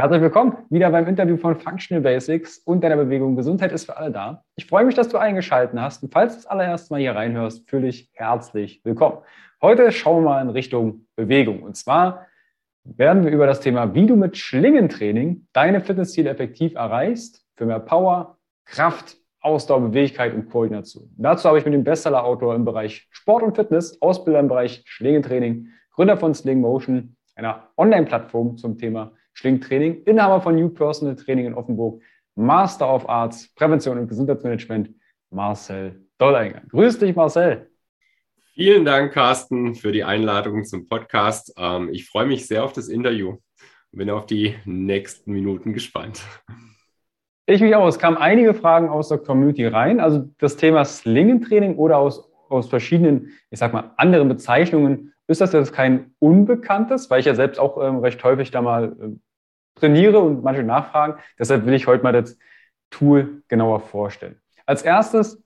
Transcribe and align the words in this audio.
Herzlich 0.00 0.22
willkommen 0.22 0.56
wieder 0.70 0.88
beim 0.88 1.06
Interview 1.06 1.36
von 1.36 1.56
Functional 1.56 2.00
Basics 2.00 2.56
und 2.56 2.82
deiner 2.82 2.96
Bewegung 2.96 3.36
Gesundheit 3.36 3.70
ist 3.70 3.84
für 3.84 3.98
alle 3.98 4.10
da. 4.10 4.42
Ich 4.56 4.64
freue 4.64 4.86
mich, 4.86 4.94
dass 4.94 5.10
du 5.10 5.18
eingeschaltet 5.18 5.78
hast 5.78 6.02
und 6.02 6.10
falls 6.10 6.32
du 6.32 6.38
das 6.38 6.46
allererste 6.46 6.94
Mal 6.94 7.00
hier 7.00 7.14
reinhörst, 7.14 7.68
fühle 7.68 7.88
ich 7.88 8.08
herzlich 8.14 8.80
willkommen. 8.82 9.18
Heute 9.60 9.92
schauen 9.92 10.24
wir 10.24 10.30
mal 10.30 10.40
in 10.40 10.48
Richtung 10.48 11.04
Bewegung 11.16 11.62
und 11.62 11.76
zwar 11.76 12.24
werden 12.82 13.24
wir 13.26 13.30
über 13.30 13.46
das 13.46 13.60
Thema, 13.60 13.92
wie 13.92 14.06
du 14.06 14.16
mit 14.16 14.38
Schlingentraining 14.38 15.46
deine 15.52 15.82
Fitnessziele 15.82 16.30
effektiv 16.30 16.76
erreichst, 16.76 17.44
für 17.56 17.66
mehr 17.66 17.80
Power, 17.80 18.38
Kraft, 18.64 19.18
Ausdauer, 19.42 19.80
Beweglichkeit 19.80 20.32
und 20.32 20.48
Koordination. 20.48 21.10
Dazu 21.18 21.46
habe 21.46 21.58
ich 21.58 21.66
mit 21.66 21.74
dem 21.74 21.84
Bestseller-Autor 21.84 22.54
im 22.54 22.64
Bereich 22.64 23.06
Sport 23.10 23.42
und 23.42 23.54
Fitness, 23.54 24.00
Ausbilder 24.00 24.40
im 24.40 24.48
Bereich 24.48 24.82
Schlingentraining, 24.86 25.68
Gründer 25.90 26.16
von 26.16 26.32
Sling 26.32 26.62
Motion, 26.62 27.16
einer 27.34 27.68
Online-Plattform 27.76 28.56
zum 28.56 28.78
Thema 28.78 29.12
Schlingtraining, 29.34 30.02
Inhaber 30.04 30.40
von 30.40 30.54
New 30.56 30.68
Personal 30.68 31.16
Training 31.16 31.46
in 31.46 31.54
Offenburg, 31.54 32.02
Master 32.34 32.92
of 32.92 33.08
Arts, 33.08 33.52
Prävention 33.54 33.98
und 33.98 34.08
Gesundheitsmanagement, 34.08 34.90
Marcel 35.30 36.04
Dollinger. 36.18 36.62
Grüß 36.68 36.98
dich, 36.98 37.16
Marcel. 37.16 37.70
Vielen 38.54 38.84
Dank, 38.84 39.12
Carsten, 39.12 39.74
für 39.74 39.92
die 39.92 40.04
Einladung 40.04 40.64
zum 40.64 40.86
Podcast. 40.86 41.54
Ähm, 41.56 41.88
ich 41.92 42.06
freue 42.06 42.26
mich 42.26 42.46
sehr 42.46 42.64
auf 42.64 42.72
das 42.72 42.88
Interview 42.88 43.30
und 43.92 43.98
bin 43.98 44.10
auf 44.10 44.26
die 44.26 44.54
nächsten 44.64 45.32
Minuten 45.32 45.72
gespannt. 45.72 46.22
Ich 47.46 47.60
mich 47.60 47.74
auch. 47.74 47.88
Es 47.88 47.98
kamen 47.98 48.16
einige 48.16 48.54
Fragen 48.54 48.88
aus 48.88 49.08
der 49.08 49.18
Community 49.18 49.66
rein. 49.66 49.98
Also 49.98 50.28
das 50.38 50.56
Thema 50.56 50.84
Slingentraining 50.84 51.76
oder 51.76 51.98
aus, 51.98 52.30
aus 52.48 52.68
verschiedenen, 52.68 53.30
ich 53.50 53.58
sag 53.58 53.72
mal, 53.72 53.92
anderen 53.96 54.28
Bezeichnungen 54.28 55.12
ist 55.30 55.40
das 55.40 55.52
jetzt 55.52 55.72
kein 55.72 56.12
Unbekanntes, 56.18 57.08
weil 57.08 57.20
ich 57.20 57.26
ja 57.26 57.36
selbst 57.36 57.60
auch 57.60 57.80
ähm, 57.80 57.98
recht 58.00 58.22
häufig 58.24 58.50
da 58.50 58.60
mal 58.60 58.96
äh, 59.00 59.78
trainiere 59.78 60.18
und 60.18 60.42
manche 60.42 60.64
nachfragen. 60.64 61.20
Deshalb 61.38 61.66
will 61.66 61.74
ich 61.74 61.86
heute 61.86 62.02
mal 62.02 62.12
das 62.12 62.36
Tool 62.90 63.42
genauer 63.46 63.78
vorstellen. 63.80 64.40
Als 64.66 64.82
erstes, 64.82 65.40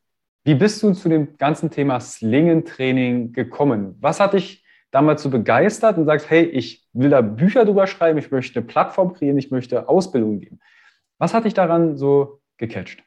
wie 0.44 0.54
bist 0.54 0.82
du 0.82 0.92
zu 0.92 1.10
dem 1.10 1.36
ganzen 1.36 1.70
Thema 1.70 2.00
Slingentraining 2.00 3.32
gekommen? 3.34 3.96
Was 4.00 4.20
hat 4.20 4.32
dich 4.32 4.64
damals 4.90 5.22
so 5.22 5.28
begeistert 5.28 5.98
und 5.98 6.06
sagst, 6.06 6.30
hey, 6.30 6.44
ich 6.44 6.86
will 6.94 7.10
da 7.10 7.20
Bücher 7.20 7.66
drüber 7.66 7.86
schreiben, 7.86 8.18
ich 8.18 8.30
möchte 8.30 8.58
eine 8.58 8.66
Plattform 8.66 9.12
kreieren, 9.12 9.36
ich 9.36 9.50
möchte 9.50 9.88
Ausbildung 9.88 10.40
geben. 10.40 10.60
Was 11.18 11.34
hat 11.34 11.44
dich 11.44 11.54
daran 11.54 11.98
so 11.98 12.40
gecatcht? 12.56 13.02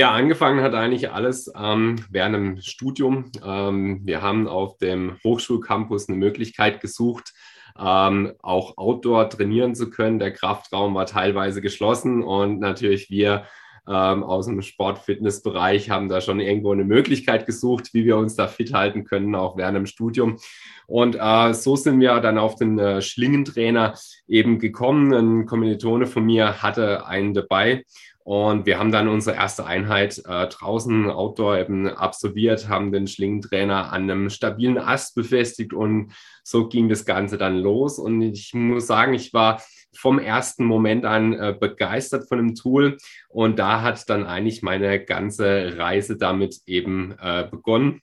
Ja, 0.00 0.12
angefangen 0.12 0.62
hat 0.62 0.72
eigentlich 0.72 1.10
alles 1.10 1.52
ähm, 1.54 1.96
während 2.08 2.34
dem 2.34 2.60
Studium. 2.62 3.30
Ähm, 3.44 4.00
wir 4.02 4.22
haben 4.22 4.48
auf 4.48 4.78
dem 4.78 5.18
Hochschulcampus 5.22 6.08
eine 6.08 6.16
Möglichkeit 6.16 6.80
gesucht, 6.80 7.34
ähm, 7.78 8.32
auch 8.40 8.78
Outdoor 8.78 9.28
trainieren 9.28 9.74
zu 9.74 9.90
können. 9.90 10.18
Der 10.18 10.32
Kraftraum 10.32 10.94
war 10.94 11.04
teilweise 11.04 11.60
geschlossen 11.60 12.22
und 12.22 12.60
natürlich 12.60 13.10
wir 13.10 13.44
ähm, 13.86 14.22
aus 14.22 14.46
dem 14.46 14.62
Sport-Fitness-Bereich 14.62 15.90
haben 15.90 16.08
da 16.08 16.22
schon 16.22 16.40
irgendwo 16.40 16.72
eine 16.72 16.84
Möglichkeit 16.84 17.44
gesucht, 17.44 17.92
wie 17.92 18.06
wir 18.06 18.16
uns 18.16 18.36
da 18.36 18.46
fit 18.46 18.72
halten 18.72 19.04
können, 19.04 19.34
auch 19.34 19.58
während 19.58 19.76
dem 19.76 19.86
Studium. 19.86 20.38
Und 20.86 21.14
äh, 21.20 21.52
so 21.52 21.76
sind 21.76 22.00
wir 22.00 22.18
dann 22.20 22.38
auf 22.38 22.54
den 22.54 22.78
äh, 22.78 23.02
Schlingentrainer 23.02 23.94
eben 24.26 24.58
gekommen. 24.58 25.12
Ein 25.12 25.46
Kommilitone 25.46 26.06
von 26.06 26.24
mir 26.24 26.62
hatte 26.62 27.06
einen 27.06 27.34
dabei 27.34 27.84
und 28.22 28.66
wir 28.66 28.78
haben 28.78 28.92
dann 28.92 29.08
unsere 29.08 29.36
erste 29.36 29.64
Einheit 29.64 30.18
äh, 30.26 30.46
draußen 30.46 31.10
Outdoor 31.10 31.58
eben 31.58 31.88
absolviert, 31.88 32.68
haben 32.68 32.92
den 32.92 33.06
Schlingentrainer 33.06 33.92
an 33.92 34.02
einem 34.02 34.30
stabilen 34.30 34.78
Ast 34.78 35.14
befestigt 35.14 35.72
und 35.72 36.12
so 36.44 36.68
ging 36.68 36.88
das 36.88 37.06
Ganze 37.06 37.38
dann 37.38 37.56
los. 37.56 37.98
Und 37.98 38.20
ich 38.20 38.52
muss 38.52 38.86
sagen, 38.86 39.14
ich 39.14 39.32
war 39.32 39.62
vom 39.94 40.18
ersten 40.18 40.64
Moment 40.64 41.04
an 41.06 41.32
äh, 41.32 41.56
begeistert 41.58 42.28
von 42.28 42.38
dem 42.38 42.54
Tool 42.54 42.98
und 43.28 43.58
da 43.58 43.82
hat 43.82 44.08
dann 44.08 44.26
eigentlich 44.26 44.62
meine 44.62 45.02
ganze 45.04 45.78
Reise 45.78 46.16
damit 46.16 46.60
eben 46.66 47.16
äh, 47.20 47.48
begonnen. 47.50 48.00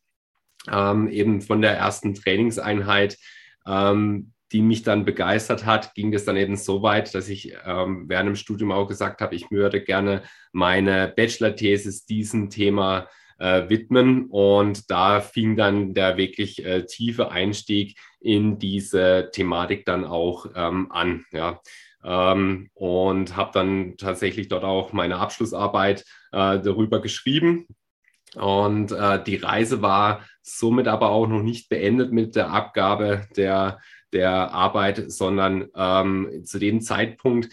Ähm, 0.70 1.08
eben 1.08 1.42
von 1.42 1.62
der 1.62 1.78
ersten 1.78 2.14
Trainingseinheit 2.14 3.18
ähm, 3.66 4.34
die 4.52 4.62
mich 4.62 4.84
dann 4.84 5.06
begeistert 5.06 5.66
hat, 5.66 5.94
ging 5.94 6.14
es 6.14 6.26
dann 6.26 6.38
eben 6.38 6.56
so 6.56 6.82
weit, 6.82 7.14
dass 7.14 7.30
ich 7.30 7.54
ähm, 7.66 8.06
während 8.08 8.28
dem 8.28 8.36
Studium 8.36 8.72
auch 8.72 8.88
gesagt 8.88 9.22
habe, 9.22 9.36
ich 9.36 9.52
würde 9.52 9.82
gerne 9.82 10.24
meine 10.52 11.12
Bachelor-Thesis 11.16 12.06
diesem 12.06 12.50
Thema 12.50 13.08
äh, 13.40 13.70
widmen. 13.70 14.28
Und 14.28 14.90
da 14.90 15.22
fing 15.22 15.56
dann 15.56 15.94
der 15.94 16.18
wirklich 16.18 16.66
äh, 16.66 16.86
tiefe 16.86 17.32
Einstieg 17.32 17.98
in 18.20 18.58
diese 18.58 19.30
Thematik 19.32 19.86
dann 19.86 20.06
auch 20.06 20.48
ähm, 20.56 20.92
an. 20.92 21.26
Ja. 21.32 21.62
Ähm, 22.04 22.70
und 22.74 23.36
habe 23.36 23.52
dann 23.54 23.98
tatsächlich 23.98 24.48
dort 24.48 24.64
auch 24.64 24.94
meine 24.94 25.18
Abschlussarbeit 25.18 26.02
äh, 26.32 26.60
darüber 26.60 27.02
geschrieben. 27.02 27.68
Und 28.36 28.92
äh, 28.92 29.24
die 29.24 29.38
Reise 29.38 29.82
war 29.82 30.26
somit 30.42 30.88
aber 30.88 31.10
auch 31.10 31.28
noch 31.28 31.42
nicht 31.42 31.70
beendet 31.70 32.12
mit 32.12 32.36
der 32.36 32.52
Abgabe 32.52 33.28
der 33.36 33.80
der 34.14 34.52
Arbeit, 34.52 35.12
sondern 35.12 35.68
ähm, 35.76 36.44
zu 36.46 36.60
dem 36.60 36.82
Zeitpunkt, 36.82 37.50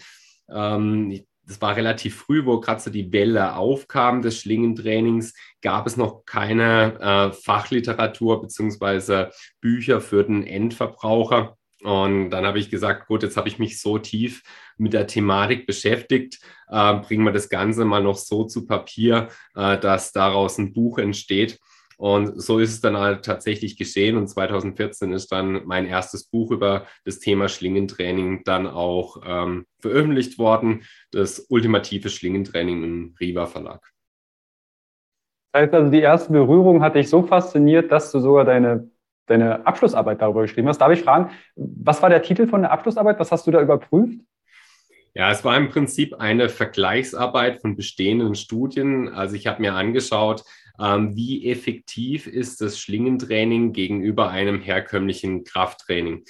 ähm, 0.49 1.25
das 1.47 1.61
war 1.61 1.75
relativ 1.75 2.15
früh, 2.15 2.45
wo 2.45 2.59
gerade 2.59 2.81
so 2.81 2.89
die 2.89 3.11
Welle 3.11 3.55
aufkam 3.55 4.21
des 4.21 4.39
Schlingentrainings, 4.39 5.33
gab 5.61 5.85
es 5.85 5.97
noch 5.97 6.25
keine 6.25 6.99
äh, 6.99 7.31
Fachliteratur 7.31 8.41
beziehungsweise 8.41 9.31
Bücher 9.61 10.01
für 10.01 10.23
den 10.23 10.45
Endverbraucher. 10.45 11.55
Und 11.83 12.31
dann 12.31 12.45
habe 12.45 12.57
ich 12.57 12.71
gesagt, 12.71 13.07
gut, 13.07 13.21
jetzt 13.21 13.37
habe 13.37 13.47
ich 13.47 13.59
mich 13.59 13.79
so 13.79 13.99
tief 13.99 14.41
mit 14.77 14.93
der 14.93 15.05
Thematik 15.05 15.67
beschäftigt, 15.67 16.39
äh, 16.69 16.95
bringen 16.95 17.25
wir 17.25 17.31
das 17.31 17.49
Ganze 17.49 17.85
mal 17.85 18.01
noch 18.01 18.17
so 18.17 18.45
zu 18.45 18.65
Papier, 18.65 19.29
äh, 19.55 19.77
dass 19.77 20.11
daraus 20.11 20.57
ein 20.57 20.73
Buch 20.73 20.97
entsteht. 20.97 21.59
Und 21.97 22.41
so 22.41 22.59
ist 22.59 22.71
es 22.71 22.81
dann 22.81 22.97
halt 22.97 23.23
tatsächlich 23.25 23.77
geschehen. 23.77 24.17
Und 24.17 24.27
2014 24.27 25.13
ist 25.13 25.31
dann 25.31 25.65
mein 25.65 25.85
erstes 25.85 26.25
Buch 26.25 26.51
über 26.51 26.85
das 27.05 27.19
Thema 27.19 27.47
Schlingentraining 27.47 28.43
dann 28.43 28.67
auch 28.67 29.21
ähm, 29.25 29.65
veröffentlicht 29.79 30.37
worden. 30.37 30.83
Das 31.11 31.45
ultimative 31.49 32.09
Schlingentraining 32.09 32.83
im 32.83 33.15
Riva 33.19 33.45
Verlag. 33.45 33.81
Das 35.51 35.63
heißt 35.63 35.73
also, 35.73 35.89
die 35.89 36.01
erste 36.01 36.33
Berührung 36.33 36.81
hat 36.81 36.95
dich 36.95 37.09
so 37.09 37.23
fasziniert, 37.23 37.91
dass 37.91 38.11
du 38.11 38.19
sogar 38.19 38.43
deine, 38.43 38.89
deine 39.25 39.65
Abschlussarbeit 39.65 40.21
darüber 40.21 40.41
geschrieben 40.41 40.67
hast. 40.67 40.79
Darf 40.79 40.91
ich 40.91 41.01
fragen, 41.01 41.31
was 41.55 42.01
war 42.01 42.09
der 42.09 42.21
Titel 42.21 42.45
von 42.45 42.61
der 42.61 42.71
Abschlussarbeit? 42.71 43.19
Was 43.19 43.31
hast 43.31 43.47
du 43.47 43.51
da 43.51 43.61
überprüft? 43.61 44.19
Ja, 45.13 45.31
es 45.31 45.45
war 45.45 45.55
im 45.55 45.69
Prinzip 45.69 46.13
eine 46.15 46.49
Vergleichsarbeit 46.49 47.61
von 47.61 47.77
bestehenden 47.77 48.35
Studien. 48.35 49.07
Also 49.07 49.37
ich 49.37 49.47
habe 49.47 49.61
mir 49.61 49.73
angeschaut, 49.73 50.43
ähm, 50.79 51.15
wie 51.15 51.49
effektiv 51.49 52.27
ist 52.27 52.61
das 52.61 52.79
Schlingentraining 52.79 53.73
gegenüber 53.73 54.29
einem 54.29 54.61
herkömmlichen 54.61 55.43
Krafttraining. 55.43 56.23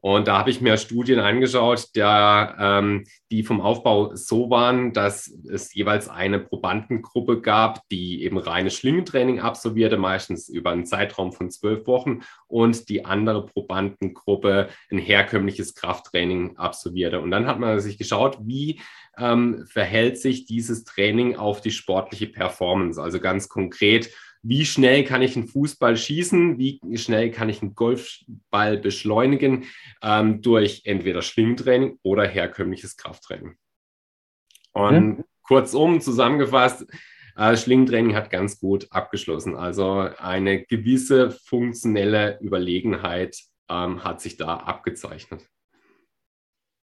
Und 0.00 0.28
da 0.28 0.38
habe 0.38 0.50
ich 0.50 0.60
mir 0.60 0.76
Studien 0.76 1.18
angeschaut, 1.18 1.96
der, 1.96 2.56
ähm, 2.60 3.04
die 3.30 3.42
vom 3.42 3.60
Aufbau 3.60 4.14
so 4.14 4.50
waren, 4.50 4.92
dass 4.92 5.26
es 5.50 5.74
jeweils 5.74 6.08
eine 6.08 6.38
Probandengruppe 6.38 7.40
gab, 7.40 7.80
die 7.88 8.22
eben 8.22 8.38
reines 8.38 8.74
Schlingentraining 8.74 9.40
absolvierte, 9.40 9.96
meistens 9.96 10.48
über 10.48 10.70
einen 10.70 10.86
Zeitraum 10.86 11.32
von 11.32 11.50
zwölf 11.50 11.86
Wochen, 11.86 12.20
und 12.46 12.88
die 12.88 13.04
andere 13.04 13.46
Probandengruppe 13.46 14.68
ein 14.90 14.98
herkömmliches 14.98 15.74
Krafttraining 15.74 16.56
absolvierte. 16.56 17.20
Und 17.20 17.30
dann 17.30 17.46
hat 17.46 17.58
man 17.58 17.80
sich 17.80 17.98
geschaut, 17.98 18.38
wie 18.42 18.80
ähm, 19.18 19.64
verhält 19.66 20.18
sich 20.18 20.44
dieses 20.44 20.84
Training 20.84 21.36
auf 21.36 21.60
die 21.60 21.70
sportliche 21.70 22.26
Performance. 22.26 23.00
Also 23.00 23.18
ganz 23.18 23.48
konkret, 23.48 24.10
wie 24.48 24.64
schnell 24.64 25.02
kann 25.04 25.22
ich 25.22 25.36
einen 25.36 25.48
Fußball 25.48 25.96
schießen, 25.96 26.58
wie 26.58 26.80
schnell 26.96 27.30
kann 27.30 27.48
ich 27.48 27.62
einen 27.62 27.74
Golfball 27.74 28.78
beschleunigen 28.78 29.64
ähm, 30.02 30.40
durch 30.40 30.82
entweder 30.84 31.22
Schlingentraining 31.22 31.98
oder 32.02 32.26
herkömmliches 32.26 32.96
Krafttraining. 32.96 33.56
Und 34.72 35.18
mhm. 35.18 35.24
kurzum 35.42 36.00
zusammengefasst, 36.00 36.86
äh, 37.36 37.56
Schlingentraining 37.56 38.14
hat 38.14 38.30
ganz 38.30 38.60
gut 38.60 38.86
abgeschlossen. 38.90 39.56
Also 39.56 40.08
eine 40.18 40.62
gewisse 40.62 41.32
funktionelle 41.32 42.38
Überlegenheit 42.40 43.36
ähm, 43.68 44.04
hat 44.04 44.20
sich 44.20 44.36
da 44.36 44.58
abgezeichnet. 44.58 45.42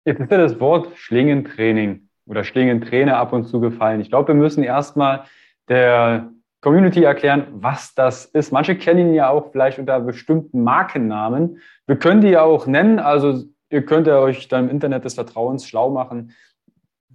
Jetzt 0.03 0.19
ist 0.19 0.29
ja 0.31 0.37
das 0.37 0.59
Wort 0.59 0.97
Schlingentraining 0.97 2.09
oder 2.25 2.43
Schlingentrainer 2.43 3.17
ab 3.17 3.31
und 3.31 3.45
zu 3.45 3.61
gefallen. 3.61 4.01
Ich 4.01 4.09
glaube, 4.09 4.29
wir 4.29 4.35
müssen 4.35 4.63
erstmal 4.63 5.25
der 5.69 6.34
Community 6.65 7.03
erklären, 7.03 7.45
was 7.51 7.93
das 7.93 8.25
ist. 8.25 8.51
Manche 8.51 8.75
kennen 8.75 9.09
ihn 9.09 9.13
ja 9.13 9.29
auch 9.29 9.51
vielleicht 9.51 9.77
unter 9.77 9.99
bestimmten 9.99 10.63
Markennamen. 10.63 11.61
Wir 11.85 11.95
können 11.95 12.21
die 12.21 12.29
ja 12.29 12.41
auch 12.41 12.65
nennen. 12.65 12.97
Also 12.97 13.43
ihr 13.69 13.85
könnt 13.85 14.07
ja 14.07 14.17
euch 14.17 14.47
dann 14.47 14.63
im 14.63 14.71
Internet 14.71 15.05
des 15.05 15.13
Vertrauens 15.13 15.67
schlau 15.67 15.91
machen. 15.91 16.31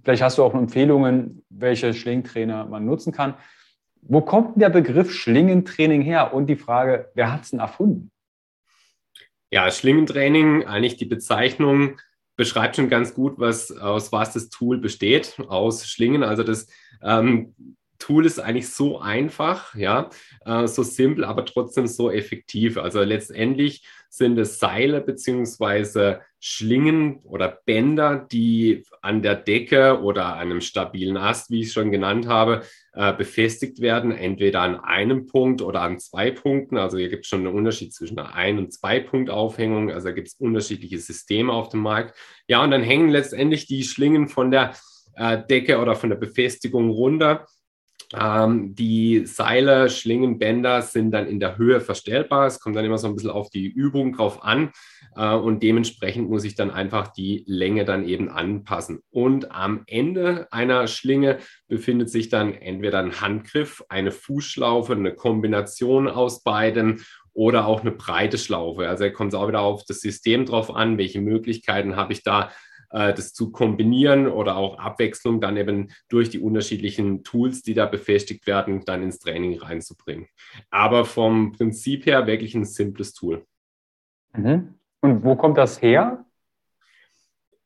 Vielleicht 0.01 0.23
hast 0.23 0.37
du 0.37 0.43
auch 0.43 0.53
Empfehlungen, 0.53 1.43
welche 1.49 1.93
Schlingentrainer 1.93 2.63
man 2.63 2.85
nutzen 2.85 3.11
kann. 3.11 3.33
Wo 4.01 4.21
kommt 4.21 4.61
der 4.61 4.69
Begriff 4.69 5.11
Schlingentraining 5.11 6.01
her? 6.01 6.33
Und 6.33 6.47
die 6.47 6.55
Frage, 6.55 7.11
wer 7.13 7.33
hat 7.33 7.41
es 7.41 7.49
denn 7.49 7.59
erfunden? 7.59 8.09
Ja, 9.51 9.69
Schlingentraining, 9.69 10.65
eigentlich 10.65 10.95
die 10.95 11.03
Bezeichnung 11.03 11.97
beschreibt 12.37 12.77
schon 12.77 12.87
ganz 12.87 13.13
gut, 13.13 13.33
was 13.37 13.69
aus 13.69 14.13
was 14.13 14.31
das 14.31 14.47
Tool 14.47 14.77
besteht, 14.77 15.35
aus 15.49 15.85
Schlingen. 15.89 16.23
Also 16.23 16.43
das 16.43 16.67
ähm, 17.03 17.53
Tool 18.01 18.25
ist 18.25 18.39
eigentlich 18.39 18.69
so 18.69 18.99
einfach, 18.99 19.75
ja, 19.75 20.09
äh, 20.45 20.67
so 20.67 20.83
simpel, 20.83 21.23
aber 21.23 21.45
trotzdem 21.45 21.87
so 21.87 22.11
effektiv. 22.11 22.77
Also 22.77 23.01
letztendlich 23.01 23.85
sind 24.09 24.37
es 24.37 24.59
Seile 24.59 24.99
beziehungsweise 24.99 26.19
Schlingen 26.39 27.19
oder 27.23 27.59
Bänder, 27.65 28.27
die 28.29 28.83
an 29.01 29.21
der 29.21 29.35
Decke 29.35 30.01
oder 30.01 30.33
an 30.33 30.51
einem 30.51 30.61
stabilen 30.61 31.15
Ast, 31.15 31.49
wie 31.49 31.61
ich 31.61 31.67
es 31.67 31.73
schon 31.73 31.91
genannt 31.91 32.27
habe, 32.27 32.63
äh, 32.93 33.13
befestigt 33.13 33.79
werden, 33.79 34.11
entweder 34.11 34.61
an 34.61 34.79
einem 34.79 35.27
Punkt 35.27 35.61
oder 35.61 35.81
an 35.81 35.99
zwei 35.99 36.31
Punkten. 36.31 36.77
Also 36.77 36.97
hier 36.97 37.09
gibt 37.09 37.23
es 37.23 37.29
schon 37.29 37.47
einen 37.47 37.55
Unterschied 37.55 37.93
zwischen 37.93 38.19
einer 38.19 38.33
Ein- 38.33 38.57
und 38.57 38.73
Zwei-Punkt-Aufhängung. 38.73 39.91
Also 39.91 40.13
gibt 40.13 40.27
es 40.27 40.33
unterschiedliche 40.33 40.97
Systeme 40.97 41.53
auf 41.53 41.69
dem 41.69 41.81
Markt. 41.81 42.17
Ja, 42.47 42.63
und 42.63 42.71
dann 42.71 42.83
hängen 42.83 43.09
letztendlich 43.09 43.67
die 43.67 43.83
Schlingen 43.83 44.27
von 44.27 44.51
der 44.51 44.73
äh, 45.15 45.37
Decke 45.49 45.77
oder 45.77 45.95
von 45.95 46.09
der 46.09 46.17
Befestigung 46.17 46.89
runter 46.89 47.45
ähm, 48.17 48.75
die 48.75 49.25
Seile, 49.25 49.89
Schlingen, 49.89 50.39
Bänder 50.39 50.81
sind 50.81 51.11
dann 51.11 51.27
in 51.27 51.39
der 51.39 51.57
Höhe 51.57 51.79
verstellbar. 51.79 52.47
Es 52.47 52.59
kommt 52.59 52.75
dann 52.75 52.85
immer 52.85 52.97
so 52.97 53.07
ein 53.07 53.15
bisschen 53.15 53.29
auf 53.29 53.49
die 53.49 53.67
Übung 53.67 54.13
drauf 54.13 54.43
an 54.43 54.71
äh, 55.15 55.33
und 55.33 55.63
dementsprechend 55.63 56.29
muss 56.29 56.43
ich 56.43 56.55
dann 56.55 56.71
einfach 56.71 57.09
die 57.09 57.43
Länge 57.47 57.85
dann 57.85 58.05
eben 58.05 58.29
anpassen. 58.29 59.01
Und 59.09 59.51
am 59.51 59.83
Ende 59.87 60.47
einer 60.51 60.87
Schlinge 60.87 61.39
befindet 61.67 62.09
sich 62.09 62.29
dann 62.29 62.53
entweder 62.53 62.99
ein 62.99 63.21
Handgriff, 63.21 63.83
eine 63.89 64.11
Fußschlaufe, 64.11 64.93
eine 64.93 65.13
Kombination 65.13 66.07
aus 66.07 66.43
beiden 66.43 67.03
oder 67.33 67.65
auch 67.65 67.81
eine 67.81 67.91
breite 67.91 68.37
Schlaufe. 68.37 68.89
Also 68.89 69.09
kommt 69.11 69.33
es 69.33 69.39
auch 69.39 69.47
wieder 69.47 69.61
auf 69.61 69.85
das 69.85 70.01
System 70.01 70.45
drauf 70.45 70.73
an, 70.75 70.97
welche 70.97 71.21
Möglichkeiten 71.21 71.95
habe 71.95 72.13
ich 72.13 72.23
da 72.23 72.51
äh, 72.91 73.13
das 73.13 73.33
zu 73.33 73.51
kombinieren 73.51 74.27
oder 74.27 74.57
auch 74.57 74.77
Abwechslung 74.79 75.41
dann 75.41 75.57
eben 75.57 75.91
durch 76.09 76.29
die 76.29 76.39
unterschiedlichen 76.39 77.23
Tools, 77.23 77.61
die 77.61 77.73
da 77.73 77.85
befestigt 77.85 78.47
werden, 78.47 78.83
dann 78.85 79.03
ins 79.03 79.19
Training 79.19 79.59
reinzubringen. 79.59 80.27
Aber 80.69 81.05
vom 81.05 81.51
Prinzip 81.53 82.05
her 82.05 82.27
wirklich 82.27 82.55
ein 82.55 82.65
simples 82.65 83.13
Tool. 83.13 83.45
Mhm. 84.35 84.75
Und 85.01 85.23
wo 85.23 85.35
kommt 85.35 85.57
das 85.57 85.81
her? 85.81 86.25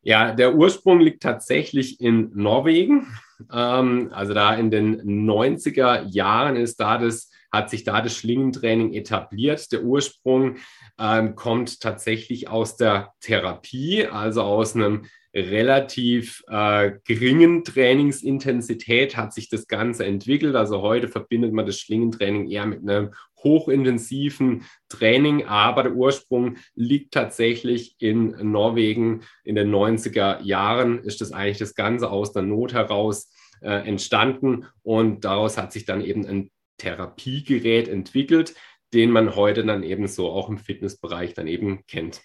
Ja, 0.01 0.33
der 0.33 0.55
Ursprung 0.55 0.99
liegt 0.99 1.23
tatsächlich 1.23 1.99
in 1.99 2.31
Norwegen. 2.35 3.07
Ähm, 3.51 4.11
also 4.13 4.33
da 4.33 4.53
in 4.53 4.69
den 4.69 5.01
90er 5.27 6.03
Jahren 6.03 6.55
ist 6.55 6.79
da 6.79 6.99
das, 6.99 7.31
hat 7.51 7.71
sich 7.71 7.83
da 7.83 8.01
das 8.01 8.15
Schlingentraining 8.15 8.93
etabliert. 8.93 9.71
Der 9.71 9.83
Ursprung 9.83 10.57
ähm, 10.99 11.35
kommt 11.35 11.81
tatsächlich 11.81 12.47
aus 12.47 12.77
der 12.77 13.13
Therapie, 13.19 14.05
also 14.05 14.41
aus 14.41 14.75
einem 14.75 15.05
relativ 15.35 16.43
äh, 16.47 16.93
geringen 17.03 17.65
Trainingsintensität 17.65 19.17
hat 19.17 19.33
sich 19.33 19.49
das 19.49 19.67
Ganze 19.67 20.05
entwickelt. 20.05 20.55
Also 20.55 20.81
heute 20.81 21.09
verbindet 21.09 21.51
man 21.51 21.65
das 21.65 21.79
Schlingentraining 21.79 22.49
eher 22.49 22.65
mit 22.65 22.87
einem 22.87 23.13
hochintensiven 23.43 24.63
Training, 24.89 25.45
aber 25.45 25.83
der 25.83 25.93
Ursprung 25.93 26.55
liegt 26.73 27.13
tatsächlich 27.13 27.95
in 27.99 28.29
Norwegen. 28.51 29.21
In 29.43 29.55
den 29.55 29.69
90er 29.69 30.41
Jahren 30.41 30.99
ist 30.99 31.21
das 31.21 31.31
eigentlich 31.33 31.59
das 31.59 31.75
Ganze 31.75 32.09
aus 32.09 32.31
der 32.31 32.41
Not 32.41 32.73
heraus 32.73 33.31
äh, 33.61 33.87
entstanden 33.87 34.65
und 34.83 35.25
daraus 35.25 35.57
hat 35.57 35.73
sich 35.73 35.85
dann 35.85 36.01
eben 36.01 36.25
ein 36.25 36.49
Therapiegerät 36.77 37.87
entwickelt, 37.87 38.53
den 38.93 39.11
man 39.11 39.35
heute 39.35 39.65
dann 39.65 39.83
eben 39.83 40.07
so 40.07 40.29
auch 40.29 40.49
im 40.49 40.57
Fitnessbereich 40.57 41.33
dann 41.33 41.47
eben 41.47 41.85
kennt. 41.87 42.21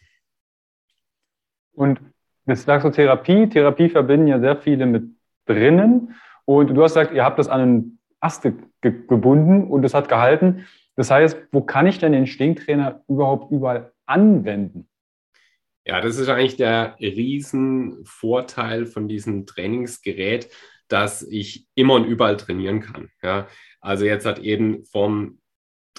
Und 1.73 2.01
jetzt 2.47 2.65
sagst 2.65 2.85
du 2.85 2.91
Therapie. 2.91 3.49
Therapie 3.49 3.89
verbinden 3.89 4.27
ja 4.27 4.41
sehr 4.41 4.57
viele 4.57 4.87
mit 4.87 5.05
drinnen. 5.47 6.15
Und 6.45 6.69
du 6.69 6.83
hast 6.83 6.95
gesagt, 6.95 7.15
ihr 7.15 7.25
habt 7.25 7.39
das 7.39 7.49
an 7.49 7.61
einen 7.61 7.99
Ast 8.21 8.43
ge 8.43 8.53
gebunden 8.83 9.71
und 9.71 9.85
es 9.85 9.95
hat 9.95 10.09
gehalten. 10.09 10.67
Das 10.97 11.11
heißt, 11.11 11.39
wo 11.53 11.63
kann 11.63 11.87
ich 11.87 11.99
denn 11.99 12.13
den 12.13 12.27
Stinktrainer 12.27 13.03
überhaupt 13.09 13.51
überall 13.51 13.93
anwenden? 14.07 14.89
Ja, 15.87 16.01
das 16.01 16.19
ist 16.19 16.29
eigentlich 16.29 16.57
der 16.57 16.97
Riesenvorteil 17.01 18.87
von 18.87 19.09
diesem 19.09 19.47
Trainingsgerät, 19.47 20.51
dass 20.89 21.23
ich 21.23 21.67
immer 21.75 21.95
und 21.95 22.05
überall 22.05 22.37
trainieren 22.37 22.81
kann. 22.81 23.09
Ja, 23.23 23.47
also 23.81 24.05
jetzt 24.05 24.27
hat 24.27 24.39
eben 24.41 24.85
vom 24.85 25.40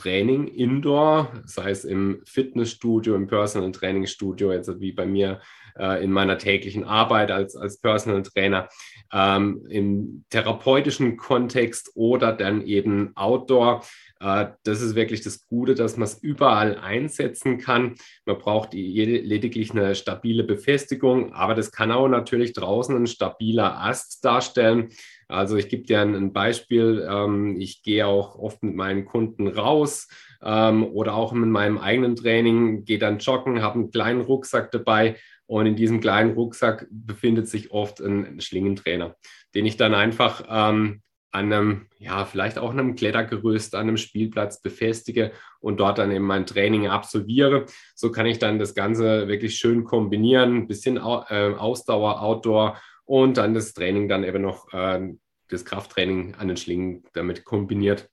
Training 0.02 0.48
indoor, 0.48 1.32
sei 1.46 1.70
es 1.70 1.86
im 1.86 2.22
Fitnessstudio, 2.26 3.16
im 3.16 3.28
Personal 3.28 3.72
Training 3.72 4.08
Studio, 4.08 4.52
jetzt 4.52 4.80
wie 4.80 4.92
bei 4.92 5.06
mir 5.06 5.42
äh, 5.78 6.04
in 6.04 6.12
meiner 6.12 6.38
täglichen 6.38 6.84
Arbeit 6.84 7.30
als, 7.32 7.56
als 7.56 7.80
Personal 7.80 8.24
Trainer, 8.24 8.68
ähm, 9.14 9.66
im 9.70 10.26
therapeutischen 10.30 11.18
Kontext 11.18 11.92
oder 11.96 12.34
dann 12.34 12.66
eben 12.66 13.16
Outdoor. 13.16 13.84
Äh, 14.20 14.48
das 14.64 14.82
ist 14.82 14.96
wirklich 14.96 15.22
das 15.22 15.46
Gute, 15.46 15.76
dass 15.76 15.98
man 15.98 16.06
es 16.06 16.18
überall 16.20 16.78
einsetzen 16.78 17.58
kann. 17.60 17.96
Man 18.26 18.38
braucht 18.40 18.74
lediglich 18.74 19.72
eine 19.72 19.96
stabile 19.96 20.44
Befestigung, 20.44 21.34
aber 21.34 21.54
das 21.56 21.72
kann 21.72 21.92
auch 21.92 22.08
natürlich 22.08 22.54
draußen 22.54 22.96
ein 22.96 23.08
stabiler 23.08 23.80
Ast 23.82 24.26
darstellen. 24.26 24.90
Also 25.32 25.58
ich 25.58 25.70
gebe 25.70 25.84
dir 25.84 26.02
ein, 26.02 26.34
Beispiel. 26.34 27.08
Ähm, 27.10 27.56
ich 27.60 27.84
gehe 27.84 28.06
auch 28.06 28.36
oft 28.38 28.62
mit 28.64 28.76
meinen 28.76 29.06
Kunden 29.06 29.48
raus 29.48 30.08
ähm, 30.44 30.84
oder 30.84 31.16
auch 31.16 31.34
mit 31.34 31.50
meinem 31.50 31.78
eigenen 31.78 32.16
Training, 32.16 32.86
gehe 32.86 33.00
dann 33.00 33.20
joggen, 33.20 33.62
habe 33.62 33.76
einen 33.76 33.92
kleinen 33.92 34.22
Rucksack 34.22 34.72
dabei 34.72 35.18
und 35.46 35.66
in 35.66 35.76
diesem 35.76 36.00
kleinen 36.00 36.34
Rucksack 36.34 36.88
befindet 36.90 37.48
sich 37.48 37.72
oft 37.72 38.00
ein 38.00 38.40
Schlingentrainer, 38.40 39.16
den 39.54 39.66
ich 39.66 39.78
dann 39.78 39.94
einfach 39.94 40.44
ähm, 40.50 41.02
an 41.32 41.54
einem, 41.54 41.88
ja, 41.98 42.26
vielleicht 42.26 42.58
auch 42.58 42.72
einem 42.72 42.96
Klettergerüst, 42.96 43.76
an 43.76 43.82
einem 43.82 43.98
Spielplatz 43.98 44.62
befestige 44.62 45.32
und 45.60 45.80
dort 45.80 45.98
dann 45.98 46.12
eben 46.12 46.26
mein 46.26 46.46
Training 46.46 46.88
absolviere. 46.88 47.66
So 47.96 48.12
kann 48.12 48.26
ich 48.26 48.38
dann 48.38 48.60
das 48.60 48.76
Ganze 48.76 49.28
wirklich 49.28 49.56
schön 49.56 49.86
kombinieren, 49.86 50.58
ein 50.58 50.68
bisschen 50.68 50.98
äh, 50.98 51.00
Ausdauer, 51.00 52.22
Outdoor 52.22 52.78
und 53.06 53.38
dann 53.38 53.54
das 53.54 53.74
Training 53.74 54.10
dann 54.10 54.24
eben 54.24 54.42
noch, 54.42 54.72
äh, 54.74 55.14
das 55.52 55.66
Krafttraining 55.66 56.36
an 56.36 56.48
den 56.48 56.58
Schlingen 56.58 57.04
damit 57.14 57.44
kombiniert. 57.46 58.10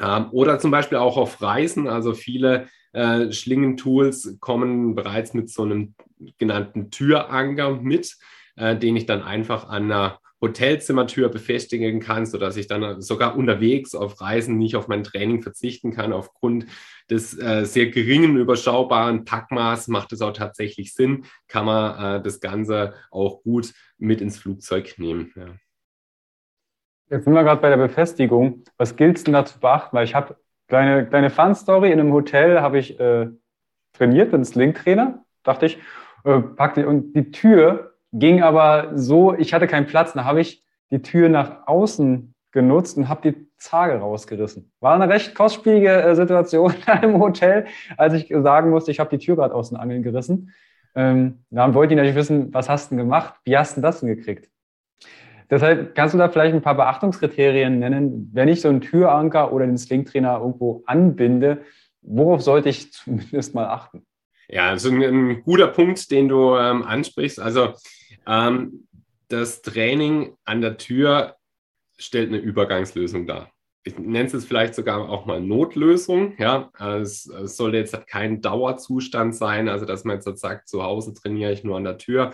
Ähm, 0.00 0.26
oder 0.30 0.58
zum 0.58 0.70
Beispiel 0.70 0.98
auch 0.98 1.16
auf 1.16 1.40
Reisen, 1.42 1.88
also 1.88 2.14
viele 2.14 2.68
äh, 2.92 3.32
Schlingentools 3.32 4.38
kommen 4.40 4.94
bereits 4.94 5.34
mit 5.34 5.50
so 5.50 5.62
einem 5.62 5.94
genannten 6.38 6.90
Türanker 6.90 7.80
mit, 7.80 8.16
äh, 8.56 8.76
den 8.76 8.96
ich 8.96 9.06
dann 9.06 9.22
einfach 9.22 9.68
an 9.68 9.84
einer 9.84 10.20
Hotelzimmertür 10.40 11.28
befestigen 11.28 12.00
kann, 12.00 12.24
sodass 12.24 12.56
ich 12.56 12.68
dann 12.68 13.02
sogar 13.02 13.36
unterwegs 13.36 13.94
auf 13.94 14.20
Reisen 14.20 14.56
nicht 14.56 14.76
auf 14.76 14.86
mein 14.86 15.02
Training 15.02 15.42
verzichten 15.42 15.92
kann. 15.92 16.12
Aufgrund 16.12 16.66
des 17.10 17.36
äh, 17.38 17.64
sehr 17.64 17.90
geringen, 17.90 18.36
überschaubaren 18.36 19.24
Packmaß 19.24 19.88
macht 19.88 20.12
es 20.12 20.20
auch 20.20 20.32
tatsächlich 20.32 20.94
Sinn, 20.94 21.24
kann 21.48 21.66
man 21.66 22.20
äh, 22.20 22.22
das 22.22 22.40
Ganze 22.40 22.94
auch 23.10 23.42
gut 23.42 23.72
mit 23.98 24.20
ins 24.20 24.38
Flugzeug 24.38 24.94
nehmen. 24.98 25.32
Ja. 25.34 25.56
Jetzt 27.10 27.24
sind 27.24 27.32
wir 27.32 27.42
gerade 27.42 27.60
bei 27.60 27.70
der 27.70 27.78
Befestigung. 27.78 28.64
Was 28.76 28.96
gilt 28.96 29.16
es 29.16 29.24
denn 29.24 29.32
da 29.32 29.44
zu 29.44 29.58
beachten? 29.58 29.96
Weil 29.96 30.04
ich 30.04 30.14
habe 30.14 30.36
kleine, 30.68 31.06
kleine 31.06 31.30
Fun-Story. 31.30 31.90
In 31.90 32.00
einem 32.00 32.12
Hotel 32.12 32.60
habe 32.60 32.78
ich 32.78 33.00
äh, 33.00 33.28
trainiert 33.94 34.34
einem 34.34 34.44
Sling-Trainer, 34.44 35.24
dachte 35.42 35.66
ich. 35.66 35.78
Äh, 36.24 36.40
packte, 36.40 36.86
und 36.86 37.14
die 37.14 37.30
Tür 37.30 37.94
ging 38.12 38.42
aber 38.42 38.92
so, 38.94 39.34
ich 39.34 39.54
hatte 39.54 39.66
keinen 39.66 39.86
Platz. 39.86 40.12
Dann 40.12 40.24
habe 40.24 40.40
ich 40.40 40.64
die 40.90 41.00
Tür 41.00 41.28
nach 41.28 41.66
außen 41.66 42.34
genutzt 42.52 42.96
und 42.98 43.08
habe 43.08 43.30
die 43.30 43.48
Zage 43.56 43.98
rausgerissen. 43.98 44.70
War 44.80 44.94
eine 44.94 45.08
recht 45.08 45.34
kostspielige 45.34 45.90
äh, 45.90 46.14
Situation 46.14 46.74
im 47.02 47.18
Hotel, 47.18 47.66
als 47.96 48.14
ich 48.14 48.28
sagen 48.28 48.70
musste, 48.70 48.90
ich 48.90 49.00
habe 49.00 49.16
die 49.16 49.24
Tür 49.24 49.36
gerade 49.36 49.54
aus 49.54 49.70
den 49.70 49.78
Angeln 49.78 50.02
gerissen. 50.02 50.52
Ähm, 50.94 51.44
dann 51.50 51.74
wollte 51.74 51.94
ich 51.94 51.96
natürlich 51.96 52.16
wissen, 52.16 52.52
was 52.52 52.68
hast 52.68 52.90
du 52.90 52.96
denn 52.96 53.04
gemacht? 53.04 53.34
Wie 53.44 53.56
hast 53.56 53.76
du 53.76 53.80
das 53.80 54.00
denn 54.00 54.08
gekriegt? 54.08 54.50
Deshalb 55.50 55.94
kannst 55.94 56.14
du 56.14 56.18
da 56.18 56.28
vielleicht 56.28 56.54
ein 56.54 56.62
paar 56.62 56.76
Beachtungskriterien 56.76 57.78
nennen, 57.78 58.30
wenn 58.32 58.48
ich 58.48 58.60
so 58.60 58.68
einen 58.68 58.80
Türanker 58.80 59.52
oder 59.52 59.66
den 59.66 59.78
Slingtrainer 59.78 60.38
irgendwo 60.38 60.82
anbinde, 60.86 61.62
worauf 62.02 62.42
sollte 62.42 62.68
ich 62.68 62.92
zumindest 62.92 63.54
mal 63.54 63.66
achten? 63.66 64.06
Ja, 64.48 64.70
also 64.70 64.90
ein, 64.90 65.02
ein 65.02 65.42
guter 65.42 65.68
Punkt, 65.68 66.10
den 66.10 66.28
du 66.28 66.56
ähm, 66.56 66.82
ansprichst. 66.82 67.38
Also 67.38 67.74
ähm, 68.26 68.88
das 69.28 69.62
Training 69.62 70.36
an 70.44 70.60
der 70.60 70.78
Tür 70.78 71.36
stellt 71.98 72.28
eine 72.28 72.38
Übergangslösung 72.38 73.26
dar. 73.26 73.50
Ich 73.84 73.98
nenne 73.98 74.26
es 74.26 74.32
jetzt 74.32 74.46
vielleicht 74.46 74.74
sogar 74.74 75.08
auch 75.08 75.24
mal 75.24 75.40
Notlösung. 75.40 76.34
Ja, 76.38 76.70
es, 76.78 77.26
es 77.26 77.56
sollte 77.56 77.78
jetzt 77.78 78.06
kein 78.06 78.42
Dauerzustand 78.42 79.34
sein, 79.34 79.68
also 79.68 79.86
dass 79.86 80.04
man 80.04 80.16
jetzt 80.16 80.40
sagt, 80.40 80.68
zu 80.68 80.82
Hause 80.82 81.14
trainiere 81.14 81.52
ich 81.52 81.64
nur 81.64 81.76
an 81.76 81.84
der 81.84 81.98
Tür. 81.98 82.32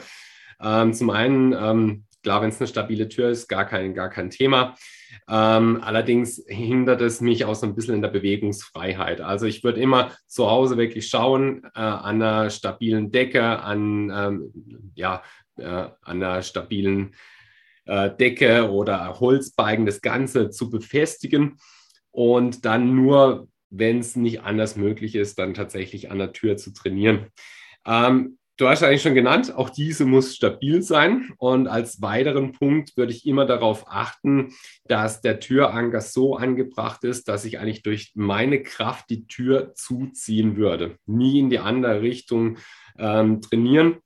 Ähm, 0.61 0.92
zum 0.94 1.11
einen 1.11 1.52
ähm, 1.52 2.04
Klar, 2.25 2.40
wenn 2.40 2.49
es 2.49 2.59
eine 2.59 2.69
stabile 2.69 3.07
Tür 3.09 3.28
ist, 3.28 3.49
gar 3.49 3.66
kein, 3.66 3.93
gar 3.93 4.09
kein 4.09 4.31
Thema. 4.31 4.75
Ähm, 5.28 5.78
allerdings 5.83 6.43
hindert 6.49 7.02
es 7.02 7.21
mich 7.21 7.45
auch 7.45 7.54
so 7.54 7.66
ein 7.66 7.75
bisschen 7.75 7.97
in 7.97 8.02
der 8.02 8.09
Bewegungsfreiheit. 8.09 9.21
Also 9.21 9.45
ich 9.45 9.62
würde 9.62 9.83
immer 9.83 10.11
zu 10.26 10.50
Hause 10.50 10.78
wirklich 10.78 11.07
schauen, 11.07 11.64
äh, 11.75 11.81
an 11.81 12.23
einer 12.23 12.49
stabilen 12.49 13.12
Decke, 13.12 13.43
an, 13.61 14.11
ähm, 14.11 14.93
ja, 14.95 15.23
äh, 15.59 15.64
an 15.66 15.93
einer 16.02 16.40
stabilen 16.40 17.14
äh, 17.85 18.11
Decke 18.16 18.71
oder 18.71 19.21
Holzbalken 19.21 19.85
das 19.85 20.00
Ganze 20.00 20.49
zu 20.49 20.71
befestigen 20.71 21.59
und 22.11 22.64
dann 22.64 22.97
nur, 22.97 23.49
wenn 23.69 23.99
es 23.99 24.16
nicht 24.16 24.40
anders 24.40 24.76
möglich 24.76 25.14
ist, 25.14 25.38
dann 25.38 25.52
tatsächlich 25.52 26.11
an 26.11 26.19
der 26.19 26.33
Tür 26.33 26.57
zu 26.57 26.73
trainieren. 26.73 27.26
Ähm, 27.87 28.38
Du 28.57 28.69
hast 28.69 28.85
eigentlich 28.85 29.03
schon 29.03 29.17
genannt, 29.17 29.53
auch 29.57 29.69
diese 29.69 30.05
muss 30.05 30.37
stabil 30.37 30.81
sein. 30.81 31.33
Und 31.39 31.67
als 31.67 32.01
weiteren 32.01 32.53
Punkt 32.53 32.97
würde 32.97 33.13
ich 33.13 33.27
immer 33.27 33.47
darauf 33.47 33.87
achten, 33.89 34.55
dass 34.87 35.21
der 35.21 35.41
Türanker 35.41 36.01
so 36.01 36.37
angebracht 36.37 37.03
ist, 37.03 37.27
dass 37.27 37.45
ich 37.45 37.59
eigentlich 37.59 37.83
durch 37.83 38.13
meine 38.15 38.63
Kraft 38.63 39.11
die 39.11 39.27
Tür 39.27 39.75
zuziehen 39.75 40.57
würde. 40.57 40.99
Nie 41.05 41.41
in 41.41 41.51
die 41.51 41.59
andere 41.59 42.01
Richtung 42.01 42.59
ähm, 42.97 43.41
trainieren. 43.41 43.97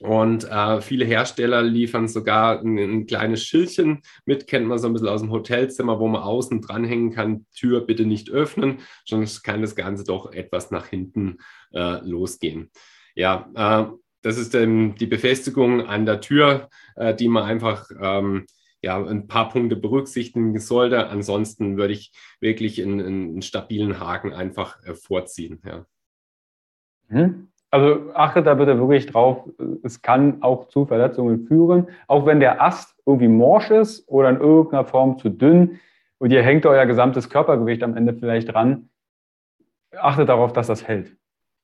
Und 0.00 0.44
äh, 0.44 0.82
viele 0.82 1.06
Hersteller 1.06 1.62
liefern 1.62 2.08
sogar 2.08 2.60
ein, 2.60 2.78
ein, 2.78 3.06
kleines 3.06 3.42
Schildchen 3.42 4.02
mit, 4.26 4.46
kennt 4.46 4.66
man 4.66 4.78
so 4.78 4.86
ein 4.86 4.92
bisschen 4.92 5.08
aus 5.08 5.22
dem 5.22 5.32
Hotelzimmer, 5.32 5.98
wo 5.98 6.08
man 6.08 6.22
außen 6.22 6.60
dranhängen 6.60 7.10
kann, 7.10 7.46
Tür 7.56 7.80
bitte 7.80 8.04
nicht 8.04 8.30
öffnen, 8.30 8.78
sonst 9.04 9.42
kann 9.42 9.62
das 9.62 9.74
Ganze 9.74 10.04
doch 10.04 10.30
etwas 10.30 10.70
nach 10.70 10.86
hinten 10.86 11.38
äh, 11.72 11.98
losgehen. 12.06 12.70
Ja, 13.18 13.50
äh, 13.56 13.92
das 14.22 14.38
ist 14.38 14.54
ähm, 14.54 14.94
die 14.94 15.06
Befestigung 15.06 15.84
an 15.84 16.06
der 16.06 16.20
Tür, 16.20 16.68
äh, 16.94 17.12
die 17.14 17.26
man 17.26 17.42
einfach 17.42 17.90
ähm, 18.00 18.46
ja, 18.80 18.96
ein 18.96 19.26
paar 19.26 19.48
Punkte 19.48 19.74
berücksichtigen 19.74 20.56
sollte. 20.60 21.08
Ansonsten 21.08 21.76
würde 21.76 21.94
ich 21.94 22.12
wirklich 22.40 22.80
einen, 22.80 23.00
einen 23.00 23.42
stabilen 23.42 23.98
Haken 23.98 24.32
einfach 24.32 24.80
äh, 24.84 24.94
vorziehen. 24.94 25.60
Ja. 25.66 25.84
Mhm. 27.08 27.48
Also 27.70 28.12
achtet 28.14 28.46
da 28.46 28.54
bitte 28.54 28.78
wirklich 28.78 29.06
drauf, 29.06 29.46
es 29.82 30.00
kann 30.00 30.40
auch 30.40 30.68
zu 30.68 30.86
Verletzungen 30.86 31.46
führen, 31.48 31.88
auch 32.06 32.24
wenn 32.24 32.38
der 32.38 32.62
Ast 32.62 32.96
irgendwie 33.04 33.28
morsch 33.28 33.70
ist 33.70 34.08
oder 34.08 34.30
in 34.30 34.40
irgendeiner 34.40 34.86
Form 34.86 35.18
zu 35.18 35.28
dünn 35.28 35.80
und 36.18 36.30
ihr 36.30 36.42
hängt 36.42 36.64
euer 36.64 36.86
gesamtes 36.86 37.28
Körpergewicht 37.28 37.82
am 37.82 37.96
Ende 37.96 38.14
vielleicht 38.14 38.54
dran. 38.54 38.88
Achtet 39.94 40.28
darauf, 40.28 40.52
dass 40.52 40.68
das 40.68 40.86
hält. 40.86 41.17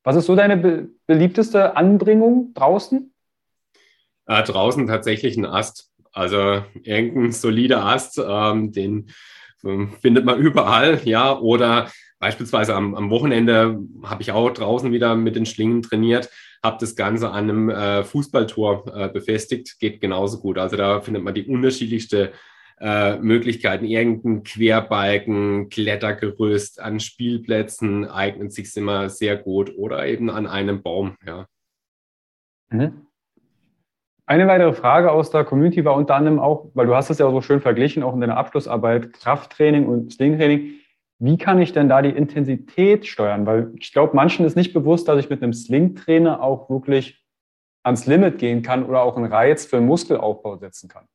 Was 0.05 0.17
ist 0.17 0.27
so 0.27 0.37
deine 0.37 0.59
be 0.59 0.91
beliebteste 1.07 1.77
Anbringung 1.77 2.53
draußen? 2.55 3.13
Äh, 4.27 4.43
draußen 4.43 4.87
tatsächlich 4.87 5.37
ein 5.37 5.47
Ast. 5.47 5.91
Also 6.13 6.63
irgendein 6.83 7.33
solider 7.33 7.85
Ast, 7.85 8.23
ähm, 8.25 8.71
den 8.71 9.11
ähm, 9.65 9.93
findet 10.01 10.25
man 10.25 10.39
überall, 10.41 11.01
ja. 11.05 11.37
Oder 11.39 11.91
beispielsweise 12.19 12.75
am, 12.75 12.95
am 12.95 13.11
Wochenende 13.11 13.81
habe 14.05 14.23
ich 14.23 14.31
auch 14.31 14.51
draußen 14.51 14.93
wieder 14.93 15.17
mit 15.17 15.37
den 15.37 15.47
Schlingen 15.47 15.83
trainiert, 15.83 16.31
habe 16.63 16.77
das 16.81 16.97
Ganze 16.97 17.31
an 17.31 17.51
einem 17.51 17.71
äh, 17.71 18.05
Fußballtor 18.05 18.95
äh, 18.95 19.09
befestigt, 19.09 19.79
geht 19.81 20.01
genauso 20.01 20.39
gut. 20.39 20.59
Also 20.59 20.77
da 20.77 21.01
findet 21.01 21.23
man 21.25 21.35
die 21.35 21.47
unterschiedlichste 21.47 22.33
äh, 22.81 23.17
Möglichkeiten. 23.19 23.85
Irgendein 23.85 24.43
Querbalken, 24.43 25.69
Klettergerüst 25.69 26.81
an 26.81 27.01
Spielplätzen 27.01 28.07
eignet 28.07 28.53
sich 28.53 28.77
immer 28.77 29.09
sehr 29.09 29.37
gut 29.37 29.77
oder 29.77 30.07
eben 30.07 30.31
an 30.31 30.47
einem 30.47 30.83
Baum. 30.83 31.17
Ja. 31.27 31.47
Mhm. 32.71 33.07
Eine 34.27 34.47
weitere 34.49 34.73
Frage 34.73 35.13
aus 35.13 35.31
der 35.31 35.45
Community 35.45 35.85
war 35.85 35.95
unter 35.95 36.15
anderem 36.15 36.39
auch, 36.39 36.71
weil 36.73 36.87
du 36.87 36.95
hast 36.95 37.11
es 37.11 37.19
ja 37.19 37.31
so 37.31 37.43
schön 37.43 37.61
verglichen, 37.61 38.03
auch 38.03 38.15
in 38.15 38.23
deiner 38.23 38.39
Abschlussarbeit, 38.39 39.13
Krafttraining 39.13 39.87
und 39.87 40.13
Slingtraining. 40.13 40.81
Wie 41.19 41.37
kann 41.37 41.61
ich 41.61 41.73
denn 41.73 41.91
da 41.91 42.01
die 42.01 42.11
Intensität 42.11 43.07
steuern? 43.07 43.45
Weil 43.45 43.73
ich 43.79 43.93
glaube, 43.93 44.17
manchen 44.17 44.47
ist 44.47 44.57
nicht 44.57 44.73
bewusst, 44.73 45.09
dass 45.09 45.19
ich 45.19 45.29
mit 45.29 45.43
einem 45.43 45.53
Slingtrainer 45.53 46.43
auch 46.43 46.71
wirklich 46.71 47.23
ans 47.83 48.07
Limit 48.07 48.39
gehen 48.39 48.63
kann 48.63 48.85
oder 48.85 49.03
auch 49.03 49.17
einen 49.17 49.31
Reiz 49.31 49.67
für 49.67 49.77
den 49.77 49.87
Muskelaufbau 49.87 50.57
setzen 50.57 50.89
kann. 50.89 51.07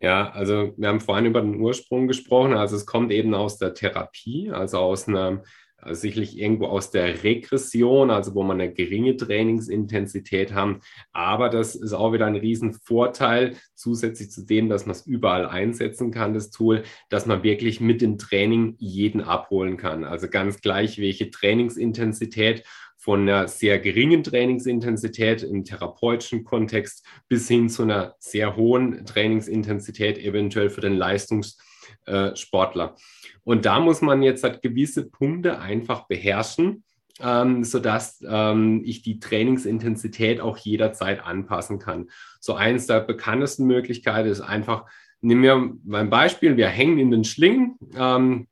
Ja, 0.00 0.30
also 0.30 0.74
wir 0.76 0.88
haben 0.88 1.00
vorhin 1.00 1.26
über 1.26 1.40
den 1.40 1.60
Ursprung 1.60 2.06
gesprochen. 2.06 2.54
Also 2.54 2.76
es 2.76 2.86
kommt 2.86 3.10
eben 3.10 3.34
aus 3.34 3.58
der 3.58 3.74
Therapie, 3.74 4.50
also 4.50 4.78
aus 4.78 5.08
einer 5.08 5.42
also 5.80 6.00
sicherlich 6.00 6.36
irgendwo 6.38 6.66
aus 6.66 6.90
der 6.90 7.22
Regression, 7.22 8.10
also 8.10 8.34
wo 8.34 8.42
man 8.42 8.60
eine 8.60 8.72
geringe 8.72 9.16
Trainingsintensität 9.16 10.52
haben. 10.52 10.80
Aber 11.12 11.48
das 11.48 11.76
ist 11.76 11.92
auch 11.92 12.12
wieder 12.12 12.26
ein 12.26 12.36
Riesenvorteil, 12.36 13.56
zusätzlich 13.74 14.30
zu 14.30 14.44
dem, 14.44 14.68
dass 14.68 14.86
man 14.86 14.96
es 14.96 15.06
überall 15.06 15.46
einsetzen 15.46 16.10
kann, 16.10 16.34
das 16.34 16.50
Tool, 16.50 16.82
dass 17.10 17.26
man 17.26 17.44
wirklich 17.44 17.80
mit 17.80 18.00
dem 18.00 18.18
Training 18.18 18.74
jeden 18.78 19.20
abholen 19.20 19.76
kann. 19.76 20.04
Also 20.04 20.28
ganz 20.28 20.60
gleich, 20.60 20.98
welche 20.98 21.30
Trainingsintensität 21.30 22.64
von 23.08 23.22
einer 23.22 23.48
sehr 23.48 23.78
geringen 23.78 24.22
Trainingsintensität 24.22 25.42
im 25.42 25.64
therapeutischen 25.64 26.44
Kontext 26.44 27.06
bis 27.26 27.48
hin 27.48 27.70
zu 27.70 27.84
einer 27.84 28.14
sehr 28.18 28.54
hohen 28.54 29.06
Trainingsintensität, 29.06 30.18
eventuell 30.18 30.68
für 30.68 30.82
den 30.82 30.98
Leistungssportler. 30.98 32.96
Und 33.44 33.64
da 33.64 33.80
muss 33.80 34.02
man 34.02 34.22
jetzt 34.22 34.44
halt 34.44 34.60
gewisse 34.60 35.08
Punkte 35.08 35.58
einfach 35.58 36.06
beherrschen, 36.06 36.84
ähm, 37.22 37.64
sodass 37.64 38.22
ähm, 38.28 38.82
ich 38.84 39.00
die 39.00 39.20
Trainingsintensität 39.20 40.42
auch 40.42 40.58
jederzeit 40.58 41.24
anpassen 41.24 41.78
kann. 41.78 42.10
So 42.40 42.56
eins 42.56 42.86
der 42.86 43.00
bekanntesten 43.00 43.64
Möglichkeiten 43.64 44.28
ist 44.28 44.42
einfach, 44.42 44.84
nehmen 45.22 45.42
wir 45.42 45.72
mein 45.82 46.10
Beispiel, 46.10 46.58
wir 46.58 46.68
hängen 46.68 46.98
in 46.98 47.10
den 47.10 47.24
Schlingen. 47.24 47.78
Ähm, 47.96 48.48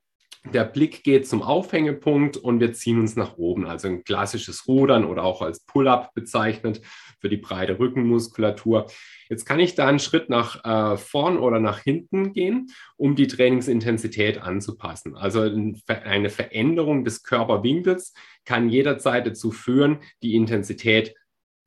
der 0.52 0.64
Blick 0.64 1.02
geht 1.02 1.26
zum 1.26 1.42
Aufhängepunkt 1.42 2.36
und 2.36 2.60
wir 2.60 2.72
ziehen 2.72 3.00
uns 3.00 3.16
nach 3.16 3.36
oben. 3.36 3.66
Also 3.66 3.88
ein 3.88 4.04
klassisches 4.04 4.66
Rudern 4.68 5.04
oder 5.04 5.24
auch 5.24 5.42
als 5.42 5.60
Pull-up 5.60 6.14
bezeichnet 6.14 6.80
für 7.20 7.28
die 7.28 7.36
breite 7.36 7.78
Rückenmuskulatur. 7.78 8.86
Jetzt 9.28 9.44
kann 9.44 9.60
ich 9.60 9.74
da 9.74 9.88
einen 9.88 9.98
Schritt 9.98 10.28
nach 10.28 10.64
äh, 10.64 10.96
vorn 10.96 11.38
oder 11.38 11.58
nach 11.60 11.80
hinten 11.80 12.32
gehen, 12.32 12.68
um 12.96 13.16
die 13.16 13.26
Trainingsintensität 13.26 14.40
anzupassen. 14.40 15.16
Also 15.16 15.40
eine 15.40 16.30
Veränderung 16.30 17.04
des 17.04 17.22
Körperwinkels 17.22 18.14
kann 18.44 18.68
jederzeit 18.68 19.26
dazu 19.26 19.50
führen, 19.50 19.98
die 20.22 20.36
Intensität 20.36 21.14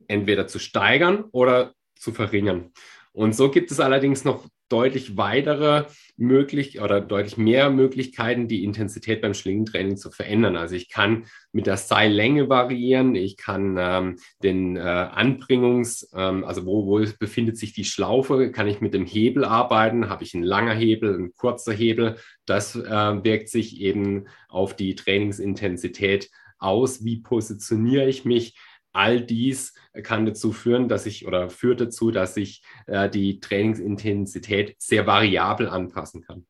entweder 0.08 0.48
zu 0.48 0.60
steigern 0.60 1.26
oder 1.32 1.74
zu 1.96 2.12
verringern. 2.12 2.72
Und 3.12 3.36
so 3.36 3.52
gibt 3.52 3.72
es 3.72 3.80
allerdings 3.80 4.24
noch 4.24 4.46
deutlich 4.70 5.18
weitere 5.18 5.86
möglich 6.16 6.82
oder 6.82 7.02
deutlich 7.02 7.38
mehr 7.38 7.70
Möglichkeiten, 7.70 8.48
die 8.48 8.64
Intensität 8.64 9.22
beim 9.22 9.34
Schlingentraining 9.34 9.98
zu 9.98 10.12
verändern. 10.12 10.56
Also 10.56 10.76
ich 10.76 10.90
kann 10.90 11.26
mit 11.52 11.68
der 11.68 11.78
Seillänge 11.78 12.50
variieren, 12.50 13.16
ich 13.16 13.38
kann 13.38 13.78
ähm, 13.80 14.18
den 14.44 14.76
äh, 14.78 14.80
Anbringungs, 14.80 16.12
ähm, 16.16 16.44
also 16.44 16.66
wo, 16.66 16.86
wo 16.86 17.04
befindet 17.20 17.58
sich 17.58 17.74
die 17.74 17.86
Schlaufe, 17.86 18.52
kann 18.52 18.68
ich 18.68 18.82
mit 18.82 18.94
dem 18.94 19.06
Hebel 19.06 19.44
arbeiten, 19.44 20.10
habe 20.10 20.24
ich 20.24 20.34
einen 20.34 20.44
langer 20.44 20.74
Hebel, 20.74 21.18
ein 21.18 21.34
kurzer 21.34 21.74
Hebel. 21.74 22.18
Das 22.46 22.76
äh, 22.76 23.24
wirkt 23.24 23.50
sich 23.50 23.82
eben 23.82 24.28
auf 24.48 24.76
die 24.76 24.96
Trainingsintensität 24.96 26.30
aus. 26.60 27.04
Wie 27.04 27.22
positioniere 27.22 28.08
ich 28.08 28.26
mich? 28.26 28.56
All 28.92 29.22
dies 29.22 29.74
kann 30.04 30.26
dazu 30.26 30.52
führen, 30.52 30.90
dass 30.90 31.06
ich 31.06 31.28
oder 31.28 31.50
führt 31.50 31.82
dazu, 31.82 32.12
dass 32.12 32.38
ich 32.38 32.64
äh, 32.88 33.10
die 33.10 33.40
Trainingsintensität 33.40 34.76
sehr 34.78 35.08
variabel 35.08 35.70
anpassen 35.70 36.22
kann. 36.22 36.46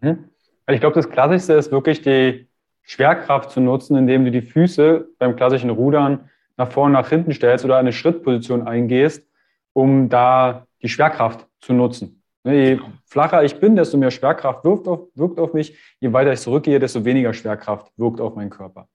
Mhm. 0.00 0.30
Ich 0.68 0.80
glaube, 0.80 0.94
das 0.94 1.08
Klassischste 1.08 1.54
ist 1.54 1.70
wirklich 1.70 2.02
die 2.02 2.48
Schwerkraft 2.82 3.50
zu 3.50 3.60
nutzen, 3.60 3.96
indem 3.96 4.24
du 4.24 4.30
die 4.30 4.42
Füße 4.42 5.08
beim 5.18 5.36
klassischen 5.36 5.70
Rudern 5.70 6.30
nach 6.56 6.70
vorne, 6.70 6.94
nach 6.94 7.08
hinten 7.08 7.32
stellst 7.32 7.64
oder 7.64 7.76
eine 7.76 7.92
Schrittposition 7.92 8.66
eingehst, 8.66 9.26
um 9.72 10.08
da 10.08 10.66
die 10.82 10.88
Schwerkraft 10.88 11.46
zu 11.60 11.72
nutzen. 11.72 12.22
Ne, 12.44 12.54
je 12.54 12.76
genau. 12.76 12.92
flacher 13.04 13.42
ich 13.42 13.58
bin, 13.58 13.74
desto 13.74 13.96
mehr 13.96 14.10
Schwerkraft 14.10 14.64
wirkt 14.64 14.86
auf, 14.86 15.08
wirkt 15.14 15.40
auf 15.40 15.52
mich. 15.52 15.76
Je 15.98 16.12
weiter 16.12 16.32
ich 16.32 16.40
zurückgehe, 16.40 16.78
desto 16.78 17.04
weniger 17.04 17.34
Schwerkraft 17.34 17.92
wirkt 17.96 18.20
auf 18.20 18.36
meinen 18.36 18.50
Körper. 18.50 18.88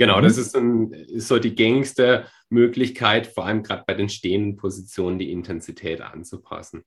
Genau, 0.00 0.16
mhm. 0.16 0.22
das 0.22 0.38
ist, 0.38 0.56
ein, 0.56 0.94
ist, 0.94 1.28
so 1.28 1.38
die 1.38 1.54
gängigste 1.54 2.24
Möglichkeit, 2.48 3.26
vor 3.26 3.44
allem 3.44 3.62
gerade 3.62 3.84
bei 3.86 3.92
den 3.92 4.08
stehenden 4.08 4.56
Positionen 4.56 5.18
die 5.18 5.30
Intensität 5.30 6.00
anzupassen. 6.00 6.84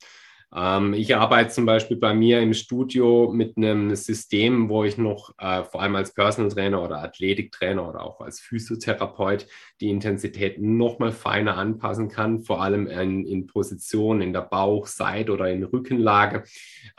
Ähm, 0.55 0.93
ich 0.93 1.15
arbeite 1.15 1.50
zum 1.50 1.65
Beispiel 1.65 1.98
bei 1.98 2.13
mir 2.13 2.41
im 2.41 2.53
Studio 2.53 3.31
mit 3.33 3.57
einem 3.57 3.95
System, 3.95 4.69
wo 4.69 4.83
ich 4.83 4.98
noch 4.98 5.33
äh, 5.39 5.63
vor 5.63 5.81
allem 5.81 5.95
als 5.95 6.13
Personal 6.13 6.51
Trainer 6.51 6.83
oder 6.83 7.01
Athletiktrainer 7.01 7.88
oder 7.88 8.03
auch 8.03 8.22
als 8.22 8.39
Physiotherapeut 8.39 9.48
die 9.81 9.89
Intensität 9.89 10.62
nochmal 10.62 11.12
feiner 11.12 11.57
anpassen 11.57 12.10
kann, 12.10 12.41
vor 12.41 12.62
allem 12.62 12.88
in, 12.88 13.25
in 13.25 13.48
Positionen 13.48 14.22
in 14.22 14.33
der 14.33 14.41
Bauch-, 14.41 14.88
Seit- 14.88 15.29
oder 15.29 15.50
in 15.50 15.63
Rückenlage. 15.63 16.43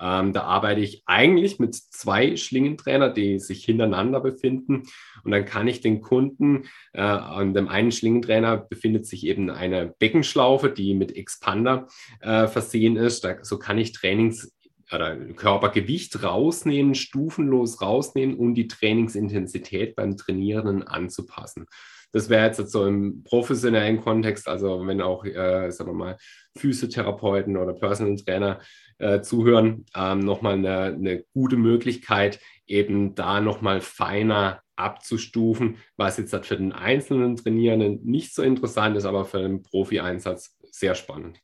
Ähm, 0.01 0.33
da 0.33 0.43
arbeite 0.43 0.81
ich 0.81 1.03
eigentlich 1.07 1.59
mit 1.59 1.75
zwei 1.75 2.37
Schlingentrainer, 2.37 3.11
die 3.11 3.39
sich 3.39 3.65
hintereinander 3.65 4.21
befinden. 4.21 4.83
Und 5.23 5.31
dann 5.31 5.45
kann 5.45 5.69
ich 5.69 5.81
den 5.81 6.01
Kunden, 6.01 6.65
äh, 6.93 7.01
an 7.01 7.55
dem 7.55 7.69
einen 7.69 7.93
Schlingentrainer 7.93 8.57
befindet 8.57 9.07
sich 9.07 9.27
eben 9.27 9.49
eine 9.51 9.95
Beckenschlaufe, 9.99 10.71
die 10.71 10.95
mit 10.95 11.17
Expander 11.17 11.87
äh, 12.21 12.47
versehen 12.47 12.97
ist. 12.97 13.25
Da 13.25 13.44
so 13.45 13.59
kann 13.59 13.79
ich 13.79 13.93
Trainings 13.93 14.53
oder 14.93 15.17
Körpergewicht 15.17 16.23
rausnehmen, 16.23 16.95
stufenlos 16.95 17.81
rausnehmen, 17.81 18.37
um 18.37 18.55
die 18.55 18.69
Trainingsintensität 18.69 19.97
beim 19.97 20.17
Trainieren 20.17 20.83
anzupassen. 20.83 21.67
Das 22.13 22.29
wäre 22.29 22.47
jetzt 22.47 22.71
so 22.71 22.87
im 22.87 23.25
professionellen 23.25 24.01
Kontext, 24.01 24.47
also 24.47 24.87
wenn 24.87 25.01
auch, 25.01 25.25
äh, 25.25 25.71
sagen 25.71 25.91
wir 25.91 25.95
mal, 25.95 26.17
Physiotherapeuten 26.57 27.57
oder 27.57 27.73
Personal 27.73 28.15
Trainer 28.17 28.61
äh, 28.99 29.21
zuhören, 29.21 29.85
ähm, 29.97 30.21
nochmal 30.21 30.55
eine, 30.55 30.79
eine 30.85 31.25
gute 31.33 31.57
Möglichkeit, 31.57 32.39
eben 32.67 33.17
da 33.17 33.41
nochmal 33.41 33.81
feiner 33.81 34.63
abzustufen, 34.77 35.79
was 35.97 36.17
jetzt 36.19 36.35
für 36.47 36.57
den 36.57 36.73
einzelnen 36.73 37.37
Trainierenden 37.37 38.05
nicht 38.05 38.33
so 38.33 38.43
interessant 38.43 38.97
ist, 38.97 39.07
aber 39.07 39.25
für 39.25 39.43
den 39.43 39.63
Profi-Einsatz 39.63 40.57
sehr 40.71 40.95
spannend. 40.95 41.44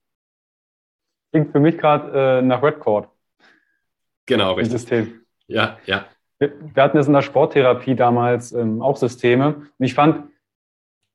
Klingt 1.30 1.52
für 1.52 1.60
mich 1.60 1.78
gerade 1.78 2.38
äh, 2.38 2.42
nach 2.42 2.62
Redcord. 2.62 3.08
Genau, 4.26 4.52
richtig. 4.52 4.80
System. 4.80 5.20
Ja, 5.46 5.78
ja. 5.86 6.06
Wir, 6.38 6.52
wir 6.74 6.82
hatten 6.82 6.96
das 6.96 7.06
in 7.06 7.12
der 7.12 7.22
Sporttherapie 7.22 7.94
damals 7.94 8.52
ähm, 8.52 8.82
auch 8.82 8.96
Systeme. 8.96 9.54
Und 9.78 9.84
ich 9.84 9.94
fand, 9.94 10.24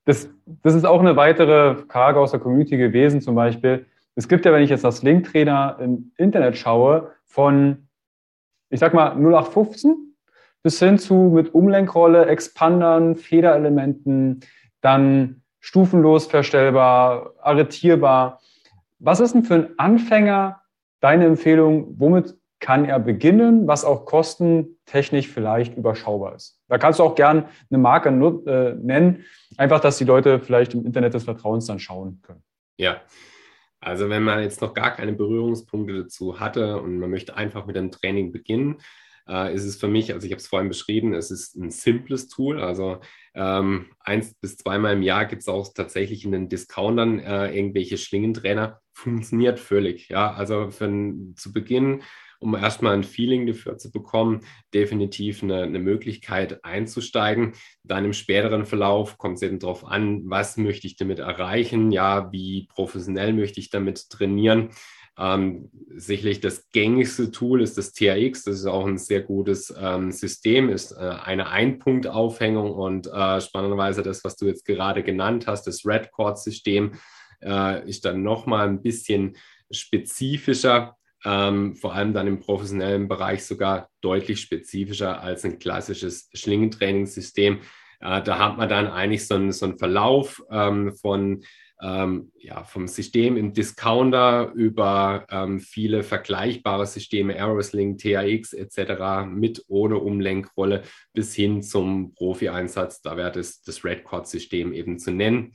das, 0.04 0.28
das 0.62 0.74
ist 0.74 0.84
auch 0.84 1.00
eine 1.00 1.16
weitere 1.16 1.76
Frage 1.88 2.20
aus 2.20 2.30
der 2.30 2.40
Community 2.40 2.76
gewesen, 2.76 3.20
zum 3.20 3.34
Beispiel. 3.34 3.86
Es 4.14 4.28
gibt 4.28 4.44
ja, 4.44 4.52
wenn 4.52 4.62
ich 4.62 4.70
jetzt 4.70 4.84
das 4.84 5.02
Link-Trainer 5.02 5.78
im 5.80 6.12
Internet 6.16 6.56
schaue, 6.56 7.12
von, 7.24 7.88
ich 8.70 8.80
sag 8.80 8.94
mal, 8.94 9.10
0815 9.16 10.14
bis 10.62 10.78
hin 10.78 10.98
zu 10.98 11.14
mit 11.14 11.54
Umlenkrolle, 11.54 12.26
Expandern, 12.26 13.16
Federelementen, 13.16 14.40
dann 14.80 15.42
stufenlos 15.60 16.26
verstellbar, 16.26 17.34
arretierbar. 17.40 18.40
Was 18.98 19.20
ist 19.20 19.34
denn 19.34 19.44
für 19.44 19.54
einen 19.54 19.78
Anfänger 19.78 20.62
deine 21.00 21.26
Empfehlung? 21.26 21.94
Womit 21.98 22.34
kann 22.60 22.84
er 22.84 22.98
beginnen, 22.98 23.66
was 23.66 23.84
auch 23.84 24.06
kostentechnisch 24.06 25.28
vielleicht 25.28 25.76
überschaubar 25.76 26.34
ist? 26.34 26.60
Da 26.68 26.78
kannst 26.78 26.98
du 26.98 27.04
auch 27.04 27.14
gern 27.14 27.48
eine 27.70 27.78
Marke 27.78 28.08
äh, 28.08 28.74
nennen, 28.74 29.24
einfach, 29.56 29.80
dass 29.80 29.98
die 29.98 30.04
Leute 30.04 30.40
vielleicht 30.40 30.74
im 30.74 30.86
Internet 30.86 31.14
des 31.14 31.24
Vertrauens 31.24 31.66
dann 31.66 31.78
schauen 31.78 32.20
können. 32.22 32.42
Ja. 32.78 33.02
Also 33.78 34.08
wenn 34.08 34.22
man 34.22 34.42
jetzt 34.42 34.62
noch 34.62 34.74
gar 34.74 34.96
keine 34.96 35.12
Berührungspunkte 35.12 36.02
dazu 36.02 36.40
hatte 36.40 36.80
und 36.80 36.98
man 36.98 37.10
möchte 37.10 37.36
einfach 37.36 37.66
mit 37.66 37.76
dem 37.76 37.90
Training 37.90 38.32
beginnen, 38.32 38.78
äh, 39.28 39.54
ist 39.54 39.64
es 39.64 39.76
für 39.76 39.88
mich, 39.88 40.12
also 40.12 40.26
ich 40.26 40.32
habe 40.32 40.40
es 40.40 40.46
vorhin 40.46 40.68
beschrieben, 40.68 41.14
es 41.14 41.30
ist 41.30 41.56
ein 41.56 41.70
simples 41.70 42.28
Tool. 42.28 42.60
Also 42.60 43.00
ähm, 43.34 43.86
eins 44.00 44.34
bis 44.34 44.56
zweimal 44.56 44.94
im 44.94 45.02
Jahr 45.02 45.26
gibt 45.26 45.42
es 45.42 45.48
auch 45.48 45.72
tatsächlich 45.74 46.24
in 46.24 46.32
den 46.32 46.48
Discountern 46.48 47.18
äh, 47.20 47.54
irgendwelche 47.54 47.98
Schlingentrainer. 47.98 48.80
Funktioniert 48.96 49.60
völlig. 49.60 50.08
Ja, 50.08 50.32
also 50.32 50.70
für, 50.70 50.88
zu 51.34 51.52
Beginn 51.52 52.02
um 52.38 52.54
erstmal 52.54 52.94
ein 52.94 53.04
Feeling 53.04 53.46
dafür 53.46 53.78
zu 53.78 53.90
bekommen, 53.90 54.40
definitiv 54.74 55.42
eine, 55.42 55.62
eine, 55.62 55.78
Möglichkeit 55.78 56.64
einzusteigen. 56.64 57.54
Dann 57.82 58.04
im 58.04 58.12
späteren 58.12 58.66
Verlauf 58.66 59.18
kommt 59.18 59.36
es 59.36 59.42
eben 59.42 59.58
darauf 59.58 59.86
an, 59.86 60.22
was 60.26 60.56
möchte 60.56 60.86
ich 60.86 60.96
damit 60.96 61.18
erreichen, 61.18 61.90
ja, 61.92 62.30
wie 62.32 62.68
professionell 62.68 63.32
möchte 63.32 63.60
ich 63.60 63.70
damit 63.70 64.10
trainieren. 64.10 64.70
Ähm, 65.18 65.70
sicherlich 65.94 66.40
das 66.40 66.68
gängigste 66.72 67.30
Tool 67.30 67.62
ist 67.62 67.78
das 67.78 67.92
TRX. 67.92 68.44
Das 68.44 68.56
ist 68.56 68.66
auch 68.66 68.86
ein 68.86 68.98
sehr 68.98 69.22
gutes 69.22 69.74
ähm, 69.80 70.12
System, 70.12 70.68
ist 70.68 70.92
äh, 70.92 70.96
eine 71.24 71.48
Einpunktaufhängung 71.48 72.70
und 72.72 73.06
äh, 73.06 73.40
spannenderweise 73.40 74.02
das, 74.02 74.24
was 74.24 74.36
du 74.36 74.44
jetzt 74.46 74.66
gerade 74.66 75.02
genannt 75.02 75.46
hast, 75.46 75.66
das 75.66 75.86
Red 75.86 76.12
Cord 76.12 76.38
System, 76.38 76.92
äh, 77.46 77.88
ist 77.88 78.04
dann 78.04 78.22
nochmal 78.22 78.68
ein 78.68 78.82
bisschen 78.82 79.36
spezifischer, 79.70 80.96
ähm, 81.24 81.76
vor 81.76 81.94
allem 81.94 82.12
dann 82.12 82.26
im 82.26 82.40
professionellen 82.40 83.08
Bereich 83.08 83.44
sogar 83.44 83.88
deutlich 84.00 84.40
spezifischer 84.40 85.20
als 85.20 85.44
ein 85.44 85.58
klassisches 85.58 86.28
Schlingentrainingssystem. 86.34 87.60
Äh, 88.00 88.22
da 88.22 88.38
hat 88.38 88.58
man 88.58 88.68
dann 88.68 88.88
eigentlich 88.88 89.26
so 89.26 89.34
einen, 89.34 89.52
so 89.52 89.66
einen 89.66 89.78
Verlauf 89.78 90.42
ähm, 90.50 90.94
von 90.94 91.42
ähm, 91.82 92.32
ja, 92.38 92.64
vom 92.64 92.88
System 92.88 93.36
im 93.36 93.52
Discounter 93.52 94.52
über 94.54 95.26
ähm, 95.30 95.60
viele 95.60 96.02
vergleichbare 96.02 96.86
Systeme, 96.86 97.34
Aerosling, 97.34 97.98
TAX 97.98 98.52
etc. 98.54 99.26
mit 99.28 99.62
ohne 99.68 99.98
Umlenkrolle 99.98 100.82
bis 101.12 101.34
hin 101.34 101.62
zum 101.62 102.14
Profi-Einsatz. 102.14 103.02
Da 103.02 103.16
wäre 103.16 103.32
das, 103.32 103.62
das 103.62 103.84
Red 103.84 104.04
Cord-System 104.04 104.72
eben 104.72 104.98
zu 104.98 105.10
nennen. 105.10 105.54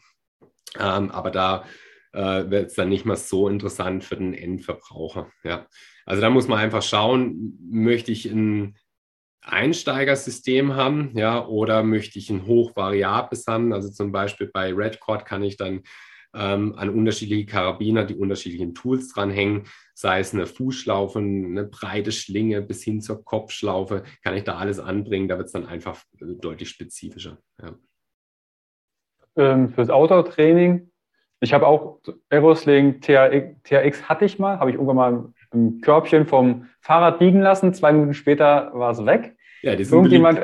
Ähm, 0.79 1.12
aber 1.12 1.31
da 1.31 1.65
äh, 2.13 2.49
wird 2.49 2.67
es 2.67 2.75
dann 2.75 2.89
nicht 2.89 3.05
mehr 3.05 3.15
so 3.15 3.47
interessant 3.47 4.03
für 4.03 4.17
den 4.17 4.34
Endverbraucher. 4.34 5.31
Ja. 5.43 5.67
Also 6.05 6.21
da 6.21 6.29
muss 6.29 6.47
man 6.47 6.60
einfach 6.60 6.84
schauen, 6.84 7.57
möchte 7.69 8.12
ich 8.12 8.25
ein 8.25 8.75
Einsteigersystem 9.41 10.75
haben, 10.75 11.12
ja, 11.15 11.45
oder 11.45 11.84
möchte 11.84 12.19
ich 12.19 12.29
ein 12.29 12.45
hochvariables 12.45 13.47
haben? 13.47 13.73
Also 13.73 13.89
zum 13.89 14.12
Beispiel 14.12 14.47
bei 14.53 14.73
Redcord 14.73 15.25
kann 15.25 15.43
ich 15.43 15.57
dann 15.57 15.81
ähm, 16.34 16.75
an 16.77 16.89
unterschiedliche 16.89 17.45
Karabiner, 17.45 18.05
die 18.05 18.15
unterschiedlichen 18.15 18.73
Tools 18.75 19.12
dranhängen, 19.13 19.63
sei 19.93 20.19
es 20.19 20.34
eine 20.34 20.47
Fußschlaufe, 20.47 21.19
eine 21.19 21.65
breite 21.65 22.12
Schlinge 22.12 22.62
bis 22.62 22.84
hin 22.84 23.01
zur 23.01 23.23
Kopfschlaufe, 23.25 24.03
kann 24.23 24.36
ich 24.36 24.43
da 24.43 24.57
alles 24.57 24.79
anbringen. 24.79 25.27
Da 25.27 25.38
wird 25.38 25.47
es 25.47 25.53
dann 25.53 25.65
einfach 25.65 26.03
äh, 26.19 26.36
deutlich 26.39 26.69
spezifischer. 26.69 27.39
Ja. 27.62 27.75
Ähm, 29.38 29.70
fürs 29.70 29.89
Outdoor-Training, 29.89 30.91
ich 31.39 31.54
habe 31.54 31.65
auch 31.65 32.00
Aerosling 32.30 33.02
THX, 33.02 34.08
hatte 34.08 34.26
ich 34.26 34.38
mal, 34.38 34.60
habe 34.60 34.70
ich 34.70 34.76
irgendwann 34.76 34.96
mal 34.96 35.26
im 35.52 35.82
Körbchen 35.82 36.28
vom 36.28 36.67
Fahrrad 36.82 37.20
liegen 37.20 37.41
lassen. 37.41 37.74
Zwei 37.74 37.91
Minuten 37.91 38.13
später 38.13 38.72
war 38.74 38.91
es 38.91 39.06
weg. 39.06 39.36
Ja, 39.63 39.76
die 39.76 39.84
sind 39.84 39.98
irgendjemand, 39.98 40.39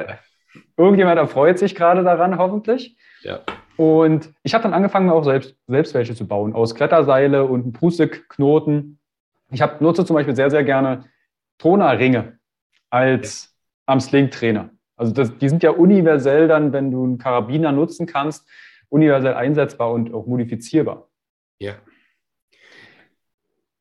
irgendjemand 0.75 1.19
erfreut 1.19 1.59
sich 1.59 1.75
gerade 1.75 2.03
daran, 2.03 2.37
hoffentlich. 2.37 2.97
Ja. 3.21 3.41
Und 3.77 4.33
ich 4.41 4.55
habe 4.55 4.63
dann 4.63 4.73
angefangen, 4.73 5.11
auch 5.11 5.23
selbst, 5.23 5.55
selbst 5.67 5.93
welche 5.93 6.15
zu 6.15 6.27
bauen, 6.27 6.53
aus 6.53 6.73
Kletterseile 6.73 7.45
und 7.45 7.73
Prustikknoten. 7.73 8.99
Ich 9.51 9.61
hab, 9.61 9.81
nutze 9.81 10.03
zum 10.03 10.15
Beispiel 10.15 10.35
sehr, 10.35 10.49
sehr 10.49 10.63
gerne 10.63 11.05
Tonerringe 11.59 12.39
als 12.89 13.55
am 13.85 13.99
Sling-Trainer. 13.99 14.71
Also 14.95 15.13
das, 15.13 15.37
die 15.37 15.47
sind 15.47 15.61
ja 15.61 15.69
universell 15.69 16.47
dann, 16.47 16.73
wenn 16.73 16.89
du 16.89 17.03
einen 17.03 17.17
Karabiner 17.19 17.71
nutzen 17.71 18.07
kannst, 18.07 18.47
universell 18.89 19.33
einsetzbar 19.33 19.91
und 19.91 20.13
auch 20.13 20.25
modifizierbar. 20.27 21.09
Ja. 21.59 21.75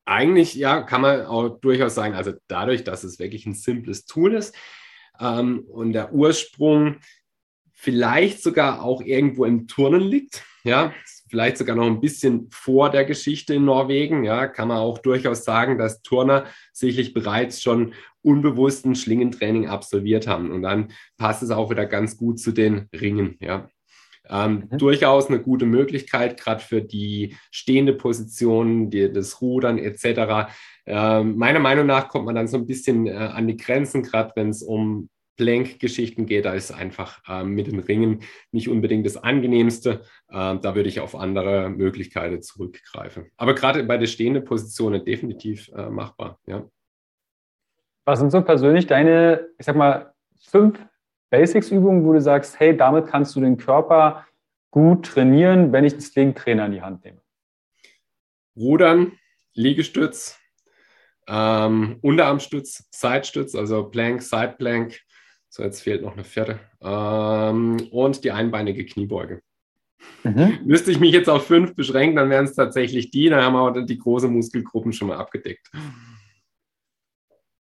eigentlich, 0.06 0.54
ja, 0.54 0.82
kann 0.82 1.02
man 1.02 1.26
auch 1.26 1.60
durchaus 1.60 1.94
sagen, 1.94 2.14
also 2.14 2.32
dadurch, 2.46 2.84
dass 2.84 3.04
es 3.04 3.18
wirklich 3.18 3.44
ein 3.44 3.54
simples 3.54 4.06
Tool 4.06 4.34
ist 4.34 4.56
ähm, 5.20 5.64
und 5.68 5.92
der 5.92 6.12
Ursprung 6.14 6.96
vielleicht 7.72 8.42
sogar 8.42 8.82
auch 8.82 9.02
irgendwo 9.02 9.44
im 9.44 9.66
Turnen 9.66 10.00
liegt, 10.00 10.44
ja, 10.64 10.94
vielleicht 11.28 11.58
sogar 11.58 11.76
noch 11.76 11.86
ein 11.86 12.00
bisschen 12.00 12.48
vor 12.50 12.90
der 12.90 13.04
Geschichte 13.04 13.54
in 13.54 13.64
Norwegen, 13.64 14.24
ja, 14.24 14.46
kann 14.46 14.68
man 14.68 14.78
auch 14.78 14.98
durchaus 14.98 15.44
sagen, 15.44 15.76
dass 15.76 16.02
Turner 16.02 16.46
sicherlich 16.72 17.12
bereits 17.12 17.60
schon 17.60 17.94
unbewussten 18.22 18.94
Schlingentraining 18.94 19.66
absolviert 19.66 20.26
haben 20.26 20.50
und 20.52 20.62
dann 20.62 20.92
passt 21.16 21.42
es 21.42 21.50
auch 21.50 21.70
wieder 21.70 21.86
ganz 21.86 22.16
gut 22.16 22.40
zu 22.40 22.52
den 22.52 22.88
Ringen, 22.92 23.36
ja. 23.40 23.68
Ähm, 24.28 24.68
mhm. 24.70 24.78
Durchaus 24.78 25.28
eine 25.28 25.40
gute 25.40 25.66
Möglichkeit, 25.66 26.40
gerade 26.40 26.62
für 26.62 26.82
die 26.82 27.36
stehende 27.50 27.92
Position, 27.92 28.90
die, 28.90 29.12
das 29.12 29.40
Rudern 29.40 29.78
etc. 29.78 30.50
Ähm, 30.86 31.36
meiner 31.36 31.60
Meinung 31.60 31.86
nach 31.86 32.08
kommt 32.08 32.26
man 32.26 32.34
dann 32.34 32.48
so 32.48 32.56
ein 32.56 32.66
bisschen 32.66 33.06
äh, 33.06 33.12
an 33.12 33.46
die 33.46 33.56
Grenzen, 33.56 34.02
gerade 34.02 34.32
wenn 34.36 34.50
es 34.50 34.62
um 34.62 35.08
Plank-Geschichten 35.36 36.26
geht, 36.26 36.44
da 36.44 36.54
ist 36.54 36.72
einfach 36.72 37.20
äh, 37.28 37.44
mit 37.44 37.66
den 37.66 37.78
Ringen 37.78 38.22
nicht 38.52 38.68
unbedingt 38.68 39.06
das 39.06 39.16
angenehmste. 39.16 40.02
Äh, 40.28 40.58
da 40.58 40.74
würde 40.74 40.88
ich 40.88 41.00
auf 41.00 41.14
andere 41.14 41.68
Möglichkeiten 41.68 42.42
zurückgreifen. 42.42 43.30
Aber 43.36 43.54
gerade 43.54 43.84
bei 43.84 43.98
der 43.98 44.06
stehenden 44.06 44.44
Position 44.44 45.04
definitiv 45.04 45.70
äh, 45.76 45.88
machbar. 45.90 46.40
Ja. 46.46 46.66
Was 48.04 48.20
sind 48.20 48.30
so 48.30 48.40
persönlich 48.42 48.86
deine, 48.86 49.48
ich 49.58 49.66
sag 49.66 49.76
mal, 49.76 50.14
fünf 50.38 50.78
Basics-Übungen, 51.30 52.04
wo 52.04 52.12
du 52.12 52.20
sagst, 52.20 52.58
hey, 52.60 52.76
damit 52.76 53.06
kannst 53.06 53.34
du 53.36 53.40
den 53.40 53.56
Körper 53.56 54.26
gut 54.70 55.06
trainieren, 55.06 55.72
wenn 55.72 55.84
ich 55.84 55.94
einen 55.94 56.02
Sling-Trainer 56.02 56.66
in 56.66 56.72
die 56.72 56.82
Hand 56.82 57.04
nehme? 57.04 57.20
Rudern, 58.56 59.12
Liegestütz, 59.54 60.38
ähm, 61.28 61.98
Unterarmstütz, 62.02 62.88
Sidestütz, 62.90 63.54
also 63.54 63.88
Plank, 63.88 64.22
Side 64.22 64.54
Plank. 64.58 65.00
So, 65.48 65.62
jetzt 65.62 65.80
fehlt 65.80 66.02
noch 66.02 66.12
eine 66.12 66.24
vierte. 66.24 66.60
Ähm, 66.80 67.88
und 67.90 68.24
die 68.24 68.32
einbeinige 68.32 68.84
Kniebeuge. 68.84 69.42
Mhm. 70.22 70.60
Müsste 70.64 70.90
ich 70.90 71.00
mich 71.00 71.12
jetzt 71.12 71.28
auf 71.28 71.46
fünf 71.46 71.74
beschränken, 71.74 72.16
dann 72.16 72.30
wären 72.30 72.44
es 72.44 72.54
tatsächlich 72.54 73.10
die. 73.10 73.28
Dann 73.28 73.42
haben 73.42 73.54
wir 73.54 73.62
auch 73.62 73.86
die 73.86 73.98
großen 73.98 74.32
Muskelgruppen 74.32 74.92
schon 74.92 75.08
mal 75.08 75.16
abgedeckt. 75.16 75.70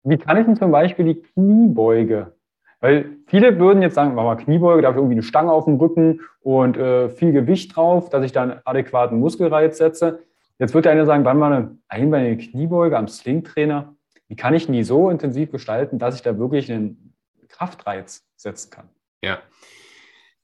Wie 0.04 0.18
kann 0.18 0.38
ich 0.38 0.46
denn 0.46 0.56
zum 0.56 0.72
Beispiel 0.72 1.06
die 1.06 1.22
Kniebeuge 1.22 2.39
weil 2.80 3.18
viele 3.28 3.60
würden 3.60 3.82
jetzt 3.82 3.96
sagen, 3.96 4.16
mach 4.16 4.24
mal 4.24 4.36
Kniebeuge, 4.36 4.82
da 4.82 4.90
habe 4.90 4.98
ich 4.98 5.02
irgendwie 5.02 5.16
eine 5.16 5.24
Stange 5.24 5.52
auf 5.52 5.66
dem 5.66 5.76
Rücken 5.76 6.22
und 6.42 6.78
äh, 6.78 7.10
viel 7.10 7.32
Gewicht 7.32 7.76
drauf, 7.76 8.10
dass 8.10 8.24
ich 8.24 8.32
dann 8.32 8.62
adäquaten 8.64 9.20
Muskelreiz 9.20 9.78
setze. 9.78 10.24
Jetzt 10.58 10.74
wird 10.74 10.86
der 10.86 10.94
eine 10.94 11.06
sagen, 11.06 11.26
wann 11.26 11.38
mal 11.38 11.54
eine 11.54 11.78
einbeinige 11.88 12.50
Kniebeuge 12.50 12.98
am 12.98 13.08
Slingtrainer, 13.08 13.96
wie 14.28 14.36
kann 14.36 14.54
ich 14.54 14.68
die 14.68 14.84
so 14.84 15.10
intensiv 15.10 15.52
gestalten, 15.52 16.00
dass 16.00 16.16
ich 16.16 16.22
da 16.22 16.38
wirklich 16.38 16.72
einen 16.72 17.14
Kraftreiz 17.48 18.24
setzen 18.36 18.70
kann? 18.70 18.90
Ja, 19.24 19.40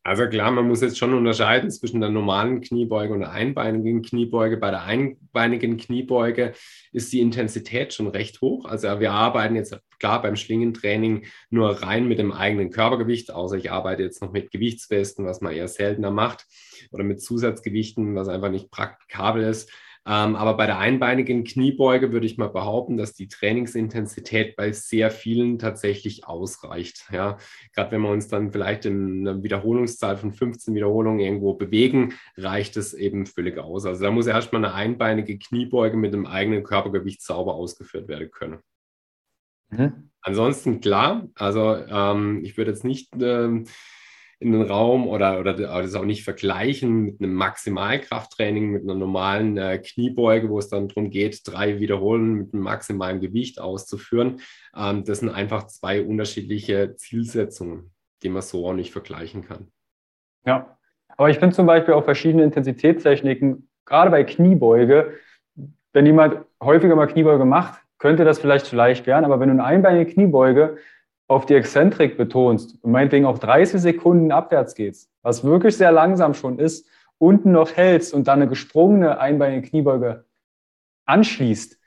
also 0.05 0.27
klar, 0.27 0.51
man 0.51 0.67
muss 0.67 0.81
jetzt 0.81 0.99
schon 0.99 1.15
unterscheiden 1.15 1.71
zwischen 1.71 1.99
der 1.99 2.11
normalen 2.11 2.61
Kniebeuge 2.61 3.11
und 3.11 3.21
der 3.21 3.31
einbeinigen 3.31 4.03
Kniebeuge. 4.03 4.57
Bei 4.57 4.69
der 4.69 4.83
einbeinigen 4.83 5.77
Kniebeuge 5.77 6.53
ist 6.91 7.11
die 7.11 7.21
Intensität 7.21 7.91
schon 7.91 8.09
recht 8.09 8.39
hoch. 8.39 8.65
Also 8.65 8.99
wir 8.99 9.13
arbeiten 9.13 9.55
jetzt 9.55 9.75
klar 9.99 10.21
beim 10.21 10.35
Schlingentraining 10.35 11.25
nur 11.49 11.81
rein 11.81 12.07
mit 12.07 12.19
dem 12.19 12.31
eigenen 12.31 12.69
Körpergewicht, 12.69 13.31
außer 13.31 13.57
ich 13.57 13.71
arbeite 13.71 14.03
jetzt 14.03 14.21
noch 14.21 14.31
mit 14.31 14.51
Gewichtswesten, 14.51 15.25
was 15.25 15.41
man 15.41 15.53
eher 15.53 15.67
seltener 15.67 16.11
macht, 16.11 16.45
oder 16.91 17.03
mit 17.03 17.19
Zusatzgewichten, 17.19 18.13
was 18.13 18.27
einfach 18.27 18.51
nicht 18.51 18.69
praktikabel 18.69 19.41
ist. 19.41 19.71
Ähm, 20.07 20.35
aber 20.35 20.55
bei 20.55 20.67
der 20.67 20.77
einbeinigen 20.77 21.43
Kniebeuge 21.43 22.11
würde 22.11 22.27
ich 22.27 22.37
mal 22.37 22.49
behaupten, 22.49 22.95
dass 22.95 23.13
die 23.13 23.27
Trainingsintensität 23.27 24.55
bei 24.55 24.71
sehr 24.71 25.09
vielen 25.09 25.57
tatsächlich 25.57 26.27
ausreicht. 26.27 27.07
Ja, 27.11 27.37
gerade 27.73 27.91
wenn 27.91 28.01
wir 28.01 28.11
uns 28.11 28.27
dann 28.27 28.51
vielleicht 28.51 28.85
in 28.85 29.27
einer 29.27 29.41
Wiederholungszahl 29.41 30.17
von 30.17 30.31
15 30.31 30.75
Wiederholungen 30.75 31.19
irgendwo 31.19 31.55
bewegen, 31.55 32.13
reicht 32.37 32.77
es 32.77 32.93
eben 32.93 33.25
völlig 33.25 33.57
aus. 33.57 33.85
Also 33.87 34.03
da 34.03 34.11
muss 34.11 34.27
erstmal 34.27 34.63
eine 34.63 34.75
einbeinige 34.75 35.39
Kniebeuge 35.39 35.97
mit 35.97 36.13
dem 36.13 36.27
eigenen 36.27 36.63
Körpergewicht 36.63 37.23
sauber 37.23 37.55
ausgeführt 37.55 38.07
werden 38.07 38.29
können. 38.29 38.59
Mhm. 39.69 40.11
Ansonsten 40.21 40.81
klar, 40.81 41.27
also 41.35 41.75
ähm, 41.75 42.41
ich 42.43 42.57
würde 42.57 42.71
jetzt 42.71 42.83
nicht 42.83 43.09
ähm, 43.19 43.65
in 44.39 44.51
den 44.51 44.63
Raum 44.63 45.07
oder, 45.07 45.39
oder 45.39 45.53
das 45.53 45.95
auch 45.95 46.05
nicht 46.05 46.23
vergleichen 46.23 47.03
mit 47.03 47.21
einem 47.21 47.33
Maximalkrafttraining, 47.33 48.71
mit 48.71 48.83
einer 48.83 48.95
normalen 48.95 49.57
äh, 49.57 49.77
Kniebeuge, 49.77 50.49
wo 50.49 50.59
es 50.59 50.69
dann 50.69 50.87
darum 50.87 51.09
geht, 51.09 51.41
drei 51.45 51.79
Wiederholungen 51.79 52.35
mit 52.35 52.53
einem 52.53 52.63
maximalen 52.63 53.21
Gewicht 53.21 53.59
auszuführen. 53.59 54.41
Ähm, 54.75 55.03
das 55.05 55.19
sind 55.19 55.29
einfach 55.29 55.67
zwei 55.67 56.01
unterschiedliche 56.01 56.95
Zielsetzungen, 56.95 57.91
die 58.23 58.29
man 58.29 58.41
so 58.41 58.67
auch 58.67 58.73
nicht 58.73 58.91
vergleichen 58.91 59.45
kann. 59.45 59.67
Ja, 60.45 60.77
aber 61.17 61.29
ich 61.29 61.39
finde 61.39 61.55
zum 61.55 61.65
Beispiel 61.65 61.93
auch 61.93 62.03
verschiedene 62.03 62.43
Intensitätstechniken, 62.43 63.69
gerade 63.85 64.11
bei 64.11 64.23
Kniebeuge, 64.23 65.13
wenn 65.93 66.05
jemand 66.05 66.39
häufiger 66.61 66.95
mal 66.95 67.07
Kniebeuge 67.07 67.45
macht, 67.45 67.79
könnte 67.99 68.25
das 68.25 68.39
vielleicht 68.39 68.65
zu 68.65 68.75
leicht 68.75 69.07
werden, 69.07 69.23
aber 69.23 69.39
wenn 69.39 69.47
du 69.47 69.53
eine 69.53 69.63
einbeinige 69.63 70.11
Kniebeuge 70.11 70.77
auf 71.27 71.45
die 71.45 71.55
Exzentrik 71.55 72.17
betonst 72.17 72.77
und 72.83 72.91
meinetwegen 72.91 73.25
auf 73.25 73.39
30 73.39 73.81
Sekunden 73.81 74.31
abwärts 74.31 74.75
gehst, 74.75 75.09
was 75.21 75.43
wirklich 75.43 75.75
sehr 75.75 75.91
langsam 75.91 76.33
schon 76.33 76.59
ist, 76.59 76.87
unten 77.17 77.51
noch 77.51 77.71
hältst 77.71 78.13
und 78.13 78.27
dann 78.27 78.41
eine 78.41 78.49
gesprungene 78.49 79.19
einbeinige 79.19 79.67
Kniebeuge 79.67 80.25
anschließt, 81.05 81.79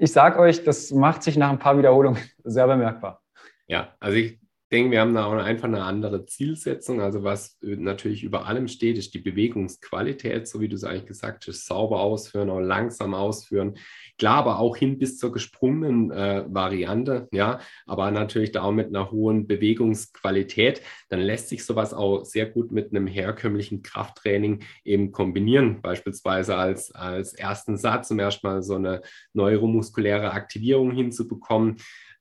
ich 0.00 0.12
sage 0.12 0.38
euch, 0.38 0.62
das 0.62 0.92
macht 0.92 1.24
sich 1.24 1.36
nach 1.36 1.50
ein 1.50 1.58
paar 1.58 1.76
Wiederholungen 1.76 2.22
sehr 2.44 2.66
bemerkbar. 2.66 3.22
Ja, 3.66 3.94
also 4.00 4.16
ich 4.16 4.38
denke, 4.70 4.90
wir 4.90 5.00
haben 5.00 5.14
da 5.14 5.24
auch 5.24 5.32
einfach 5.32 5.68
eine 5.68 5.82
andere 5.82 6.26
Zielsetzung. 6.26 7.00
Also 7.00 7.24
was 7.24 7.56
natürlich 7.60 8.22
über 8.22 8.46
allem 8.46 8.68
steht, 8.68 8.98
ist 8.98 9.14
die 9.14 9.18
Bewegungsqualität, 9.18 10.46
so 10.46 10.60
wie 10.60 10.68
du 10.68 10.76
es 10.76 10.84
eigentlich 10.84 11.06
gesagt 11.06 11.46
hast, 11.46 11.66
sauber 11.66 12.00
ausführen, 12.00 12.50
auch 12.50 12.60
langsam 12.60 13.14
ausführen. 13.14 13.78
Klar, 14.18 14.38
aber 14.38 14.58
auch 14.58 14.76
hin 14.76 14.98
bis 14.98 15.16
zur 15.16 15.32
gesprungenen 15.32 16.10
äh, 16.10 16.44
Variante, 16.48 17.28
ja, 17.32 17.60
aber 17.86 18.10
natürlich 18.10 18.52
da 18.52 18.62
auch 18.62 18.72
mit 18.72 18.88
einer 18.88 19.10
hohen 19.10 19.46
Bewegungsqualität. 19.46 20.82
Dann 21.08 21.20
lässt 21.20 21.48
sich 21.48 21.64
sowas 21.64 21.94
auch 21.94 22.24
sehr 22.24 22.46
gut 22.46 22.70
mit 22.70 22.90
einem 22.90 23.06
herkömmlichen 23.06 23.82
Krafttraining 23.82 24.64
eben 24.84 25.12
kombinieren, 25.12 25.80
beispielsweise 25.80 26.56
als, 26.56 26.92
als 26.94 27.32
ersten 27.32 27.76
Satz, 27.78 28.10
um 28.10 28.18
erstmal 28.18 28.62
so 28.62 28.74
eine 28.74 29.02
neuromuskuläre 29.32 30.32
Aktivierung 30.32 30.90
hinzubekommen. 30.90 31.76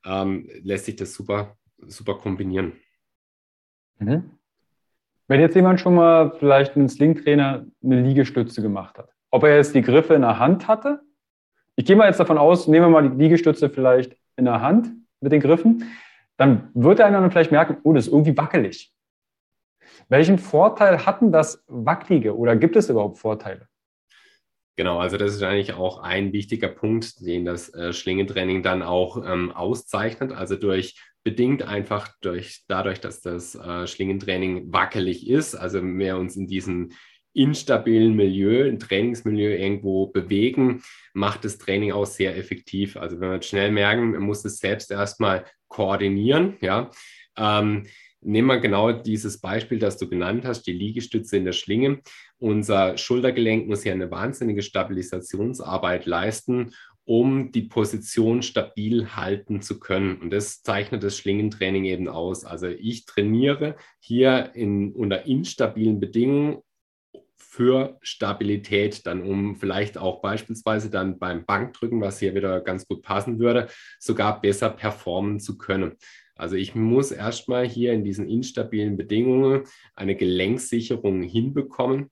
Ähm, 0.05 0.47
lässt 0.63 0.85
sich 0.85 0.95
das 0.95 1.13
super, 1.13 1.57
super 1.79 2.15
kombinieren. 2.15 2.73
Mhm. 3.99 4.31
Wenn 5.27 5.41
jetzt 5.41 5.55
jemand 5.55 5.81
schon 5.81 5.95
mal 5.95 6.31
vielleicht 6.39 6.75
einen 6.75 6.89
Slingtrainer 6.89 7.65
eine 7.83 8.01
Liegestütze 8.01 8.61
gemacht 8.61 8.97
hat, 8.97 9.09
ob 9.29 9.43
er 9.43 9.57
jetzt 9.57 9.75
die 9.75 9.81
Griffe 9.81 10.13
in 10.13 10.21
der 10.21 10.39
Hand 10.39 10.67
hatte 10.67 11.01
ich 11.79 11.85
gehe 11.85 11.95
mal 11.95 12.07
jetzt 12.07 12.19
davon 12.19 12.39
aus, 12.39 12.67
nehmen 12.67 12.87
wir 12.87 12.89
mal 12.89 13.07
die 13.07 13.15
Liegestütze 13.15 13.69
vielleicht 13.69 14.17
in 14.35 14.45
der 14.45 14.61
Hand 14.61 14.89
mit 15.21 15.31
den 15.31 15.41
Griffen, 15.41 15.83
dann 16.35 16.71
wird 16.73 16.97
der 16.97 17.05
eine 17.05 17.21
dann 17.21 17.29
vielleicht 17.29 17.51
merken, 17.51 17.77
oh, 17.83 17.93
das 17.93 18.07
ist 18.07 18.11
irgendwie 18.11 18.35
wackelig. 18.35 18.91
Welchen 20.09 20.39
Vorteil 20.39 21.05
hatten 21.05 21.31
das 21.31 21.63
Wackelige 21.67 22.35
oder 22.35 22.55
gibt 22.55 22.75
es 22.75 22.89
überhaupt 22.89 23.19
Vorteile? 23.19 23.67
Genau, 24.75 24.99
also 24.99 25.17
das 25.17 25.35
ist 25.35 25.43
eigentlich 25.43 25.73
auch 25.73 25.99
ein 25.99 26.33
wichtiger 26.33 26.67
Punkt, 26.67 27.23
den 27.25 27.45
das 27.45 27.71
äh, 27.73 27.93
Schlingentraining 27.93 28.63
dann 28.63 28.81
auch 28.81 29.23
ähm, 29.23 29.51
auszeichnet. 29.51 30.31
Also 30.31 30.55
durch 30.55 30.99
bedingt 31.27 31.61
einfach 31.61 32.07
durch 32.21 32.63
dadurch, 32.69 33.01
dass 33.01 33.19
das 33.19 33.53
äh, 33.53 33.85
Schlingentraining 33.85 34.71
wackelig 34.71 35.27
ist, 35.27 35.55
also 35.55 35.83
wir 35.83 36.15
uns 36.15 36.37
in 36.37 36.47
diesen 36.47 36.93
instabilen 37.33 38.15
Milieu, 38.15 38.65
ein 38.65 38.79
Trainingsmilieu 38.79 39.57
irgendwo 39.57 40.07
bewegen, 40.07 40.83
macht 41.13 41.43
das 41.43 41.57
Training 41.57 41.91
auch 41.91 42.05
sehr 42.05 42.37
effektiv. 42.37 42.95
Also 42.95 43.19
wenn 43.19 43.29
wir 43.29 43.41
schnell 43.41 43.73
merken, 43.73 44.11
man 44.11 44.21
muss 44.21 44.45
es 44.45 44.59
selbst 44.59 44.89
erstmal 44.89 45.43
koordinieren, 45.67 46.55
ja. 46.61 46.91
Ähm, 47.37 47.87
nehmen 48.21 48.47
wir 48.47 48.61
genau 48.61 48.93
dieses 48.93 49.41
Beispiel, 49.41 49.79
das 49.79 49.97
du 49.97 50.07
genannt 50.07 50.45
hast, 50.45 50.63
die 50.63 50.71
Liegestütze 50.71 51.35
in 51.35 51.43
der 51.43 51.51
Schlinge. 51.51 51.99
Unser 52.39 52.97
Schultergelenk 52.97 53.67
muss 53.67 53.83
ja 53.83 53.91
eine 53.91 54.09
wahnsinnige 54.11 54.61
Stabilisationsarbeit 54.61 56.05
leisten, 56.05 56.71
um 57.07 57.53
die 57.53 57.61
Position 57.61 58.41
stabil 58.41 59.15
halten 59.15 59.61
zu 59.61 59.79
können. 59.79 60.17
Und 60.17 60.29
das 60.29 60.61
zeichnet 60.61 61.03
das 61.03 61.17
Schlingentraining 61.17 61.85
eben 61.85 62.09
aus. 62.09 62.43
Also 62.43 62.67
ich 62.67 63.05
trainiere 63.05 63.77
hier 63.99 64.51
in, 64.55 64.91
unter 64.91 65.25
instabilen 65.25 66.01
Bedingungen 66.01 66.57
für 67.37 67.97
Stabilität, 68.01 69.07
dann 69.07 69.21
um 69.23 69.55
vielleicht 69.55 69.97
auch 69.97 70.21
beispielsweise 70.21 70.89
dann 70.89 71.17
beim 71.17 71.45
Bankdrücken, 71.45 72.01
was 72.01 72.19
hier 72.19 72.35
wieder 72.35 72.59
ganz 72.59 72.85
gut 72.85 73.03
passen 73.03 73.39
würde, 73.39 73.67
sogar 73.99 74.41
besser 74.41 74.69
performen 74.69 75.39
zu 75.39 75.57
können. 75.57 75.93
Also 76.35 76.57
ich 76.57 76.75
muss 76.75 77.11
erstmal 77.11 77.65
hier 77.65 77.93
in 77.93 78.03
diesen 78.03 78.27
instabilen 78.27 78.97
Bedingungen 78.97 79.63
eine 79.95 80.17
Gelenksicherung 80.17 81.23
hinbekommen. 81.23 82.11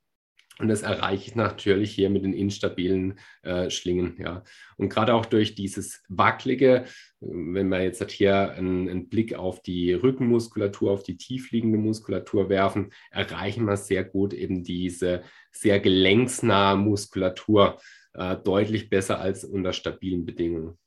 Und 0.60 0.70
das 0.70 0.84
erreiche 0.84 1.30
ich 1.30 1.36
natürlich 1.36 1.92
hier 1.92 2.10
mit 2.10 2.24
den 2.24 2.34
instabilen 2.34 3.20
äh, 3.42 3.70
Schlingen. 3.70 4.16
Ja. 4.20 4.44
Und 4.78 4.88
gerade 4.88 5.14
auch 5.14 5.26
durch 5.26 5.54
dieses 5.54 6.02
wackelige, 6.08 6.86
wenn 7.20 7.68
wir 7.68 7.84
jetzt 7.84 8.10
hier 8.12 8.52
einen, 8.52 8.88
einen, 8.88 9.10
Blick 9.10 9.34
auf 9.34 9.62
die 9.62 9.92
Rückenmuskulatur, 9.92 10.92
auf 10.92 11.04
die 11.04 11.18
tiefliegende 11.18 11.78
Muskulatur 11.78 12.48
werfen, 12.48 12.92
erreichen 13.12 13.66
wir 13.66 13.76
sehr 13.76 14.06
gut 14.06 14.34
eben 14.34 14.64
diese 14.64 15.24
sehr 15.52 15.82
gelenksnahe 15.82 16.78
Muskulatur 16.78 17.78
äh, 18.14 18.38
deutlich 18.38 18.90
besser 18.90 19.20
als 19.20 19.44
unter 19.44 19.74
stabilen 19.74 20.26
Bedingungen. 20.26 20.78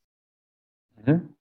Mhm. 1.04 1.37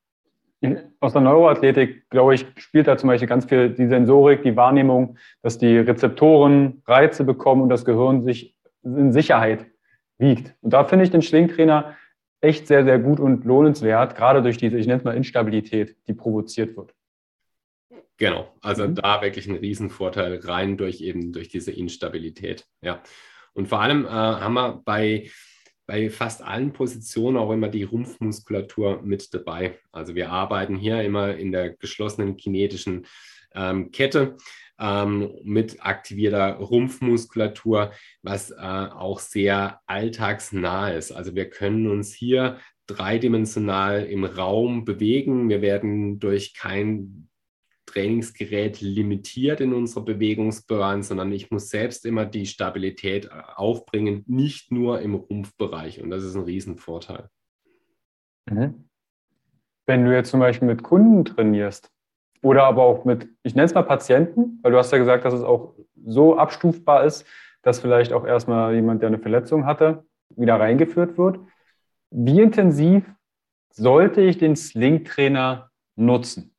Aus 1.00 1.14
der 1.14 1.22
Neuroathletik, 1.22 2.10
glaube 2.10 2.34
ich, 2.34 2.46
spielt 2.58 2.88
da 2.88 2.98
zum 2.98 3.08
Beispiel 3.08 3.28
ganz 3.28 3.46
viel 3.46 3.70
die 3.70 3.88
Sensorik, 3.88 4.42
die 4.42 4.56
Wahrnehmung, 4.56 5.18
dass 5.44 5.58
die 5.58 5.78
Rezeptoren 5.78 6.82
Reize 6.88 7.24
bekommen 7.24 7.62
und 7.62 7.70
das 7.70 7.86
Gehirn 7.86 8.24
sich 8.24 8.56
in 8.84 9.12
Sicherheit 9.12 9.68
wiegt. 10.18 10.56
Und 10.62 10.74
da 10.74 10.84
finde 10.84 11.06
ich 11.06 11.12
den 11.12 11.22
Schlingtrainer 11.22 11.96
echt 12.42 12.68
sehr, 12.68 12.84
sehr 12.84 13.00
gut 13.00 13.20
und 13.20 13.46
lohnenswert, 13.46 14.16
gerade 14.16 14.42
durch 14.42 14.58
diese, 14.58 14.78
ich 14.78 14.88
nenne 14.88 15.00
es 15.00 15.04
mal 15.04 15.16
Instabilität, 15.16 15.96
die 16.08 16.14
provoziert 16.14 16.76
wird. 16.76 16.94
Genau, 18.18 18.52
also 18.62 18.88
mhm. 18.88 18.96
da 18.96 19.22
wirklich 19.22 19.48
ein 19.48 19.56
Riesenvorteil 19.56 20.40
rein 20.44 20.78
durch 20.78 21.02
eben 21.02 21.32
durch 21.34 21.50
diese 21.50 21.72
Instabilität. 21.72 22.66
Ja. 22.82 23.02
Und 23.54 23.68
vor 23.68 23.82
allem 23.82 24.06
äh, 24.06 24.10
haben 24.10 24.54
wir 24.54 24.82
bei 24.86 25.30
bei 25.88 26.10
fast 26.10 26.44
allen 26.44 26.74
Positionen 26.74 27.38
auch 27.38 27.52
immer 27.52 27.70
die 27.70 27.84
Rumpfmuskulatur 27.84 29.02
mit 29.02 29.34
dabei. 29.34 29.80
Also 29.92 30.16
wir 30.16 30.30
arbeiten 30.30 30.76
hier 30.76 31.02
immer 31.02 31.36
in 31.36 31.52
der 31.52 31.72
geschlossenen 31.72 32.36
kinetischen 32.36 33.08
ähm, 33.56 33.92
Kette 33.92 34.36
ähm, 34.80 35.32
mit 35.44 35.84
aktivierter 35.84 36.56
Rumpfmuskulatur, 36.56 37.92
was 38.22 38.52
äh, 38.52 38.56
auch 38.56 39.20
sehr 39.20 39.80
alltagsnah 39.88 40.92
ist. 40.92 41.12
Also 41.14 41.36
wir 41.36 41.50
können 41.50 41.88
uns 41.88 42.14
hier 42.14 42.60
dreidimensional 42.86 44.04
im 44.04 44.26
Raum 44.26 44.86
bewegen. 44.86 45.50
Wir 45.50 45.62
werden 45.62 46.20
durch 46.20 46.54
kein 46.54 47.30
Trainingsgerät 47.88 48.82
limitiert 48.82 49.60
in 49.62 49.74
unserer 49.74 50.06
Bewegungsbahn, 50.06 51.02
sondern 51.02 51.32
ich 51.32 51.50
muss 51.50 51.70
selbst 51.70 52.06
immer 52.06 52.26
die 52.26 52.46
Stabilität 52.46 53.26
äh, 53.26 53.30
aufbringen, 53.56 54.24
nicht 54.28 54.72
nur 54.72 55.02
im 55.02 55.16
Rumpfbereich. 55.16 56.02
Und 56.04 56.12
das 56.12 56.24
ist 56.24 56.36
ein 56.36 56.44
Riesenvorteil. 56.44 57.30
Mhm. 58.50 58.90
Wenn 59.88 60.06
du 60.06 60.14
jetzt 60.14 60.30
zum 60.30 60.42
Beispiel 60.42 60.68
mit 60.68 60.84
Kunden 60.84 61.26
trainierst 61.26 61.90
oder 62.44 62.66
aber 62.66 62.84
auch 62.84 63.06
mit, 63.06 63.30
ich 63.44 63.56
nenne 63.56 63.66
es 63.66 63.74
mal 63.74 63.84
Patienten, 63.84 64.60
weil 64.62 64.74
du 64.74 64.78
hast 64.78 64.92
ja 64.92 64.98
gesagt, 64.98 65.26
dass 65.26 65.34
es 65.34 65.44
auch 65.44 65.74
so 66.06 66.38
abstufbar 66.38 67.06
ist, 67.06 67.26
dass 67.62 67.80
vielleicht 67.80 68.14
auch 68.14 68.26
erstmal 68.26 68.76
jemand, 68.76 69.02
der 69.02 69.08
eine 69.08 69.20
Verletzung 69.20 69.66
hatte, 69.66 70.06
wieder 70.36 70.60
reingeführt 70.60 71.18
wird. 71.18 71.40
Wie 72.12 72.42
intensiv 72.42 73.04
sollte 73.72 74.22
ich 74.22 74.38
den 74.38 74.56
Sling-Trainer 74.56 75.72
nutzen? 75.96 76.57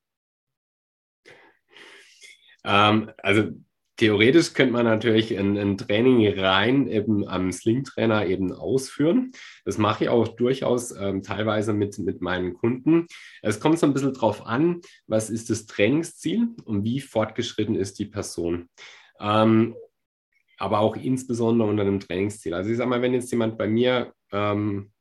Ähm, 2.64 3.10
also 3.18 3.50
theoretisch 3.98 4.54
könnte 4.54 4.72
man 4.72 4.84
natürlich 4.84 5.36
ein, 5.36 5.58
ein, 5.58 5.76
Training 5.76 6.38
rein 6.38 6.86
eben 6.86 7.28
am 7.28 7.52
Sling-Trainer 7.52 8.26
eben 8.26 8.52
ausführen. 8.52 9.32
Das 9.64 9.76
mache 9.76 10.04
ich 10.04 10.10
auch 10.10 10.28
durchaus 10.28 10.92
ähm, 10.92 11.22
teilweise 11.22 11.72
mit, 11.72 11.98
mit 11.98 12.22
meinen 12.22 12.54
Kunden. 12.54 13.06
Es 13.42 13.60
kommt 13.60 13.78
so 13.78 13.86
ein 13.86 13.92
bisschen 13.92 14.14
drauf 14.14 14.46
an, 14.46 14.80
was 15.06 15.30
ist 15.30 15.50
das 15.50 15.66
Trainingsziel 15.66 16.48
und 16.64 16.84
wie 16.84 17.00
fortgeschritten 17.00 17.74
ist 17.74 17.98
die 17.98 18.06
Person. 18.06 18.68
Ähm, 19.20 19.74
aber 20.58 20.78
auch 20.80 20.96
insbesondere 20.96 21.68
unter 21.68 21.82
einem 21.82 22.00
Trainingsziel. 22.00 22.54
Also 22.54 22.70
ich 22.70 22.76
sage 22.76 22.90
mal, 22.90 23.02
wenn 23.02 23.14
jetzt 23.14 23.30
jemand 23.30 23.58
bei 23.58 23.68
mir 23.68 24.12
ähm, 24.32 24.92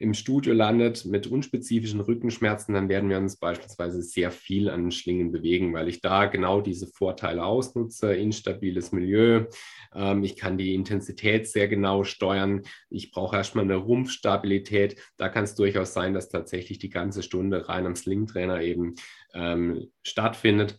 im 0.00 0.14
Studio 0.14 0.54
landet 0.54 1.04
mit 1.04 1.26
unspezifischen 1.26 2.00
Rückenschmerzen, 2.00 2.74
dann 2.74 2.88
werden 2.88 3.10
wir 3.10 3.18
uns 3.18 3.36
beispielsweise 3.36 4.02
sehr 4.02 4.30
viel 4.30 4.70
an 4.70 4.90
Schlingen 4.90 5.30
bewegen, 5.30 5.74
weil 5.74 5.88
ich 5.88 6.00
da 6.00 6.24
genau 6.24 6.62
diese 6.62 6.86
Vorteile 6.86 7.44
ausnutze, 7.44 8.14
instabiles 8.14 8.92
Milieu. 8.92 9.44
Ähm, 9.94 10.24
ich 10.24 10.36
kann 10.36 10.56
die 10.56 10.74
Intensität 10.74 11.46
sehr 11.48 11.68
genau 11.68 12.04
steuern. 12.04 12.62
Ich 12.88 13.10
brauche 13.10 13.36
erstmal 13.36 13.64
eine 13.64 13.76
Rumpfstabilität. 13.76 14.96
Da 15.18 15.28
kann 15.28 15.44
es 15.44 15.54
durchaus 15.54 15.92
sein, 15.92 16.14
dass 16.14 16.30
tatsächlich 16.30 16.78
die 16.78 16.88
ganze 16.88 17.22
Stunde 17.22 17.68
rein 17.68 17.84
am 17.84 17.94
Slingtrainer 17.94 18.62
eben 18.62 18.94
ähm, 19.34 19.90
stattfindet. 20.02 20.78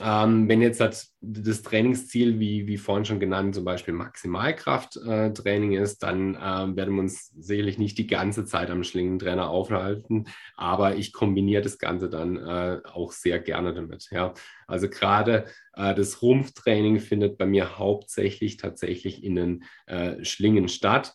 Ähm, 0.00 0.48
wenn 0.48 0.62
jetzt 0.62 0.80
das, 0.80 1.12
das 1.20 1.62
Trainingsziel, 1.62 2.38
wie, 2.38 2.68
wie 2.68 2.78
vorhin 2.78 3.04
schon 3.04 3.18
genannt, 3.18 3.56
zum 3.56 3.64
Beispiel 3.64 3.92
Maximalkrafttraining 3.94 5.72
äh, 5.72 5.82
ist, 5.82 6.04
dann 6.04 6.36
äh, 6.36 6.76
werden 6.76 6.94
wir 6.94 7.00
uns 7.00 7.30
sicherlich 7.36 7.78
nicht 7.78 7.98
die 7.98 8.06
ganze 8.06 8.44
Zeit 8.44 8.70
am 8.70 8.84
Schlingentrainer 8.84 9.50
aufhalten, 9.50 10.26
aber 10.56 10.96
ich 10.96 11.12
kombiniere 11.12 11.62
das 11.62 11.78
Ganze 11.78 12.08
dann 12.08 12.36
äh, 12.36 12.80
auch 12.92 13.10
sehr 13.10 13.40
gerne 13.40 13.74
damit. 13.74 14.08
Ja. 14.12 14.34
Also 14.68 14.88
gerade 14.88 15.46
äh, 15.74 15.94
das 15.94 16.22
Rumpftraining 16.22 17.00
findet 17.00 17.36
bei 17.36 17.46
mir 17.46 17.78
hauptsächlich 17.78 18.58
tatsächlich 18.58 19.24
in 19.24 19.34
den 19.34 19.64
äh, 19.86 20.24
Schlingen 20.24 20.68
statt. 20.68 21.14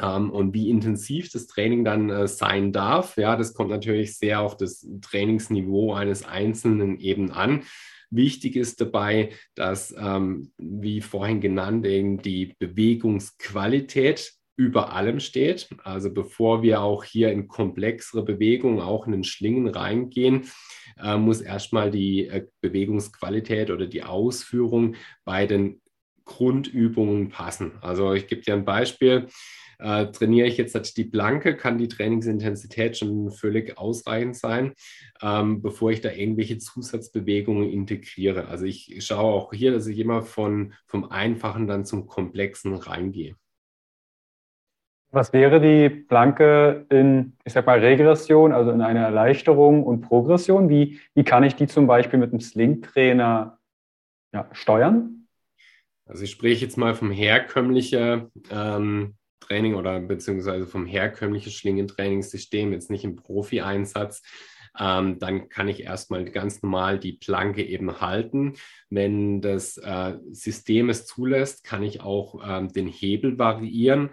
Ähm, 0.00 0.30
und 0.30 0.54
wie 0.54 0.70
intensiv 0.70 1.30
das 1.30 1.46
Training 1.46 1.84
dann 1.84 2.10
äh, 2.10 2.28
sein 2.28 2.72
darf, 2.72 3.16
ja, 3.16 3.36
das 3.36 3.54
kommt 3.54 3.70
natürlich 3.70 4.18
sehr 4.18 4.40
auf 4.40 4.56
das 4.56 4.86
Trainingsniveau 5.02 5.92
eines 5.94 6.24
Einzelnen 6.24 6.98
eben 6.98 7.30
an. 7.30 7.62
Wichtig 8.10 8.56
ist 8.56 8.80
dabei, 8.80 9.30
dass, 9.54 9.94
ähm, 9.98 10.52
wie 10.58 11.00
vorhin 11.00 11.40
genannt, 11.40 11.86
eben 11.86 12.22
die 12.22 12.54
Bewegungsqualität 12.58 14.32
über 14.56 14.92
allem 14.92 15.20
steht. 15.20 15.68
Also 15.84 16.12
bevor 16.12 16.62
wir 16.62 16.80
auch 16.80 17.04
hier 17.04 17.30
in 17.30 17.48
komplexere 17.48 18.24
Bewegungen, 18.24 18.80
auch 18.80 19.06
in 19.06 19.12
den 19.12 19.24
Schlingen 19.24 19.68
reingehen, 19.68 20.44
äh, 21.02 21.16
muss 21.16 21.40
erstmal 21.40 21.90
die 21.90 22.28
äh, 22.28 22.46
Bewegungsqualität 22.60 23.70
oder 23.70 23.86
die 23.86 24.02
Ausführung 24.02 24.94
bei 25.24 25.46
den 25.46 25.82
Grundübungen 26.24 27.28
passen. 27.28 27.72
Also 27.82 28.14
ich 28.14 28.26
gebe 28.26 28.42
dir 28.42 28.54
ein 28.54 28.64
Beispiel. 28.64 29.28
Äh, 29.78 30.06
trainiere 30.06 30.46
ich 30.46 30.56
jetzt 30.56 30.74
halt 30.74 30.96
die 30.96 31.04
Blanke, 31.04 31.56
kann 31.56 31.78
die 31.78 31.88
Trainingsintensität 31.88 32.96
schon 32.96 33.30
völlig 33.30 33.76
ausreichend 33.78 34.36
sein, 34.36 34.72
ähm, 35.22 35.62
bevor 35.62 35.90
ich 35.90 36.00
da 36.00 36.10
irgendwelche 36.10 36.58
Zusatzbewegungen 36.58 37.68
integriere. 37.68 38.48
Also 38.48 38.64
ich 38.64 38.96
schaue 39.04 39.32
auch 39.32 39.52
hier, 39.52 39.72
dass 39.72 39.86
ich 39.86 39.98
immer 39.98 40.22
von, 40.22 40.72
vom 40.86 41.10
Einfachen 41.10 41.66
dann 41.66 41.84
zum 41.84 42.06
Komplexen 42.06 42.74
reingehe. 42.74 43.36
Was 45.10 45.32
wäre 45.32 45.60
die 45.60 45.88
Blanke 45.88 46.84
in, 46.90 47.34
ich 47.44 47.52
sag 47.52 47.64
mal, 47.64 47.78
Regression, 47.78 48.52
also 48.52 48.70
in 48.70 48.82
einer 48.82 49.00
Erleichterung 49.00 49.84
und 49.84 50.00
Progression? 50.02 50.68
Wie, 50.68 51.00
wie 51.14 51.24
kann 51.24 51.44
ich 51.44 51.54
die 51.54 51.66
zum 51.66 51.86
Beispiel 51.86 52.18
mit 52.18 52.32
einem 52.32 52.40
Sling-Trainer 52.40 53.58
ja, 54.32 54.48
steuern? 54.52 55.26
Also 56.06 56.24
ich 56.24 56.30
spreche 56.30 56.64
jetzt 56.64 56.76
mal 56.76 56.94
vom 56.94 57.10
herkömmlichen 57.10 58.30
ähm, 58.50 59.14
Training 59.40 59.74
oder 59.74 60.00
beziehungsweise 60.00 60.66
vom 60.66 60.86
herkömmlichen 60.86 61.52
Schlingentrainingssystem, 61.52 62.72
jetzt 62.72 62.90
nicht 62.90 63.04
im 63.04 63.16
Profi-Einsatz, 63.16 64.22
ähm, 64.78 65.18
dann 65.18 65.48
kann 65.48 65.68
ich 65.68 65.82
erstmal 65.82 66.24
ganz 66.26 66.62
normal 66.62 66.98
die 66.98 67.12
Planke 67.12 67.64
eben 67.64 68.00
halten. 68.00 68.54
Wenn 68.90 69.40
das 69.40 69.78
äh, 69.78 70.18
System 70.30 70.90
es 70.90 71.06
zulässt, 71.06 71.64
kann 71.64 71.82
ich 71.82 72.00
auch 72.00 72.42
ähm, 72.46 72.68
den 72.68 72.86
Hebel 72.86 73.38
variieren. 73.38 74.10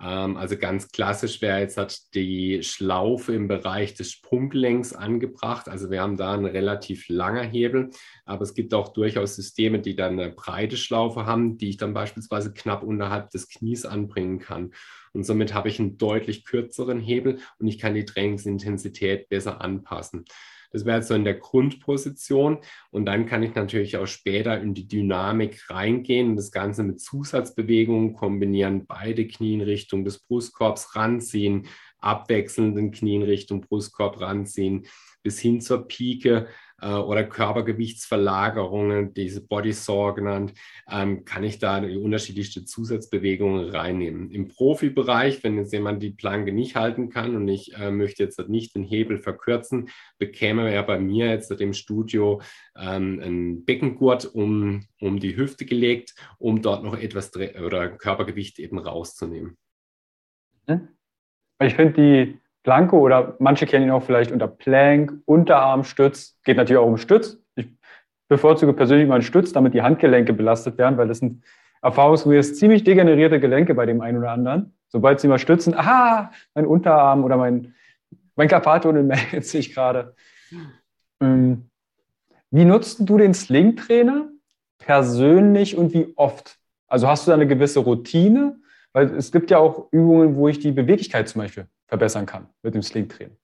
Ähm, 0.00 0.36
also 0.36 0.56
ganz 0.56 0.88
klassisch 0.88 1.40
wäre 1.40 1.60
jetzt 1.60 1.76
hat 1.76 2.14
die 2.14 2.62
Schlaufe 2.62 3.34
im 3.34 3.48
Bereich 3.48 3.94
des 3.94 4.10
Sprunggelenks 4.12 4.92
angebracht. 4.92 5.68
Also 5.68 5.90
wir 5.90 6.00
haben 6.00 6.16
da 6.16 6.34
einen 6.34 6.46
relativ 6.46 7.08
langer 7.08 7.42
Hebel, 7.42 7.90
aber 8.24 8.42
es 8.42 8.54
gibt 8.54 8.74
auch 8.74 8.92
durchaus 8.92 9.36
Systeme, 9.36 9.80
die 9.80 9.96
dann 9.96 10.18
eine 10.18 10.30
breite 10.30 10.76
Schlaufe 10.76 11.26
haben, 11.26 11.58
die 11.58 11.70
ich 11.70 11.76
dann 11.76 11.94
beispielsweise 11.94 12.52
knapp 12.52 12.82
unterhalb 12.82 13.30
des 13.30 13.48
Knies 13.48 13.84
anbringen 13.84 14.38
kann. 14.38 14.72
Und 15.12 15.24
somit 15.24 15.54
habe 15.54 15.68
ich 15.68 15.78
einen 15.78 15.96
deutlich 15.96 16.44
kürzeren 16.44 16.98
Hebel 17.00 17.38
und 17.58 17.68
ich 17.68 17.78
kann 17.78 17.94
die 17.94 18.04
Trainingsintensität 18.04 19.28
besser 19.28 19.60
anpassen. 19.60 20.24
Das 20.74 20.84
wäre 20.84 21.04
so 21.04 21.14
in 21.14 21.22
der 21.22 21.34
Grundposition. 21.34 22.58
Und 22.90 23.06
dann 23.06 23.26
kann 23.26 23.44
ich 23.44 23.54
natürlich 23.54 23.96
auch 23.96 24.08
später 24.08 24.60
in 24.60 24.74
die 24.74 24.88
Dynamik 24.88 25.70
reingehen 25.70 26.30
und 26.30 26.36
das 26.36 26.50
Ganze 26.50 26.82
mit 26.82 27.00
Zusatzbewegungen 27.00 28.12
kombinieren, 28.12 28.84
beide 28.84 29.26
Knie 29.28 29.54
in 29.54 29.60
Richtung 29.60 30.04
des 30.04 30.18
Brustkorbs 30.18 30.96
ranziehen, 30.96 31.68
abwechselnden 31.98 32.90
Knien 32.90 33.22
Richtung 33.22 33.60
Brustkorb 33.60 34.20
ranziehen, 34.20 34.86
bis 35.22 35.38
hin 35.38 35.60
zur 35.60 35.86
Pike 35.86 36.48
oder 36.88 37.24
Körpergewichtsverlagerungen, 37.24 39.14
diese 39.14 39.46
Body 39.46 39.72
Saw 39.72 40.14
genannt, 40.14 40.54
ähm, 40.90 41.24
kann 41.24 41.44
ich 41.44 41.58
da 41.58 41.78
unterschiedlichste 41.78 42.64
Zusatzbewegungen 42.64 43.70
reinnehmen. 43.70 44.30
Im 44.30 44.48
Profibereich, 44.48 45.42
wenn 45.44 45.56
jetzt 45.56 45.72
jemand 45.72 46.02
die 46.02 46.10
Planke 46.10 46.52
nicht 46.52 46.76
halten 46.76 47.08
kann 47.08 47.36
und 47.36 47.48
ich 47.48 47.74
äh, 47.74 47.90
möchte 47.90 48.22
jetzt 48.22 48.38
nicht 48.48 48.74
den 48.74 48.84
Hebel 48.84 49.18
verkürzen, 49.18 49.88
bekäme 50.18 50.70
er 50.70 50.82
bei 50.82 50.98
mir 50.98 51.28
jetzt 51.28 51.50
im 51.50 51.72
Studio 51.72 52.40
ähm, 52.76 53.20
einen 53.22 53.64
Beckengurt 53.64 54.26
um, 54.26 54.86
um 55.00 55.20
die 55.20 55.36
Hüfte 55.36 55.64
gelegt, 55.64 56.14
um 56.38 56.62
dort 56.62 56.84
noch 56.84 56.98
etwas 56.98 57.34
oder 57.34 57.88
Körpergewicht 57.88 58.58
eben 58.58 58.78
rauszunehmen. 58.78 59.56
Ich 61.60 61.74
finde 61.74 61.92
die 61.92 62.43
Planke 62.64 62.96
oder 62.96 63.36
manche 63.38 63.66
kennen 63.66 63.84
ihn 63.84 63.90
auch 63.90 64.02
vielleicht 64.02 64.32
unter 64.32 64.48
Plank, 64.48 65.12
Unterarmstütz. 65.26 66.40
Geht 66.44 66.56
natürlich 66.56 66.80
auch 66.80 66.86
um 66.86 66.96
Stütz. 66.96 67.38
Ich 67.54 67.68
bevorzuge 68.28 68.72
persönlich 68.72 69.06
mal 69.06 69.16
einen 69.16 69.22
Stütz, 69.22 69.52
damit 69.52 69.74
die 69.74 69.82
Handgelenke 69.82 70.32
belastet 70.32 70.78
werden, 70.78 70.96
weil 70.96 71.06
das 71.06 71.18
sind 71.18 71.44
erfahrungsgemäß 71.82 72.58
ziemlich 72.58 72.82
degenerierte 72.82 73.38
Gelenke 73.38 73.74
bei 73.74 73.84
dem 73.84 74.00
einen 74.00 74.18
oder 74.18 74.30
anderen. 74.30 74.74
Sobald 74.88 75.20
sie 75.20 75.28
mal 75.28 75.38
stützen, 75.38 75.74
ah, 75.76 76.30
mein 76.54 76.66
Unterarm 76.66 77.22
oder 77.22 77.36
mein, 77.36 77.74
mein 78.34 78.48
Karpaltunnel 78.48 79.02
meldet 79.04 79.44
sich 79.44 79.74
gerade. 79.74 80.14
Ähm, 81.20 81.68
wie 82.50 82.64
nutzt 82.64 83.00
du 83.00 83.18
den 83.18 83.34
Sling-Trainer 83.34 84.30
persönlich 84.78 85.76
und 85.76 85.92
wie 85.92 86.14
oft? 86.16 86.56
Also 86.86 87.08
hast 87.08 87.26
du 87.26 87.30
da 87.30 87.34
eine 87.34 87.46
gewisse 87.46 87.80
Routine? 87.80 88.56
Weil 88.94 89.14
es 89.16 89.32
gibt 89.32 89.50
ja 89.50 89.58
auch 89.58 89.88
Übungen, 89.90 90.36
wo 90.36 90.48
ich 90.48 90.60
die 90.60 90.72
Beweglichkeit 90.72 91.28
zum 91.28 91.42
Beispiel 91.42 91.66
verbessern 91.86 92.26
kann 92.26 92.48
mit 92.62 92.74
dem 92.74 92.82
Sling-Training. 92.82 93.36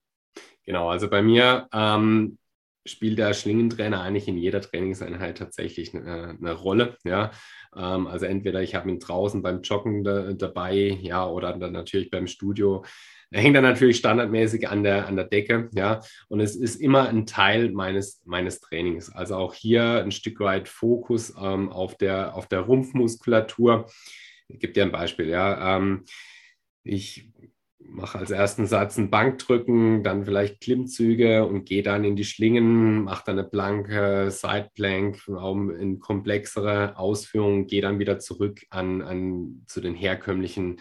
Genau, 0.65 0.89
also 0.89 1.09
bei 1.09 1.21
mir 1.21 1.67
ähm, 1.73 2.37
spielt 2.85 3.19
der 3.19 3.33
Schlingentrainer 3.33 4.01
eigentlich 4.01 4.27
in 4.27 4.37
jeder 4.37 4.61
Trainingseinheit 4.61 5.37
tatsächlich 5.37 5.93
eine, 5.93 6.37
eine 6.39 6.53
Rolle. 6.53 6.97
Ja? 7.03 7.31
Ähm, 7.75 8.07
also 8.07 8.25
entweder 8.25 8.61
ich 8.61 8.75
habe 8.75 8.89
ihn 8.89 8.99
draußen 8.99 9.41
beim 9.41 9.61
Joggen 9.61 10.03
da, 10.03 10.33
dabei, 10.33 10.97
ja, 11.01 11.27
oder 11.27 11.53
dann 11.57 11.73
natürlich 11.73 12.09
beim 12.09 12.27
Studio. 12.27 12.83
Er 13.29 13.41
hängt 13.41 13.55
dann 13.55 13.63
natürlich 13.63 13.97
standardmäßig 13.97 14.67
an 14.67 14.83
der, 14.83 15.07
an 15.07 15.15
der 15.15 15.25
Decke, 15.25 15.69
ja, 15.73 16.01
und 16.27 16.41
es 16.41 16.55
ist 16.55 16.75
immer 16.75 17.07
ein 17.07 17.25
Teil 17.25 17.71
meines, 17.71 18.21
meines 18.25 18.59
Trainings. 18.59 19.09
Also 19.09 19.35
auch 19.35 19.53
hier 19.53 20.03
ein 20.03 20.11
Stück 20.11 20.39
weit 20.41 20.67
Fokus 20.67 21.33
ähm, 21.41 21.69
auf, 21.69 21.95
der, 21.95 22.35
auf 22.35 22.47
der 22.47 22.61
Rumpfmuskulatur. 22.61 23.89
Ich 24.49 24.59
gebe 24.59 24.73
dir 24.73 24.83
ein 24.83 24.91
Beispiel, 24.91 25.29
ja. 25.29 25.77
Ähm, 25.77 26.03
ich 26.83 27.31
mache 27.85 28.19
als 28.19 28.31
ersten 28.31 28.65
Satz 28.65 28.97
ein 28.97 29.09
Bankdrücken, 29.09 30.03
dann 30.03 30.25
vielleicht 30.25 30.61
Klimmzüge 30.61 31.45
und 31.45 31.65
gehe 31.65 31.83
dann 31.83 32.03
in 32.03 32.15
die 32.15 32.23
Schlingen, 32.23 33.03
mache 33.03 33.23
dann 33.25 33.39
eine 33.39 33.47
blanke 33.47 34.31
Sideplank 34.31 35.21
in 35.27 35.99
komplexere 35.99 36.97
Ausführungen, 36.97 37.67
gehe 37.67 37.81
dann 37.81 37.99
wieder 37.99 38.19
zurück 38.19 38.61
an, 38.69 39.01
an 39.01 39.63
zu 39.67 39.81
den 39.81 39.95
herkömmlichen 39.95 40.79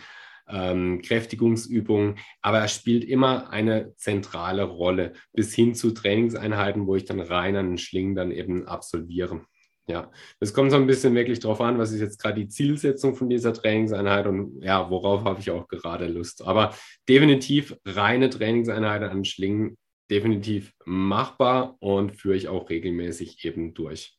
ähm, 0.48 1.00
Kräftigungsübungen. 1.02 2.16
Aber 2.42 2.58
er 2.58 2.68
spielt 2.68 3.04
immer 3.04 3.50
eine 3.50 3.94
zentrale 3.96 4.64
Rolle 4.64 5.14
bis 5.32 5.54
hin 5.54 5.74
zu 5.74 5.92
Trainingseinheiten, 5.92 6.86
wo 6.86 6.96
ich 6.96 7.04
dann 7.04 7.20
rein 7.20 7.56
an 7.56 7.68
den 7.68 7.78
Schlingen 7.78 8.14
dann 8.14 8.30
eben 8.30 8.66
absolviere. 8.66 9.42
Ja, 9.90 10.10
es 10.38 10.54
kommt 10.54 10.70
so 10.70 10.76
ein 10.76 10.86
bisschen 10.86 11.14
wirklich 11.16 11.40
darauf 11.40 11.60
an, 11.60 11.78
was 11.78 11.90
ist 11.90 12.00
jetzt 12.00 12.22
gerade 12.22 12.36
die 12.36 12.48
Zielsetzung 12.48 13.16
von 13.16 13.28
dieser 13.28 13.52
Trainingseinheit 13.52 14.26
und 14.26 14.62
ja, 14.62 14.88
worauf 14.88 15.24
habe 15.24 15.40
ich 15.40 15.50
auch 15.50 15.66
gerade 15.66 16.06
Lust. 16.06 16.46
Aber 16.46 16.72
definitiv 17.08 17.76
reine 17.84 18.30
Trainingseinheiten 18.30 19.08
an 19.08 19.24
Schlingen, 19.24 19.76
definitiv 20.08 20.72
machbar 20.84 21.76
und 21.80 22.12
führe 22.12 22.36
ich 22.36 22.46
auch 22.46 22.70
regelmäßig 22.70 23.44
eben 23.44 23.74
durch. 23.74 24.16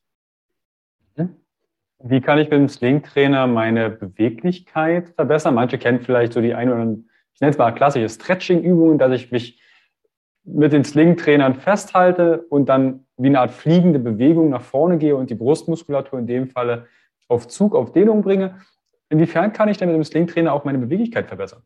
Wie 2.04 2.20
kann 2.20 2.38
ich 2.38 2.50
mit 2.50 2.58
dem 2.58 2.68
Sling-Trainer 2.68 3.46
meine 3.46 3.88
Beweglichkeit 3.88 5.10
verbessern? 5.14 5.54
Manche 5.54 5.78
kennen 5.78 6.00
vielleicht 6.00 6.32
so 6.32 6.40
die 6.40 6.52
ein 6.52 6.68
oder 6.68 6.80
anderen, 6.80 7.10
ich 7.32 7.40
nenne 7.40 7.52
es 7.52 7.58
mal 7.58 7.70
klassische 7.70 8.08
Stretching-Übungen, 8.08 8.98
dass 8.98 9.12
ich 9.12 9.30
mich 9.30 9.62
mit 10.44 10.72
den 10.72 10.84
Sling-Trainern 10.84 11.54
festhalte 11.54 12.44
und 12.50 12.68
dann 12.68 13.01
wie 13.22 13.28
eine 13.28 13.40
Art 13.40 13.52
fliegende 13.52 13.98
Bewegung 13.98 14.50
nach 14.50 14.62
vorne 14.62 14.98
gehe 14.98 15.16
und 15.16 15.30
die 15.30 15.34
Brustmuskulatur 15.34 16.18
in 16.18 16.26
dem 16.26 16.48
Falle 16.48 16.86
auf 17.28 17.48
Zug, 17.48 17.74
auf 17.74 17.92
Dehnung 17.92 18.22
bringe. 18.22 18.60
Inwiefern 19.08 19.52
kann 19.52 19.68
ich 19.68 19.76
denn 19.76 19.88
mit 19.88 19.96
dem 19.96 20.04
Sling-Trainer 20.04 20.52
auch 20.52 20.64
meine 20.64 20.78
Beweglichkeit 20.78 21.28
verbessern? 21.28 21.62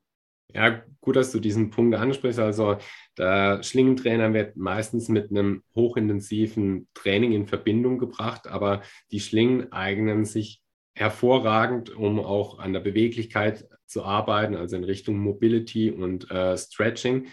Ja, 0.55 0.81
gut, 1.01 1.17
dass 1.17 1.33
du 1.33 1.41
diesen 1.41 1.71
Punkt 1.71 1.95
ansprichst. 1.97 2.39
Also 2.39 2.77
der 3.19 3.63
Schlingentrainer 3.63 4.33
wird 4.33 4.57
meistens 4.57 5.09
mit 5.09 5.31
einem 5.31 5.63
hochintensiven 5.75 6.89
Training 6.95 7.33
in 7.33 7.47
Verbindung 7.47 7.99
gebracht, 7.99 8.47
aber 8.47 8.83
die 9.11 9.21
Schlingen 9.21 9.73
eignen 9.73 10.25
sich 10.25 10.63
hervorragend, 10.95 11.95
um 11.95 12.21
auch 12.21 12.59
an 12.59 12.73
der 12.73 12.81
Beweglichkeit 12.81 13.69
zu 13.87 14.03
arbeiten, 14.05 14.57
also 14.57 14.77
in 14.77 14.85
Richtung 14.85 15.19
Mobility 15.19 15.91
und 15.91 16.31
äh, 16.31 16.57
Stretching 16.57 17.27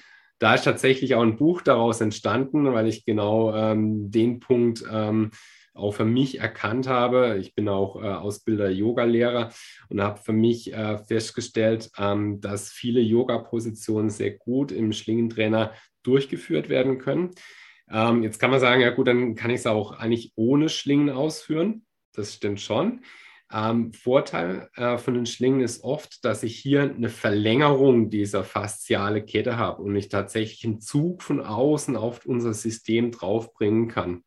da 0.43 0.55
ist 0.55 0.65
tatsächlich 0.65 1.15
auch 1.15 1.21
ein 1.21 1.37
Buch 1.37 1.61
daraus 1.61 2.01
entstanden, 2.01 2.65
weil 2.73 2.89
ich 2.89 3.05
genau 3.05 3.55
ähm, 3.55 4.11
den 4.11 4.41
Punkt 4.41 4.83
ähm, 4.91 5.31
auch 5.73 5.93
für 5.93 6.03
mich 6.03 6.41
erkannt 6.41 6.85
habe. 6.85 7.37
Ich 7.39 7.55
bin 7.55 7.69
auch 7.69 7.95
äh, 7.95 8.07
Ausbilder 8.07 8.69
Yoga-Lehrer 8.69 9.53
und 9.87 10.01
habe 10.01 10.19
für 10.19 10.33
mich 10.33 10.73
äh, 10.73 10.97
festgestellt, 10.97 11.91
ähm, 11.97 12.41
dass 12.41 12.69
viele 12.69 12.99
Yoga-Positionen 12.99 14.09
sehr 14.09 14.31
gut 14.31 14.73
im 14.73 14.91
Schlingentrainer 14.91 15.71
durchgeführt 16.03 16.67
werden 16.67 16.97
können. 16.97 17.31
Ähm, 17.89 18.21
jetzt 18.21 18.37
kann 18.37 18.51
man 18.51 18.59
sagen, 18.59 18.81
ja 18.81 18.89
gut, 18.89 19.07
dann 19.07 19.35
kann 19.35 19.49
ich 19.49 19.61
es 19.61 19.65
auch 19.65 19.93
eigentlich 19.93 20.33
ohne 20.35 20.67
Schlingen 20.67 21.09
ausführen. 21.09 21.85
Das 22.13 22.33
stimmt 22.33 22.59
schon. 22.59 22.99
Ähm, 23.53 23.93
Vorteil 23.93 24.69
äh, 24.75 24.97
von 24.97 25.13
den 25.13 25.27
Schlingen 25.27 25.61
ist 25.61 25.83
oft, 25.83 26.25
dass 26.25 26.41
ich 26.41 26.57
hier 26.57 26.81
eine 26.81 27.09
Verlängerung 27.09 28.09
dieser 28.09 28.43
fasziale 28.43 29.23
Kette 29.23 29.57
habe 29.57 29.83
und 29.83 29.95
ich 29.95 30.09
tatsächlich 30.09 30.65
einen 30.65 30.81
Zug 30.81 31.21
von 31.21 31.39
außen 31.39 31.95
auf 31.95 32.25
unser 32.25 32.55
System 32.55 33.11
draufbringen 33.11 33.89
kann. 33.89 34.23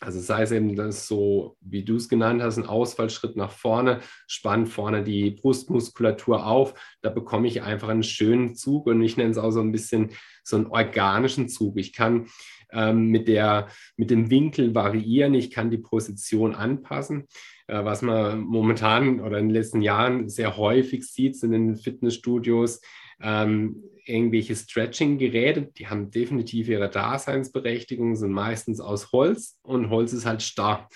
Also 0.00 0.20
sei 0.20 0.42
es 0.42 0.52
eben 0.52 0.76
das 0.76 1.08
so, 1.08 1.56
wie 1.60 1.82
du 1.82 1.96
es 1.96 2.08
genannt 2.08 2.42
hast, 2.42 2.58
ein 2.58 2.66
Ausfallschritt 2.66 3.34
nach 3.36 3.50
vorne, 3.50 4.00
spannt 4.26 4.68
vorne 4.68 5.02
die 5.02 5.30
Brustmuskulatur 5.30 6.46
auf. 6.46 6.74
Da 7.00 7.08
bekomme 7.08 7.48
ich 7.48 7.62
einfach 7.62 7.88
einen 7.88 8.02
schönen 8.02 8.54
Zug 8.56 8.86
und 8.86 9.02
ich 9.02 9.16
nenne 9.16 9.30
es 9.30 9.38
auch 9.38 9.52
so 9.52 9.60
ein 9.60 9.72
bisschen 9.72 10.10
so 10.44 10.56
einen 10.56 10.66
organischen 10.66 11.48
Zug. 11.48 11.78
Ich 11.78 11.94
kann 11.94 12.26
ähm, 12.72 13.08
mit, 13.08 13.26
der, 13.26 13.68
mit 13.96 14.10
dem 14.10 14.28
Winkel 14.30 14.74
variieren, 14.74 15.34
ich 15.34 15.50
kann 15.50 15.70
die 15.70 15.78
Position 15.78 16.54
anpassen. 16.54 17.26
Äh, 17.66 17.84
was 17.84 18.02
man 18.02 18.40
momentan 18.40 19.20
oder 19.20 19.38
in 19.38 19.48
den 19.48 19.54
letzten 19.54 19.80
Jahren 19.80 20.28
sehr 20.28 20.56
häufig 20.58 21.06
sieht, 21.06 21.36
sind 21.36 21.52
in 21.52 21.68
den 21.68 21.76
Fitnessstudios 21.76 22.80
ähm, 23.20 23.82
irgendwelche 24.04 24.54
Stretching-Geräte, 24.54 25.72
die 25.76 25.88
haben 25.88 26.10
definitiv 26.10 26.68
ihre 26.68 26.88
Daseinsberechtigung, 26.88 28.14
sind 28.14 28.32
meistens 28.32 28.80
aus 28.80 29.12
Holz 29.12 29.58
und 29.62 29.90
Holz 29.90 30.12
ist 30.12 30.26
halt 30.26 30.42
starr. 30.42 30.88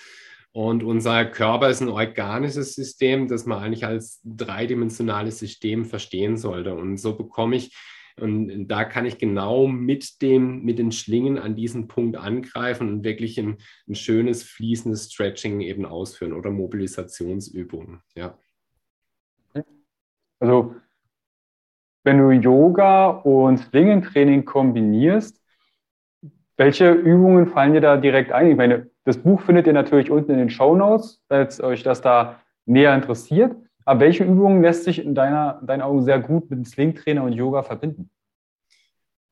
Und 0.53 0.83
unser 0.83 1.27
Körper 1.27 1.71
ist 1.71 1.81
ein 1.81 1.89
organisches 1.89 2.75
System, 2.75 3.29
das 3.29 3.47
man 3.47 3.63
eigentlich 3.63 3.87
als 3.87 4.21
dreidimensionales 4.25 5.39
System 5.39 5.85
verstehen 5.85 6.37
sollte. 6.37 6.75
Und 6.75 6.97
so 6.97 7.17
bekomme 7.17 7.57
ich 7.57 7.73
und 8.21 8.69
da 8.69 8.85
kann 8.85 9.07
ich 9.07 9.19
genau 9.19 9.67
mit, 9.67 10.21
dem, 10.21 10.63
mit 10.63 10.79
den 10.79 10.93
Schlingen 10.93 11.39
an 11.39 11.57
diesen 11.57 11.89
Punkt 11.89 12.17
angreifen 12.17 12.89
und 12.89 13.05
wirklich 13.05 13.39
ein, 13.39 13.59
ein 13.89 13.95
schönes, 13.95 14.43
fließendes 14.43 15.11
Stretching 15.11 15.61
eben 15.61 15.87
ausführen 15.87 16.35
oder 16.35 16.51
Mobilisationsübungen. 16.51 18.03
Ja. 18.15 18.39
Also, 20.39 20.75
wenn 22.05 22.19
du 22.19 22.31
Yoga 22.31 23.09
und 23.09 23.59
Schlingentraining 23.59 24.45
kombinierst, 24.45 25.41
welche 26.57 26.91
Übungen 26.93 27.47
fallen 27.47 27.73
dir 27.73 27.81
da 27.81 27.97
direkt 27.97 28.33
ein? 28.33 28.51
Ich 28.51 28.57
meine, 28.57 28.91
das 29.05 29.19
Buch 29.19 29.41
findet 29.41 29.67
ihr 29.67 29.73
natürlich 29.73 30.11
unten 30.11 30.33
in 30.33 30.39
den 30.39 30.51
Show 30.51 30.77
Notes, 30.77 31.23
falls 31.29 31.63
euch 31.63 31.83
das 31.83 32.03
da 32.03 32.41
näher 32.67 32.95
interessiert. 32.95 33.57
Aber 33.85 34.01
welche 34.01 34.25
Übungen 34.25 34.63
lässt 34.63 34.85
sich 34.85 35.05
in 35.05 35.15
deiner, 35.15 35.61
deinen 35.63 35.81
Augen 35.81 36.03
sehr 36.03 36.21
gut 36.21 36.51
mit 36.51 36.59
dem 36.59 36.65
Slingtrainer 36.65 37.25
und 37.25 37.33
Yoga 37.33 37.63
verbinden? 37.63 38.11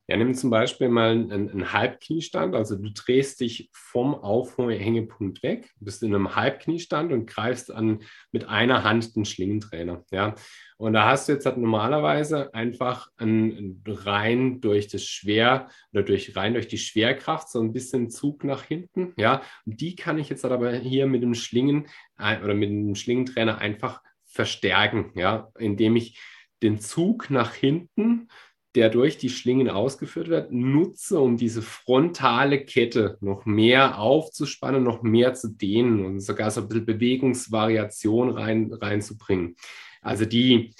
Ja, 0.09 0.17
nimm 0.17 0.33
zum 0.33 0.49
Beispiel 0.49 0.89
mal 0.89 1.11
einen, 1.11 1.31
einen 1.31 1.71
Halbkniestand. 1.71 2.55
Also 2.55 2.75
du 2.75 2.89
drehst 2.89 3.41
dich 3.41 3.69
vom 3.71 4.15
Aufhängepunkt 4.15 5.43
weg, 5.43 5.69
bist 5.79 6.01
in 6.01 6.15
einem 6.15 6.35
Halbkniestand 6.35 7.13
und 7.13 7.27
greifst 7.27 7.71
an 7.71 7.99
mit 8.31 8.49
einer 8.49 8.83
Hand 8.83 9.15
den 9.15 9.23
Schlingentrainer. 9.23 10.03
Ja, 10.09 10.33
und 10.77 10.93
da 10.93 11.05
hast 11.05 11.29
du 11.29 11.33
jetzt 11.33 11.45
halt 11.45 11.57
normalerweise 11.57 12.51
einfach 12.55 13.09
ein, 13.17 13.83
rein 13.85 14.61
durch 14.61 14.87
das 14.87 15.03
Schwer 15.05 15.69
oder 15.93 16.01
durch 16.01 16.35
rein 16.35 16.55
durch 16.55 16.67
die 16.67 16.79
Schwerkraft 16.79 17.51
so 17.51 17.61
ein 17.61 17.71
bisschen 17.71 18.09
Zug 18.09 18.43
nach 18.43 18.63
hinten. 18.63 19.13
Ja, 19.15 19.43
und 19.67 19.79
die 19.79 19.95
kann 19.95 20.17
ich 20.17 20.29
jetzt 20.29 20.43
halt 20.43 20.53
aber 20.53 20.73
hier 20.73 21.05
mit 21.05 21.21
dem 21.21 21.35
Schlingen 21.35 21.85
äh, 22.17 22.41
oder 22.43 22.55
mit 22.55 22.69
dem 22.71 22.95
Schlingentrainer 22.95 23.59
einfach 23.59 24.01
verstärken, 24.25 25.11
ja, 25.13 25.49
indem 25.59 25.97
ich 25.97 26.19
den 26.63 26.79
Zug 26.79 27.29
nach 27.29 27.53
hinten 27.53 28.27
der 28.75 28.89
durch 28.89 29.17
die 29.17 29.29
Schlingen 29.29 29.69
ausgeführt 29.69 30.27
wird, 30.27 30.51
nutze, 30.51 31.19
um 31.19 31.37
diese 31.37 31.61
frontale 31.61 32.63
Kette 32.63 33.17
noch 33.19 33.45
mehr 33.45 33.99
aufzuspannen, 33.99 34.83
noch 34.83 35.01
mehr 35.01 35.33
zu 35.33 35.49
dehnen 35.49 36.05
und 36.05 36.19
sogar 36.19 36.51
so 36.51 36.61
ein 36.61 36.67
bisschen 36.67 36.85
Bewegungsvariation 36.85 38.29
rein, 38.29 38.71
reinzubringen. 38.71 39.55
Also 40.01 40.25
die 40.25 40.73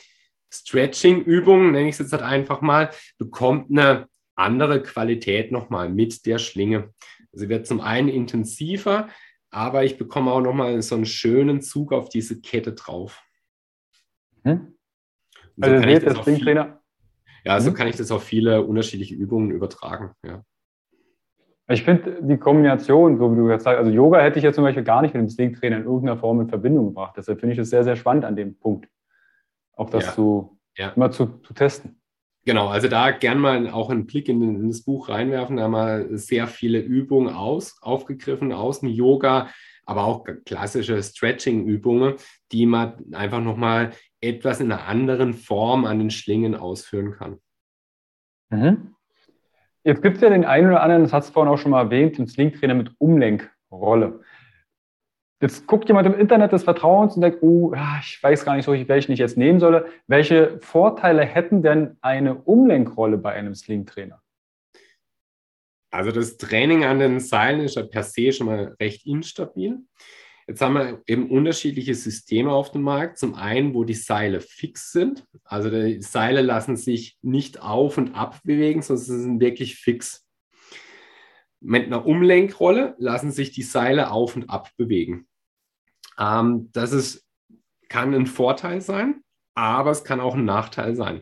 Stretching-Übung, 0.51 1.71
nenne 1.71 1.89
ich 1.89 1.93
es 1.95 1.99
jetzt 1.99 2.13
halt 2.13 2.23
einfach 2.23 2.61
mal, 2.61 2.91
bekommt 3.17 3.71
eine 3.71 4.07
andere 4.35 4.81
Qualität 4.81 5.51
nochmal 5.51 5.89
mit 5.89 6.25
der 6.25 6.37
Schlinge. 6.37 6.93
Sie 7.31 7.49
wird 7.49 7.67
zum 7.67 7.81
einen 7.81 8.07
intensiver, 8.07 9.09
aber 9.51 9.83
ich 9.83 9.97
bekomme 9.97 10.31
auch 10.31 10.41
nochmal 10.41 10.81
so 10.81 10.95
einen 10.95 11.05
schönen 11.05 11.61
Zug 11.61 11.91
auf 11.91 12.09
diese 12.09 12.39
Kette 12.39 12.73
drauf. 12.73 13.21
Hm? 14.43 14.77
Also, 15.59 15.75
so 15.75 15.83
seht, 15.83 16.05
das 16.05 16.39
Trainer. 16.39 16.78
Ja, 17.43 17.59
so 17.59 17.71
mhm. 17.71 17.75
kann 17.75 17.87
ich 17.87 17.95
das 17.95 18.11
auf 18.11 18.23
viele 18.23 18.63
unterschiedliche 18.63 19.15
Übungen 19.15 19.51
übertragen. 19.51 20.11
Ja. 20.25 20.43
Ich 21.71 21.83
finde 21.83 22.17
die 22.21 22.37
Kombination, 22.37 23.19
so 23.19 23.31
wie 23.31 23.37
du 23.37 23.49
jetzt 23.49 23.63
sagst, 23.63 23.77
also 23.77 23.91
Yoga 23.91 24.19
hätte 24.19 24.39
ich 24.39 24.43
jetzt 24.43 24.55
zum 24.55 24.63
Beispiel 24.63 24.83
gar 24.83 25.03
nicht 25.03 25.13
mit 25.13 25.21
dem 25.21 25.29
Slingtrainer 25.29 25.77
in 25.77 25.83
irgendeiner 25.83 26.17
Form 26.17 26.41
in 26.41 26.49
Verbindung 26.49 26.87
gebracht. 26.87 27.13
Deshalb 27.15 27.39
finde 27.39 27.53
ich 27.53 27.59
es 27.59 27.69
sehr, 27.69 27.83
sehr 27.83 27.95
spannend 27.95 28.25
an 28.25 28.35
dem 28.35 28.57
Punkt. 28.57 28.87
Auch 29.73 29.91
das 29.91 30.07
ja. 30.07 30.13
zu, 30.13 30.57
ja. 30.75 30.89
immer 30.89 31.11
zu, 31.11 31.27
zu 31.43 31.53
testen. 31.53 32.01
Genau, 32.43 32.69
also 32.69 32.87
da 32.87 33.11
gern 33.11 33.37
mal 33.37 33.69
auch 33.69 33.91
einen 33.91 34.07
Blick 34.07 34.29
in, 34.29 34.41
in, 34.41 34.67
das 34.67 34.81
Buch 34.81 35.09
reinwerfen. 35.09 35.57
Da 35.57 35.63
haben 35.63 35.73
wir 35.73 36.17
sehr 36.17 36.47
viele 36.47 36.79
Übungen 36.79 37.31
aus, 37.31 37.77
aufgegriffen 37.81 38.51
aus 38.51 38.79
dem 38.79 38.89
Yoga, 38.89 39.49
aber 39.85 40.05
auch 40.05 40.25
klassische 40.45 41.01
Stretching-Übungen, 41.03 42.15
die 42.51 42.65
man 42.65 43.13
einfach 43.13 43.41
nochmal 43.41 43.91
etwas 44.21 44.59
in 44.59 44.71
einer 44.71 44.85
anderen 44.85 45.33
Form 45.33 45.85
an 45.85 45.99
den 45.99 46.11
Schlingen 46.11 46.55
ausführen 46.55 47.11
kann. 47.11 47.39
Mhm. 48.49 48.95
Jetzt 49.83 50.01
gibt 50.01 50.17
es 50.17 50.21
ja 50.21 50.29
den 50.29 50.45
einen 50.45 50.67
oder 50.67 50.83
anderen, 50.83 51.03
das 51.03 51.13
hast 51.13 51.29
du 51.29 51.33
vorhin 51.33 51.51
auch 51.51 51.57
schon 51.57 51.71
mal 51.71 51.83
erwähnt, 51.83 52.17
den 52.17 52.27
Slingtrainer 52.27 52.73
mit 52.73 52.91
Umlenkrolle. 52.97 54.21
Jetzt 55.41 55.67
guckt 55.67 55.87
jemand 55.87 56.05
im 56.05 56.19
Internet 56.19 56.51
des 56.51 56.63
Vertrauens 56.63 57.15
und 57.15 57.21
denkt, 57.21 57.41
oh, 57.41 57.73
ich 58.01 58.21
weiß 58.21 58.43
gar 58.43 58.55
nicht 58.55 58.65
so, 58.65 58.73
welchen 58.73 59.13
ich 59.13 59.19
jetzt 59.19 59.37
nehmen 59.37 59.61
solle. 59.61 59.87
Welche 60.07 60.59
Vorteile 60.59 61.23
hätten 61.23 61.63
denn 61.63 61.97
eine 62.01 62.35
Umlenkrolle 62.35 63.17
bei 63.17 63.31
einem 63.31 63.55
Sling-Trainer? 63.55 64.21
Also 65.91 66.11
das 66.11 66.37
Training 66.37 66.83
an 66.83 66.99
den 66.99 67.21
Seilen 67.21 67.61
ist 67.61 67.75
ja 67.75 67.83
per 67.83 68.03
se 68.03 68.33
schon 68.33 68.47
mal 68.47 68.75
recht 68.81 69.07
instabil. 69.07 69.79
Jetzt 70.49 70.61
haben 70.61 70.73
wir 70.73 71.03
eben 71.05 71.29
unterschiedliche 71.29 71.93
Systeme 71.93 72.51
auf 72.51 72.71
dem 72.71 72.81
Markt. 72.81 73.19
Zum 73.19 73.35
einen, 73.35 73.75
wo 73.75 73.83
die 73.83 73.93
Seile 73.93 74.41
fix 74.41 74.91
sind. 74.91 75.23
Also 75.43 75.69
die 75.69 76.01
Seile 76.01 76.41
lassen 76.41 76.75
sich 76.75 77.19
nicht 77.21 77.61
auf 77.61 77.99
und 77.99 78.15
ab 78.15 78.39
bewegen, 78.43 78.81
sondern 78.81 79.05
sie 79.05 79.21
sind 79.21 79.39
wirklich 79.41 79.75
fix. 79.75 80.25
Mit 81.59 81.85
einer 81.85 82.07
Umlenkrolle 82.07 82.95
lassen 82.97 83.29
sich 83.31 83.51
die 83.51 83.61
Seile 83.61 84.09
auf 84.09 84.35
und 84.35 84.49
ab 84.49 84.71
bewegen. 84.75 85.27
Ähm, 86.17 86.71
das 86.71 86.93
ist, 86.93 87.27
kann 87.87 88.15
ein 88.15 88.25
Vorteil 88.25 88.81
sein, 88.81 89.21
aber 89.53 89.91
es 89.91 90.03
kann 90.03 90.19
auch 90.19 90.33
ein 90.33 90.45
Nachteil 90.45 90.95
sein. 90.95 91.21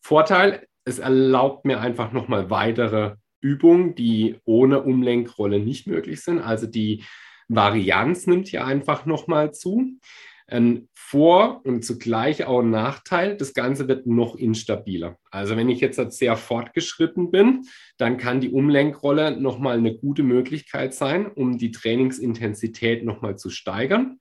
Vorteil, 0.00 0.66
es 0.84 0.98
erlaubt 0.98 1.64
mir 1.64 1.78
einfach 1.80 2.10
nochmal 2.10 2.50
weitere 2.50 3.14
Übungen, 3.40 3.94
die 3.94 4.40
ohne 4.44 4.82
Umlenkrolle 4.82 5.60
nicht 5.60 5.86
möglich 5.86 6.22
sind. 6.22 6.40
Also 6.40 6.66
die 6.66 7.04
Varianz 7.48 8.26
nimmt 8.26 8.48
hier 8.48 8.64
einfach 8.64 9.06
nochmal 9.06 9.52
zu. 9.52 9.98
Ein 10.46 10.88
Vor- 10.94 11.62
und 11.64 11.84
zugleich 11.84 12.44
auch 12.44 12.60
ein 12.60 12.70
Nachteil, 12.70 13.36
das 13.36 13.54
Ganze 13.54 13.88
wird 13.88 14.06
noch 14.06 14.36
instabiler. 14.36 15.16
Also 15.30 15.56
wenn 15.56 15.70
ich 15.70 15.80
jetzt 15.80 15.98
sehr 16.12 16.36
fortgeschritten 16.36 17.30
bin, 17.30 17.62
dann 17.96 18.18
kann 18.18 18.40
die 18.40 18.50
Umlenkrolle 18.50 19.40
nochmal 19.40 19.78
eine 19.78 19.96
gute 19.96 20.22
Möglichkeit 20.22 20.92
sein, 20.92 21.26
um 21.26 21.56
die 21.56 21.70
Trainingsintensität 21.70 23.04
nochmal 23.04 23.36
zu 23.36 23.48
steigern. 23.48 24.20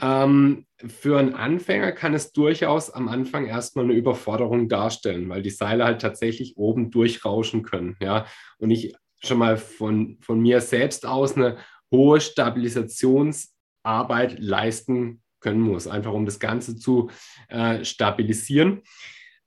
Ähm, 0.00 0.66
für 0.78 1.18
einen 1.18 1.34
Anfänger 1.34 1.92
kann 1.92 2.14
es 2.14 2.32
durchaus 2.32 2.90
am 2.90 3.08
Anfang 3.08 3.46
erstmal 3.46 3.84
eine 3.84 3.94
Überforderung 3.94 4.68
darstellen, 4.68 5.28
weil 5.28 5.42
die 5.42 5.50
Seile 5.50 5.84
halt 5.84 6.00
tatsächlich 6.00 6.56
oben 6.56 6.90
durchrauschen 6.90 7.62
können. 7.62 7.96
Ja? 8.00 8.26
Und 8.58 8.70
ich 8.70 8.94
schon 9.22 9.38
mal 9.38 9.56
von, 9.56 10.16
von 10.20 10.40
mir 10.40 10.60
selbst 10.60 11.06
aus 11.06 11.36
eine 11.36 11.58
hohe 11.90 12.20
Stabilisationsarbeit 12.20 14.38
leisten 14.38 15.22
können 15.40 15.60
muss, 15.60 15.86
einfach 15.86 16.12
um 16.12 16.26
das 16.26 16.38
Ganze 16.38 16.76
zu 16.76 17.10
äh, 17.48 17.84
stabilisieren. 17.84 18.82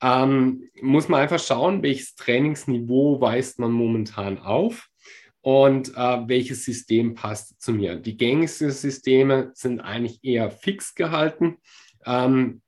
Ähm, 0.02 0.68
muss 0.82 1.08
man 1.08 1.20
einfach 1.20 1.40
schauen, 1.40 1.82
welches 1.82 2.14
Trainingsniveau 2.16 3.20
weist 3.20 3.58
man 3.58 3.72
momentan 3.72 4.38
auf 4.38 4.88
und 5.40 5.96
äh, 5.96 6.28
welches 6.28 6.64
System 6.64 7.14
passt 7.14 7.60
zu 7.60 7.72
mir. 7.72 7.96
Die 7.96 8.16
gängigsten 8.16 8.70
Systeme 8.70 9.50
sind 9.54 9.80
eigentlich 9.80 10.22
eher 10.22 10.50
fix 10.50 10.94
gehalten. 10.94 11.56
Ähm, 12.04 12.60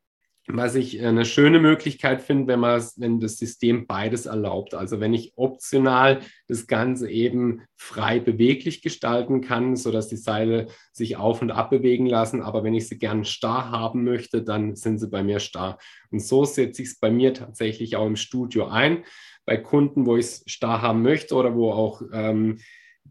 was 0.49 0.76
ich 0.76 1.05
eine 1.05 1.24
schöne 1.24 1.59
Möglichkeit 1.59 2.22
finde, 2.22 2.47
wenn 2.47 2.61
man 2.61 2.82
wenn 2.97 3.20
das 3.20 3.36
System 3.36 3.86
beides 3.86 4.26
erlaubt. 4.26 4.74
Also 4.74 5.01
wenn 5.01 5.12
ich 5.12 5.32
optional 5.36 6.20
das 6.47 6.66
Ganze 6.66 7.11
eben 7.11 7.62
frei 7.76 8.20
beweglich 8.20 8.80
gestalten 8.80 9.40
kann, 9.40 9.76
sodass 9.76 10.09
die 10.09 10.16
Seile 10.16 10.68
sich 10.92 11.16
auf 11.16 11.42
und 11.42 11.51
ab 11.51 11.70
bewegen 11.70 12.07
lassen. 12.07 12.42
Aber 12.42 12.62
wenn 12.62 12.74
ich 12.74 12.88
sie 12.88 12.99
gern 12.99 13.24
starr 13.24 13.70
haben 13.70 14.05
möchte, 14.05 14.42
dann 14.42 14.76
sind 14.76 14.99
sie 14.99 15.09
bei 15.09 15.22
mir 15.22 15.40
starr. 15.40 15.78
Und 16.11 16.20
so 16.20 16.44
setze 16.44 16.82
ich 16.82 16.88
es 16.88 16.99
bei 16.99 17.11
mir 17.11 17.34
tatsächlich 17.34 17.97
auch 17.97 18.07
im 18.07 18.16
Studio 18.16 18.66
ein. 18.68 19.05
Bei 19.44 19.57
Kunden, 19.57 20.07
wo 20.07 20.16
ich 20.16 20.26
es 20.26 20.42
starr 20.47 20.82
haben 20.82 21.03
möchte 21.03 21.34
oder 21.34 21.55
wo 21.55 21.72
auch 21.72 22.03
ähm, 22.12 22.59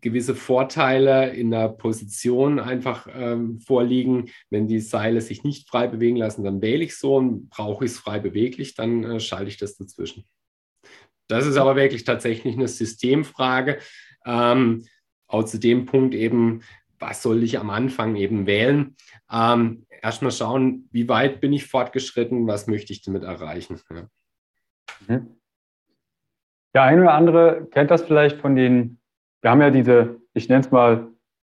gewisse 0.01 0.35
Vorteile 0.35 1.33
in 1.33 1.51
der 1.51 1.69
Position 1.69 2.59
einfach 2.59 3.07
ähm, 3.13 3.59
vorliegen. 3.59 4.29
Wenn 4.49 4.67
die 4.67 4.79
Seile 4.79 5.21
sich 5.21 5.43
nicht 5.43 5.69
frei 5.69 5.87
bewegen 5.87 6.17
lassen, 6.17 6.43
dann 6.43 6.61
wähle 6.61 6.83
ich 6.83 6.97
so 6.97 7.15
und 7.15 7.49
brauche 7.49 7.85
ich 7.85 7.91
es 7.91 7.99
frei 7.99 8.19
beweglich, 8.19 8.75
dann 8.75 9.03
äh, 9.03 9.19
schalte 9.19 9.49
ich 9.49 9.57
das 9.57 9.77
dazwischen. 9.77 10.25
Das 11.27 11.45
ist 11.45 11.57
aber 11.57 11.75
wirklich 11.75 12.03
tatsächlich 12.03 12.55
eine 12.55 12.67
Systemfrage. 12.67 13.79
Ähm, 14.25 14.85
auch 15.27 15.43
zu 15.43 15.59
dem 15.59 15.85
Punkt 15.85 16.13
eben, 16.13 16.61
was 16.99 17.21
soll 17.21 17.43
ich 17.43 17.59
am 17.59 17.69
Anfang 17.69 18.15
eben 18.15 18.45
wählen? 18.45 18.95
Ähm, 19.31 19.85
Erstmal 20.05 20.31
schauen, 20.31 20.87
wie 20.91 21.09
weit 21.09 21.41
bin 21.41 21.51
ich 21.51 21.65
fortgeschritten, 21.65 22.45
was 22.45 22.67
möchte 22.67 22.93
ich 22.93 23.01
damit 23.01 23.23
erreichen. 23.23 23.81
Ja. 23.89 24.07
Mhm. 25.07 25.41
Der 26.75 26.83
eine 26.83 27.01
oder 27.01 27.13
andere 27.15 27.67
kennt 27.71 27.89
das 27.89 28.03
vielleicht 28.03 28.39
von 28.39 28.55
den 28.55 28.99
wir 29.45 29.51
haben 29.51 29.61
ja 29.61 29.69
diese, 29.69 30.19
ich 30.33 30.49
nenne 30.49 30.61
es 30.61 30.71
mal 30.71 31.07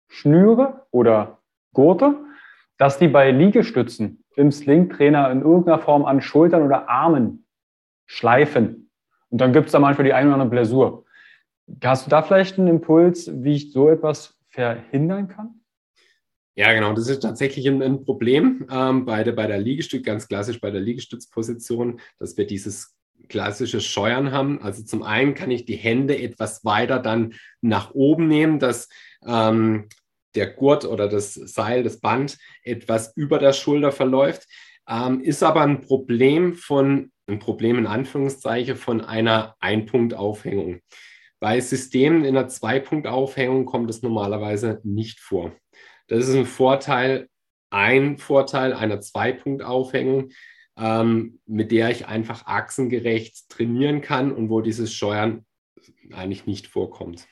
Schnüre 0.07 0.87
oder 0.91 1.39
Gurte, 1.73 2.15
dass 2.77 2.97
die 2.97 3.09
bei 3.09 3.31
Liegestützen 3.31 4.23
im 4.37 4.49
Slingtrainer 4.49 5.29
in 5.29 5.41
irgendeiner 5.41 5.77
Form 5.77 6.05
an 6.05 6.21
Schultern 6.21 6.63
oder 6.63 6.87
Armen 6.87 7.45
schleifen. 8.05 8.89
Und 9.27 9.41
dann 9.41 9.51
gibt 9.51 9.65
es 9.65 9.73
da 9.73 9.79
manchmal 9.79 10.05
die 10.05 10.13
eine 10.13 10.27
oder 10.29 10.35
andere 10.35 10.49
Blessur. 10.49 11.03
Hast 11.83 12.05
du 12.05 12.09
da 12.09 12.21
vielleicht 12.21 12.57
einen 12.57 12.69
Impuls, 12.69 13.29
wie 13.43 13.55
ich 13.55 13.73
so 13.73 13.89
etwas 13.89 14.39
verhindern 14.47 15.27
kann? 15.27 15.55
Ja, 16.55 16.71
genau. 16.71 16.93
Das 16.93 17.09
ist 17.09 17.19
tatsächlich 17.19 17.67
ein, 17.67 17.81
ein 17.81 18.05
Problem 18.05 18.67
ähm, 18.71 19.03
bei, 19.03 19.25
der, 19.25 19.33
bei 19.33 19.47
der 19.47 19.59
Liegestütz, 19.59 20.05
ganz 20.05 20.29
klassisch 20.29 20.61
bei 20.61 20.71
der 20.71 20.79
Liegestützposition, 20.79 21.99
dass 22.19 22.37
wir 22.37 22.47
dieses 22.47 22.97
klassisches 23.31 23.85
Scheuern 23.85 24.31
haben. 24.31 24.61
Also 24.61 24.83
zum 24.83 25.01
einen 25.01 25.33
kann 25.33 25.49
ich 25.49 25.65
die 25.65 25.77
Hände 25.77 26.21
etwas 26.21 26.63
weiter 26.65 26.99
dann 26.99 27.33
nach 27.61 27.91
oben 27.93 28.27
nehmen, 28.27 28.59
dass 28.59 28.89
ähm, 29.25 29.87
der 30.35 30.47
Gurt 30.47 30.85
oder 30.85 31.07
das 31.07 31.33
Seil, 31.33 31.83
das 31.83 31.99
Band 31.99 32.37
etwas 32.63 33.15
über 33.15 33.39
der 33.39 33.53
Schulter 33.53 33.91
verläuft. 33.91 34.47
Ähm, 34.87 35.21
ist 35.21 35.43
aber 35.43 35.61
ein 35.61 35.81
Problem 35.81 36.55
von, 36.55 37.11
ein 37.27 37.39
Problem 37.39 37.77
in 37.77 37.87
Anführungszeichen 37.87 38.75
von 38.75 39.01
einer 39.01 39.55
Einpunktaufhängung. 39.59 40.81
Bei 41.39 41.59
Systemen 41.61 42.25
in 42.25 42.37
einer 42.37 42.49
Zweipunktaufhängung 42.49 43.65
kommt 43.65 43.89
es 43.89 44.01
normalerweise 44.03 44.81
nicht 44.83 45.21
vor. 45.21 45.55
Das 46.07 46.27
ist 46.27 46.35
ein 46.35 46.45
Vorteil, 46.45 47.29
ein 47.69 48.17
Vorteil 48.17 48.73
einer 48.73 48.99
Zweipunktaufhängung 48.99 50.31
ähm, 50.77 51.39
mit 51.45 51.71
der 51.71 51.89
ich 51.91 52.07
einfach 52.07 52.45
achsengerecht 52.45 53.49
trainieren 53.49 54.01
kann 54.01 54.31
und 54.31 54.49
wo 54.49 54.61
dieses 54.61 54.93
Steuern 54.93 55.45
eigentlich 56.11 56.45
nicht 56.45 56.67
vorkommt. 56.67 57.27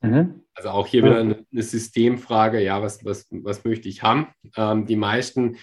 Mhm. 0.00 0.42
Also 0.54 0.70
auch 0.70 0.86
hier 0.86 1.04
wieder 1.04 1.20
eine, 1.20 1.46
eine, 1.50 1.62
Systemfrage, 1.62 2.60
ja, 2.60 2.82
was, 2.82 3.04
was, 3.04 3.26
was 3.30 3.64
möchte 3.64 3.88
ich 3.88 4.02
haben? 4.02 4.28
Ähm, 4.56 4.86
die 4.86 4.96
meisten 4.96 5.56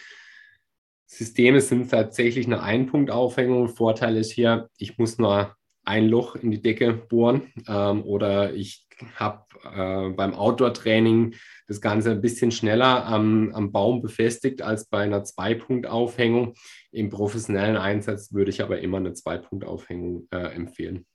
Systeme 1.06 1.60
sind 1.60 1.90
tatsächlich 1.90 2.46
eine 2.46 2.62
Einpunktaufhängung. 2.62 3.70
Vorteil 3.70 4.16
ist 4.16 4.32
hier, 4.32 4.70
ich 4.78 4.98
muss 4.98 5.18
nur 5.18 5.56
ein 5.90 6.08
Loch 6.08 6.36
in 6.36 6.52
die 6.52 6.62
Decke 6.62 6.94
bohren 6.94 7.52
ähm, 7.68 8.04
oder 8.04 8.54
ich 8.54 8.88
habe 9.16 9.44
äh, 9.64 10.10
beim 10.10 10.36
Outdoor-Training 10.36 11.34
das 11.68 11.82
Ganze 11.82 12.12
ein 12.12 12.22
bisschen 12.22 12.52
schneller 12.52 13.06
am, 13.06 13.52
am 13.54 13.72
Baum 13.72 14.02
befestigt 14.02 14.62
als 14.62 14.86
bei 14.86 15.00
einer 15.00 15.24
Zwei-Punkt-Aufhängung. 15.24 16.54
Im 16.92 17.10
professionellen 17.10 17.78
Einsatz 17.78 18.34
würde 18.34 18.52
ich 18.52 18.62
aber 18.62 18.80
immer 18.80 18.98
eine 18.98 19.14
Zwei-Punkt-Aufhängung 19.14 20.28
äh, 20.32 20.54
empfehlen. 20.56 21.06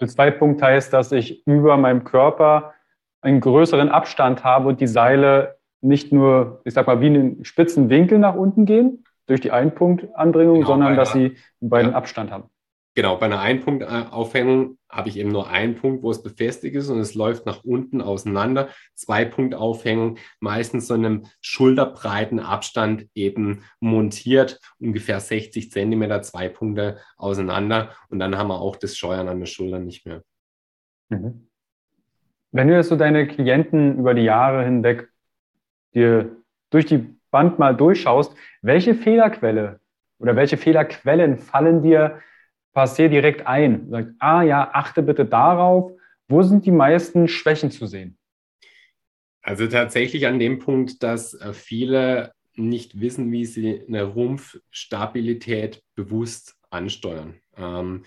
Der 0.00 0.08
Zwei-Punkt 0.08 0.62
heißt, 0.62 0.92
dass 0.92 1.10
ich 1.10 1.46
über 1.46 1.76
meinem 1.76 2.04
Körper 2.04 2.74
einen 3.20 3.40
größeren 3.40 3.88
Abstand 3.88 4.44
habe 4.44 4.68
und 4.68 4.80
die 4.80 4.86
Seile 4.86 5.56
nicht 5.80 6.12
nur, 6.12 6.60
ich 6.64 6.74
sag 6.74 6.86
mal, 6.86 7.00
wie 7.00 7.06
einen 7.06 7.44
spitzen 7.44 7.88
Winkel 7.88 8.18
nach 8.18 8.34
unten 8.34 8.66
gehen 8.66 9.04
durch 9.26 9.40
die 9.40 9.50
Einpunktanbringung, 9.50 10.56
genau, 10.56 10.66
sondern 10.66 10.96
dass 10.96 11.12
sie 11.12 11.36
beiden 11.60 11.92
ja. 11.92 11.96
Abstand 11.96 12.30
haben. 12.30 12.50
Genau, 12.98 13.16
bei 13.16 13.26
einer 13.26 13.38
Einpunktaufhängung 13.38 14.76
habe 14.90 15.08
ich 15.08 15.18
eben 15.18 15.30
nur 15.30 15.48
einen 15.48 15.76
Punkt, 15.76 16.02
wo 16.02 16.10
es 16.10 16.20
befestigt 16.20 16.74
ist 16.74 16.88
und 16.88 16.98
es 16.98 17.14
läuft 17.14 17.46
nach 17.46 17.62
unten 17.62 18.02
auseinander. 18.02 18.70
Zwei 18.94 19.24
Punkt 19.24 19.54
Aufhängung, 19.54 20.18
meistens 20.40 20.88
so 20.88 20.94
einem 20.94 21.26
schulterbreiten 21.40 22.40
Abstand 22.40 23.06
eben 23.14 23.62
montiert, 23.78 24.58
ungefähr 24.80 25.20
60 25.20 25.70
Zentimeter, 25.70 26.22
zwei 26.22 26.48
Punkte 26.48 26.98
auseinander 27.16 27.90
und 28.08 28.18
dann 28.18 28.36
haben 28.36 28.48
wir 28.48 28.60
auch 28.60 28.74
das 28.74 28.96
Scheuern 28.96 29.28
an 29.28 29.38
der 29.38 29.46
Schulter 29.46 29.78
nicht 29.78 30.04
mehr. 30.04 30.24
Mhm. 31.08 31.46
Wenn 32.50 32.66
du 32.66 32.74
jetzt 32.74 32.88
so 32.88 32.96
deine 32.96 33.28
Klienten 33.28 33.96
über 33.96 34.12
die 34.12 34.22
Jahre 34.22 34.64
hinweg 34.64 35.08
dir 35.94 36.36
durch 36.70 36.86
die 36.86 37.16
Band 37.30 37.60
mal 37.60 37.76
durchschaust, 37.76 38.34
welche 38.60 38.96
Fehlerquelle 38.96 39.78
oder 40.18 40.34
welche 40.34 40.56
Fehlerquellen 40.56 41.38
fallen 41.38 41.84
dir 41.84 42.20
passiert 42.78 43.12
direkt 43.12 43.44
ein. 43.44 43.90
Sagt, 43.90 44.12
ah 44.20 44.42
ja, 44.42 44.70
achte 44.72 45.02
bitte 45.02 45.24
darauf. 45.24 45.90
Wo 46.28 46.44
sind 46.44 46.64
die 46.64 46.70
meisten 46.70 47.26
Schwächen 47.26 47.72
zu 47.72 47.86
sehen? 47.86 48.16
Also 49.42 49.66
tatsächlich 49.66 50.28
an 50.28 50.38
dem 50.38 50.60
Punkt, 50.60 51.02
dass 51.02 51.34
äh, 51.34 51.52
viele 51.52 52.34
nicht 52.54 53.00
wissen, 53.00 53.32
wie 53.32 53.46
sie 53.46 53.82
eine 53.88 54.04
Rumpfstabilität 54.04 55.82
bewusst 55.96 56.54
ansteuern. 56.70 57.40
Ähm, 57.56 58.04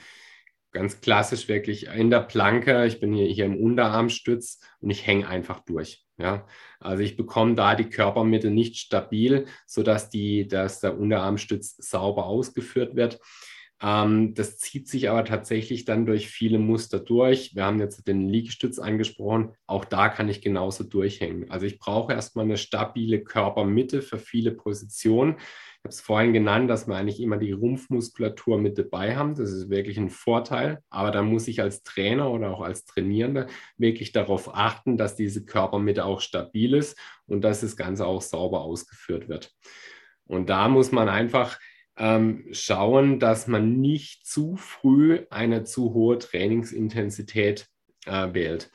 ganz 0.72 1.02
klassisch 1.02 1.50
wirklich 1.50 1.88
in 1.88 2.10
der 2.10 2.22
Planke, 2.22 2.86
ich 2.86 3.02
bin 3.02 3.14
hier, 3.14 3.28
hier 3.28 3.48
im 3.48 3.62
Unterarmstütz 3.62 4.62
und 4.80 4.90
ich 4.90 5.06
hänge 5.06 5.28
einfach 5.28 5.60
durch. 5.66 6.06
Ja? 6.18 6.48
Also 6.80 7.04
ich 7.04 7.18
bekomme 7.18 7.56
da 7.56 7.76
die 7.76 7.90
Körpermitte 7.90 8.52
nicht 8.52 8.78
stabil, 8.78 9.48
sodass 9.66 10.10
die, 10.10 10.48
dass 10.48 10.80
der 10.80 10.98
Unterarmstütz 10.98 11.76
sauber 11.76 12.26
ausgeführt 12.26 12.96
wird. 12.96 13.20
Ähm, 13.82 14.36
das 14.36 14.58
zieht 14.58 14.88
sich 14.88 15.10
aber 15.10 15.26
tatsächlich 15.26 15.86
dann 15.86 16.06
durch 16.06 16.30
viele 16.30 16.60
Muster 16.60 17.00
durch. 17.00 17.56
Wir 17.56 17.66
haben 17.66 17.80
jetzt 17.80 18.08
den 18.08 18.30
Liegestütz 18.30 18.78
angesprochen. 18.78 19.54
Auch 19.66 19.86
da 19.86 20.10
kann 20.10 20.30
ich 20.30 20.42
genauso 20.42 20.84
durchhängen. 20.84 21.50
Also 21.50 21.66
ich 21.66 21.80
brauche 21.80 22.14
erstmal 22.14 22.46
eine 22.46 22.58
stabile 22.58 23.24
Körpermitte 23.24 24.02
für 24.02 24.20
viele 24.20 24.52
Positionen. 24.52 25.38
Ich 25.40 25.86
habe 25.86 25.90
es 25.90 26.02
vorhin 26.02 26.32
genannt, 26.32 26.70
dass 26.70 26.88
wir 26.88 26.96
eigentlich 26.96 27.20
immer 27.20 27.38
die 27.38 27.54
Rumpfmuskulatur 27.54 28.60
mit 28.60 28.78
dabei 28.78 29.16
haben. 29.16 29.34
Das 29.34 29.52
ist 29.52 29.72
wirklich 29.72 29.98
ein 29.98 30.12
Vorteil. 30.12 30.84
Aber 30.92 31.10
da 31.10 31.24
muss 31.24 31.48
ich 31.48 31.60
als 31.60 31.82
Trainer 31.82 32.30
oder 32.30 32.52
auch 32.52 32.62
als 32.62 32.86
Trainierender 32.86 33.48
wirklich 33.78 34.12
darauf 34.12 34.54
achten, 34.54 34.96
dass 34.96 35.16
diese 35.16 35.44
Körpermitte 35.44 36.06
auch 36.06 36.22
stabil 36.22 36.76
ist 36.76 37.00
und 37.26 37.42
dass 37.42 37.62
das 37.62 37.76
Ganze 37.76 38.06
auch 38.06 38.22
sauber 38.22 38.62
ausgeführt 38.62 39.28
wird. 39.28 39.52
Und 40.26 40.52
da 40.52 40.68
muss 40.68 40.92
man 40.92 41.10
einfach 41.10 41.58
ähm, 42.02 42.46
schauen, 42.52 43.20
dass 43.20 43.48
man 43.48 43.80
nicht 43.80 44.26
zu 44.26 44.56
früh 44.56 45.20
eine 45.30 45.64
zu 45.66 45.94
hohe 45.94 46.18
Trainingsintensität 46.18 47.68
äh, 48.08 48.34
wählt. 48.34 48.72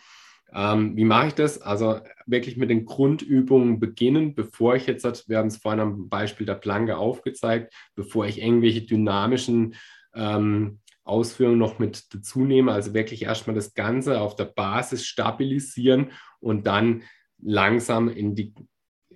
Ähm, 0.55 0.97
wie 0.97 1.05
mache 1.05 1.27
ich 1.27 1.35
das? 1.35 1.61
Also 1.61 1.99
wirklich 2.27 2.57
mit 2.57 2.70
den 2.70 2.85
Grundübungen 2.85 3.81
beginnen, 3.81 4.37
bevor 4.37 4.77
ich 4.77 4.87
jetzt, 4.87 5.29
wir 5.29 5.39
haben 5.39 5.49
es 5.49 5.57
vorhin 5.57 5.81
am 5.81 6.09
Beispiel 6.09 6.47
der 6.47 6.55
Planke 6.55 6.99
aufgezeigt, 6.99 7.74
bevor 7.97 8.27
ich 8.27 8.41
irgendwelche 8.41 8.83
dynamischen 8.83 9.74
ähm, 10.14 10.79
Ausführungen 11.03 11.59
noch 11.59 11.81
mit 11.81 12.14
dazu 12.14 12.45
nehme. 12.45 12.70
Also 12.70 12.95
wirklich 12.95 13.22
erstmal 13.24 13.57
das 13.57 13.74
Ganze 13.74 14.20
auf 14.20 14.37
der 14.37 14.45
Basis 14.45 15.05
stabilisieren 15.05 16.12
und 16.39 16.68
dann 16.68 17.03
langsam 17.43 18.09
in 18.09 18.37
die 18.37 18.55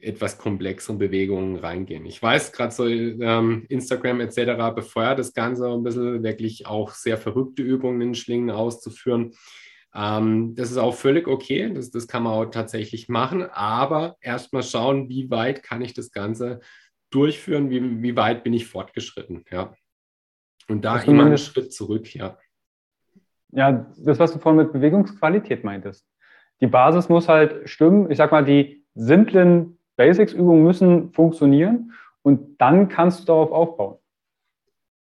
etwas 0.02 0.38
komplexeren 0.38 0.98
Bewegungen 0.98 1.56
reingehen. 1.56 2.06
Ich 2.06 2.22
weiß, 2.22 2.52
gerade 2.52 2.72
so 2.72 2.86
ähm, 2.86 3.66
Instagram 3.68 4.20
etc. 4.20 4.74
befeuert 4.74 5.18
das 5.18 5.34
Ganze 5.34 5.68
ein 5.68 5.82
bisschen, 5.82 6.22
wirklich 6.22 6.66
auch 6.66 6.92
sehr 6.92 7.18
verrückte 7.18 7.62
Übungen 7.62 8.00
in 8.00 8.14
Schlingen 8.14 8.50
auszuführen. 8.50 9.32
Ähm, 9.94 10.54
das 10.54 10.70
ist 10.70 10.76
auch 10.76 10.94
völlig 10.94 11.26
okay, 11.26 11.72
das, 11.72 11.90
das 11.90 12.06
kann 12.06 12.22
man 12.22 12.32
auch 12.32 12.46
tatsächlich 12.46 13.08
machen, 13.08 13.42
aber 13.42 14.16
erstmal 14.20 14.62
schauen, 14.62 15.08
wie 15.08 15.30
weit 15.30 15.62
kann 15.62 15.82
ich 15.82 15.94
das 15.94 16.12
Ganze 16.12 16.60
durchführen, 17.10 17.70
wie, 17.70 18.02
wie 18.02 18.16
weit 18.16 18.44
bin 18.44 18.52
ich 18.52 18.66
fortgeschritten, 18.66 19.44
ja. 19.50 19.74
Und 20.68 20.84
da 20.84 21.00
immer 21.00 21.26
einen 21.26 21.38
Schritt 21.38 21.72
zurück, 21.72 22.14
ja. 22.14 22.38
Ja, 23.50 23.92
das, 23.98 24.20
was 24.20 24.32
du 24.32 24.38
vorhin 24.38 24.62
mit 24.62 24.72
Bewegungsqualität 24.72 25.64
meintest. 25.64 26.06
Die 26.60 26.68
Basis 26.68 27.08
muss 27.08 27.28
halt 27.28 27.68
stimmen. 27.68 28.08
Ich 28.10 28.18
sag 28.18 28.30
mal, 28.30 28.44
die 28.44 28.84
simplen 28.94 29.79
Basics-Übungen 30.00 30.64
müssen 30.64 31.12
funktionieren 31.12 31.92
und 32.22 32.58
dann 32.58 32.88
kannst 32.88 33.20
du 33.20 33.24
darauf 33.26 33.52
aufbauen. 33.52 33.98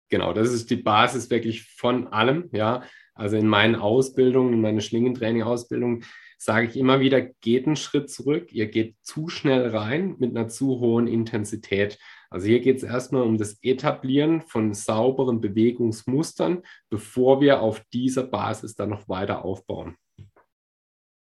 Genau, 0.08 0.32
das 0.32 0.54
ist 0.54 0.70
die 0.70 0.78
Basis 0.78 1.30
wirklich 1.30 1.64
von 1.76 2.08
allem. 2.08 2.48
Ja, 2.54 2.84
also 3.14 3.36
in 3.36 3.48
meinen 3.48 3.76
Ausbildungen, 3.76 4.54
in 4.54 4.62
meiner 4.62 4.80
Schlingentraining-Ausbildung 4.80 6.04
sage 6.38 6.68
ich 6.68 6.78
immer 6.78 7.02
wieder, 7.02 7.20
geht 7.22 7.68
einen 7.68 7.76
Schritt 7.76 8.10
zurück. 8.10 8.54
Ihr 8.54 8.68
geht 8.68 8.96
zu 9.02 9.28
schnell 9.28 9.76
rein 9.76 10.16
mit 10.20 10.38
einer 10.38 10.48
zu 10.48 10.80
hohen 10.80 11.08
Intensität. 11.08 12.00
Also 12.30 12.48
hier 12.48 12.62
geht 12.62 12.78
es 12.78 12.84
erstmal 12.84 13.24
um 13.24 13.38
das 13.38 13.62
Etablieren 13.62 14.40
von 14.40 14.74
sauberen 14.74 15.42
Bewegungsmustern, 15.42 16.64
bevor 16.90 17.42
wir 17.42 17.60
auf 17.60 17.84
dieser 17.92 18.24
Basis 18.24 18.76
dann 18.76 18.92
noch 18.92 19.10
weiter 19.10 19.44
aufbauen. 19.44 19.98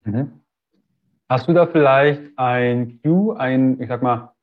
Mhm. 0.03 0.40
Hast 1.32 1.47
du 1.47 1.53
da 1.53 1.65
vielleicht 1.65 2.23
ein 2.36 2.99
Cue, 3.01 3.39
ein, 3.39 3.82
ich 3.82 3.88
sag 3.88 4.01
mal, 4.01 4.34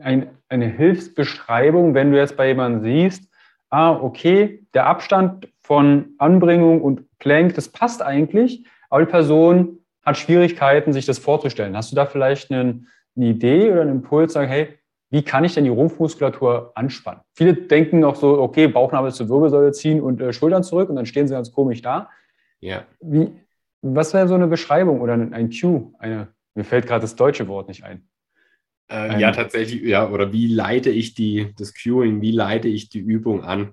ein, 0.00 0.28
eine 0.50 0.66
Hilfsbeschreibung, 0.66 1.94
wenn 1.94 2.12
du 2.12 2.18
jetzt 2.18 2.36
bei 2.36 2.48
jemandem 2.48 2.82
siehst, 2.82 3.32
ah, 3.70 3.92
okay, 3.92 4.66
der 4.74 4.84
Abstand 4.84 5.48
von 5.62 6.10
Anbringung 6.18 6.82
und 6.82 7.06
Plank, 7.18 7.54
das 7.54 7.70
passt 7.70 8.02
eigentlich, 8.02 8.66
aber 8.90 9.06
die 9.06 9.10
Person 9.10 9.78
hat 10.02 10.18
Schwierigkeiten, 10.18 10.92
sich 10.92 11.06
das 11.06 11.18
vorzustellen. 11.18 11.74
Hast 11.74 11.90
du 11.90 11.96
da 11.96 12.04
vielleicht 12.04 12.50
eine, 12.50 12.84
eine 13.16 13.24
Idee 13.24 13.72
oder 13.72 13.80
einen 13.80 13.92
Impuls, 13.92 14.34
sagen, 14.34 14.50
hey, 14.50 14.78
wie 15.08 15.22
kann 15.22 15.44
ich 15.44 15.54
denn 15.54 15.64
die 15.64 15.70
Rumpfmuskulatur 15.70 16.72
anspannen? 16.74 17.22
Viele 17.32 17.54
denken 17.54 18.00
noch 18.00 18.16
so, 18.16 18.42
okay, 18.42 18.68
Bauchnabel 18.68 19.10
zur 19.10 19.30
Wirbelsäule 19.30 19.72
ziehen 19.72 20.02
und 20.02 20.20
äh, 20.20 20.34
Schultern 20.34 20.64
zurück 20.64 20.90
und 20.90 20.96
dann 20.96 21.06
stehen 21.06 21.28
sie 21.28 21.32
ganz 21.32 21.50
komisch 21.50 21.80
da. 21.80 22.10
Ja. 22.60 22.84
Wie, 23.00 23.32
was 23.82 24.14
wäre 24.14 24.28
so 24.28 24.34
eine 24.34 24.48
Beschreibung 24.48 25.00
oder 25.00 25.14
ein 25.14 25.50
Cue? 25.50 25.92
Eine, 25.98 26.28
mir 26.54 26.64
fällt 26.64 26.86
gerade 26.86 27.02
das 27.02 27.16
deutsche 27.16 27.48
Wort 27.48 27.68
nicht 27.68 27.84
ein. 27.84 28.08
Äh, 28.90 29.20
ja, 29.20 29.32
tatsächlich, 29.32 29.82
ja, 29.82 30.08
oder 30.08 30.32
wie 30.32 30.46
leite 30.46 30.90
ich 30.90 31.14
die, 31.14 31.54
das 31.56 31.74
Cueing, 31.74 32.22
wie 32.22 32.32
leite 32.32 32.68
ich 32.68 32.88
die 32.88 33.00
Übung 33.00 33.44
an? 33.44 33.72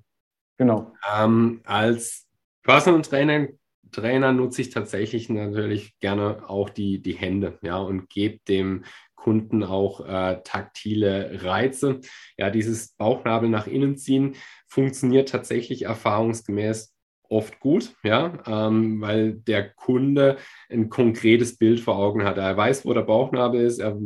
Genau. 0.58 0.93
Ähm, 1.18 1.62
als 1.64 2.28
Personal 2.64 3.01
Trainer, 3.01 3.47
Trainer 3.91 4.34
nutze 4.34 4.62
ich 4.62 4.72
tatsächlich 4.72 5.30
natürlich 5.30 5.97
gerne 5.99 6.49
auch 6.49 6.70
die, 6.70 7.01
die 7.01 7.14
Hände, 7.14 7.58
ja, 7.62 7.78
und 7.78 8.10
gebe 8.10 8.39
dem 8.47 8.84
Kunden 9.16 9.64
auch 9.64 10.06
äh, 10.06 10.41
taktile 10.43 11.43
Reize. 11.43 12.01
Ja, 12.38 12.49
dieses 12.49 12.89
Bauchnabel 12.95 13.49
nach 13.49 13.68
innen 13.68 13.97
ziehen 13.97 14.36
funktioniert 14.68 15.30
tatsächlich 15.30 15.84
erfahrungsgemäß 15.84 16.95
oft 17.36 17.59
gut, 17.59 17.93
ja, 18.03 18.39
ähm, 18.47 19.01
weil 19.01 19.33
der 19.33 19.69
Kunde 19.69 20.38
ein 20.69 20.89
konkretes 20.89 21.57
Bild 21.57 21.81
vor 21.81 21.97
Augen 21.97 22.23
hat. 22.23 22.38
Er 22.38 22.55
weiß, 22.55 22.86
wo 22.86 22.93
der 22.93 23.01
Bauchnabel 23.01 23.61
ist, 23.61 23.79
er, 23.79 23.97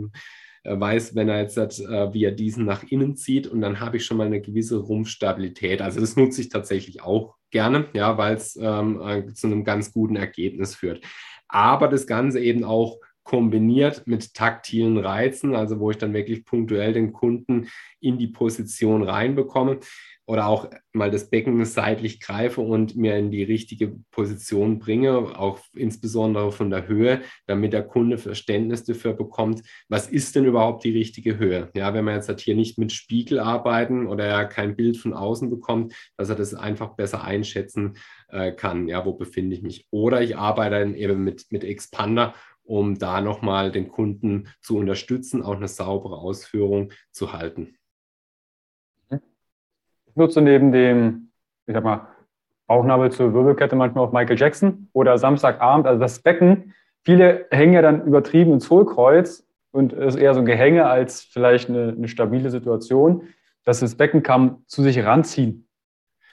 er 0.63 0.80
weiß, 0.80 1.15
wenn 1.15 1.30
er 1.30 1.41
jetzt 1.41 1.57
hat, 1.57 1.80
äh, 1.80 2.13
wie 2.13 2.25
er 2.25 2.32
diesen 2.32 2.65
nach 2.65 2.84
innen 2.84 3.15
zieht 3.15 3.45
und 3.45 3.61
dann 3.61 3.80
habe 3.80 3.97
ich 3.97 4.05
schon 4.05 4.17
mal 4.17 4.25
eine 4.25 4.41
gewisse 4.41 4.77
Rumpfstabilität. 4.77 5.82
Also 5.82 5.99
das 5.99 6.15
nutze 6.15 6.41
ich 6.41 6.49
tatsächlich 6.49 7.03
auch 7.03 7.36
gerne, 7.51 7.86
ja, 7.93 8.17
weil 8.17 8.36
es 8.36 8.57
ähm, 8.59 8.99
äh, 9.01 9.32
zu 9.34 9.47
einem 9.47 9.63
ganz 9.63 9.93
guten 9.93 10.15
Ergebnis 10.15 10.75
führt. 10.75 11.03
Aber 11.47 11.88
das 11.88 12.07
Ganze 12.07 12.39
eben 12.39 12.63
auch 12.63 12.99
kombiniert 13.30 14.07
mit 14.07 14.34
taktilen 14.34 14.97
Reizen, 14.97 15.53
also 15.53 15.80
wo 15.80 15.91
ich 15.91 15.99
dann 15.99 16.15
wirklich 16.15 16.45
punktuell 16.45 16.93
den 16.93 17.13
Kunden 17.13 17.67
in 17.99 18.17
die 18.17 18.25
Position 18.25 19.03
reinbekomme 19.03 19.82
oder 20.25 20.47
auch 20.47 20.67
mal 20.93 21.11
das 21.11 21.30
Becken 21.30 21.63
seitlich 21.65 22.19
greife 22.19 22.61
und 22.61 22.95
mir 22.95 23.17
in 23.17 23.30
die 23.30 23.43
richtige 23.43 23.95
Position 24.09 24.80
bringe, 24.80 25.38
auch 25.38 25.59
insbesondere 25.75 26.51
von 26.51 26.71
der 26.71 26.88
Höhe, 26.88 27.21
damit 27.45 27.73
der 27.73 27.84
Kunde 27.84 28.17
Verständnis 28.17 28.84
dafür 28.84 29.13
bekommt, 29.13 29.61
was 29.89 30.07
ist 30.07 30.36
denn 30.36 30.45
überhaupt 30.45 30.84
die 30.84 30.91
richtige 30.91 31.38
Höhe? 31.38 31.69
Ja, 31.75 31.93
wenn 31.93 32.05
man 32.05 32.15
jetzt 32.15 32.30
halt 32.30 32.39
hier 32.39 32.55
nicht 32.55 32.80
mit 32.80 32.91
Spiegel 32.91 33.39
arbeiten 33.39 34.07
oder 34.07 34.25
er 34.25 34.45
kein 34.45 34.75
Bild 34.75 34.97
von 34.97 35.13
außen 35.13 35.51
bekommt, 35.51 35.93
dass 36.17 36.30
er 36.30 36.36
das 36.36 36.55
einfach 36.55 36.95
besser 36.95 37.23
einschätzen 37.23 37.97
äh, 38.30 38.51
kann. 38.51 38.88
Ja, 38.88 39.05
wo 39.05 39.13
befinde 39.13 39.55
ich 39.55 39.61
mich? 39.61 39.88
Oder 39.91 40.21
ich 40.21 40.36
arbeite 40.38 40.80
dann 40.80 40.95
eben 40.95 41.23
mit, 41.23 41.45
mit 41.51 41.63
Expander, 41.63 42.36
um 42.70 42.97
da 42.97 43.20
nochmal 43.22 43.72
den 43.72 43.89
Kunden 43.89 44.47
zu 44.61 44.78
unterstützen, 44.78 45.43
auch 45.43 45.55
eine 45.55 45.67
saubere 45.67 46.17
Ausführung 46.17 46.91
zu 47.11 47.34
halten 47.34 47.80
nutze 50.20 50.41
neben 50.41 50.72
dem, 50.72 51.32
ich 51.65 51.74
sag 51.74 51.84
mal, 51.84 52.07
Bauchnabel 52.67 53.11
zur 53.11 53.34
Wirbelkette 53.34 53.76
manchmal 53.76 54.05
auch 54.05 54.11
Michael 54.11 54.38
Jackson 54.38 54.89
oder 54.93 55.17
Samstagabend, 55.17 55.88
also 55.88 55.99
das 55.99 56.20
Becken. 56.20 56.76
Viele 57.03 57.47
hängen 57.49 57.74
ja 57.74 57.82
dann 57.82 58.05
übertrieben 58.05 58.53
ins 58.53 58.70
Hohlkreuz 58.70 59.47
und 59.72 59.91
es 59.93 60.13
ist 60.13 60.22
eher 60.22 60.36
so 60.36 60.41
ein 60.41 60.45
Gehänge 60.45 60.86
als 60.86 61.22
vielleicht 61.22 61.70
eine, 61.70 61.95
eine 61.97 62.07
stabile 62.07 62.51
Situation, 62.51 63.28
dass 63.63 63.80
das 63.80 63.95
Becken 63.95 64.22
kann 64.22 64.63
zu 64.67 64.84
sich 64.84 65.03
ranziehen. 65.03 65.67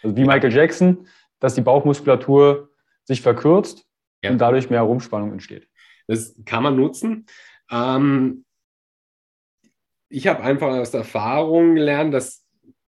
Also 0.03 0.15
wie 0.17 0.25
Michael 0.25 0.53
Jackson, 0.53 1.07
dass 1.41 1.55
die 1.55 1.63
Bauchmuskulatur 1.63 2.69
sich 3.05 3.23
verkürzt 3.23 3.87
ja. 4.23 4.31
und 4.31 4.39
dadurch 4.39 4.69
mehr 4.69 4.83
Rumspannung 4.83 5.33
entsteht. 5.33 5.69
Das 6.07 6.35
kann 6.45 6.63
man 6.63 6.77
nutzen. 6.77 7.27
Ähm, 7.71 8.45
ich 10.09 10.27
habe 10.27 10.43
einfach 10.43 10.69
aus 10.69 10.95
Erfahrung 10.95 11.75
gelernt, 11.75 12.15
dass 12.15 12.45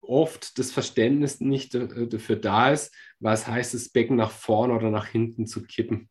oft 0.01 0.57
das 0.59 0.71
Verständnis 0.71 1.39
nicht 1.39 1.75
äh, 1.75 2.07
dafür 2.07 2.35
da 2.35 2.71
ist, 2.71 2.93
was 3.19 3.47
heißt 3.47 3.73
das 3.73 3.89
Becken 3.89 4.17
nach 4.17 4.31
vorne 4.31 4.73
oder 4.73 4.89
nach 4.89 5.07
hinten 5.07 5.45
zu 5.45 5.63
kippen. 5.63 6.09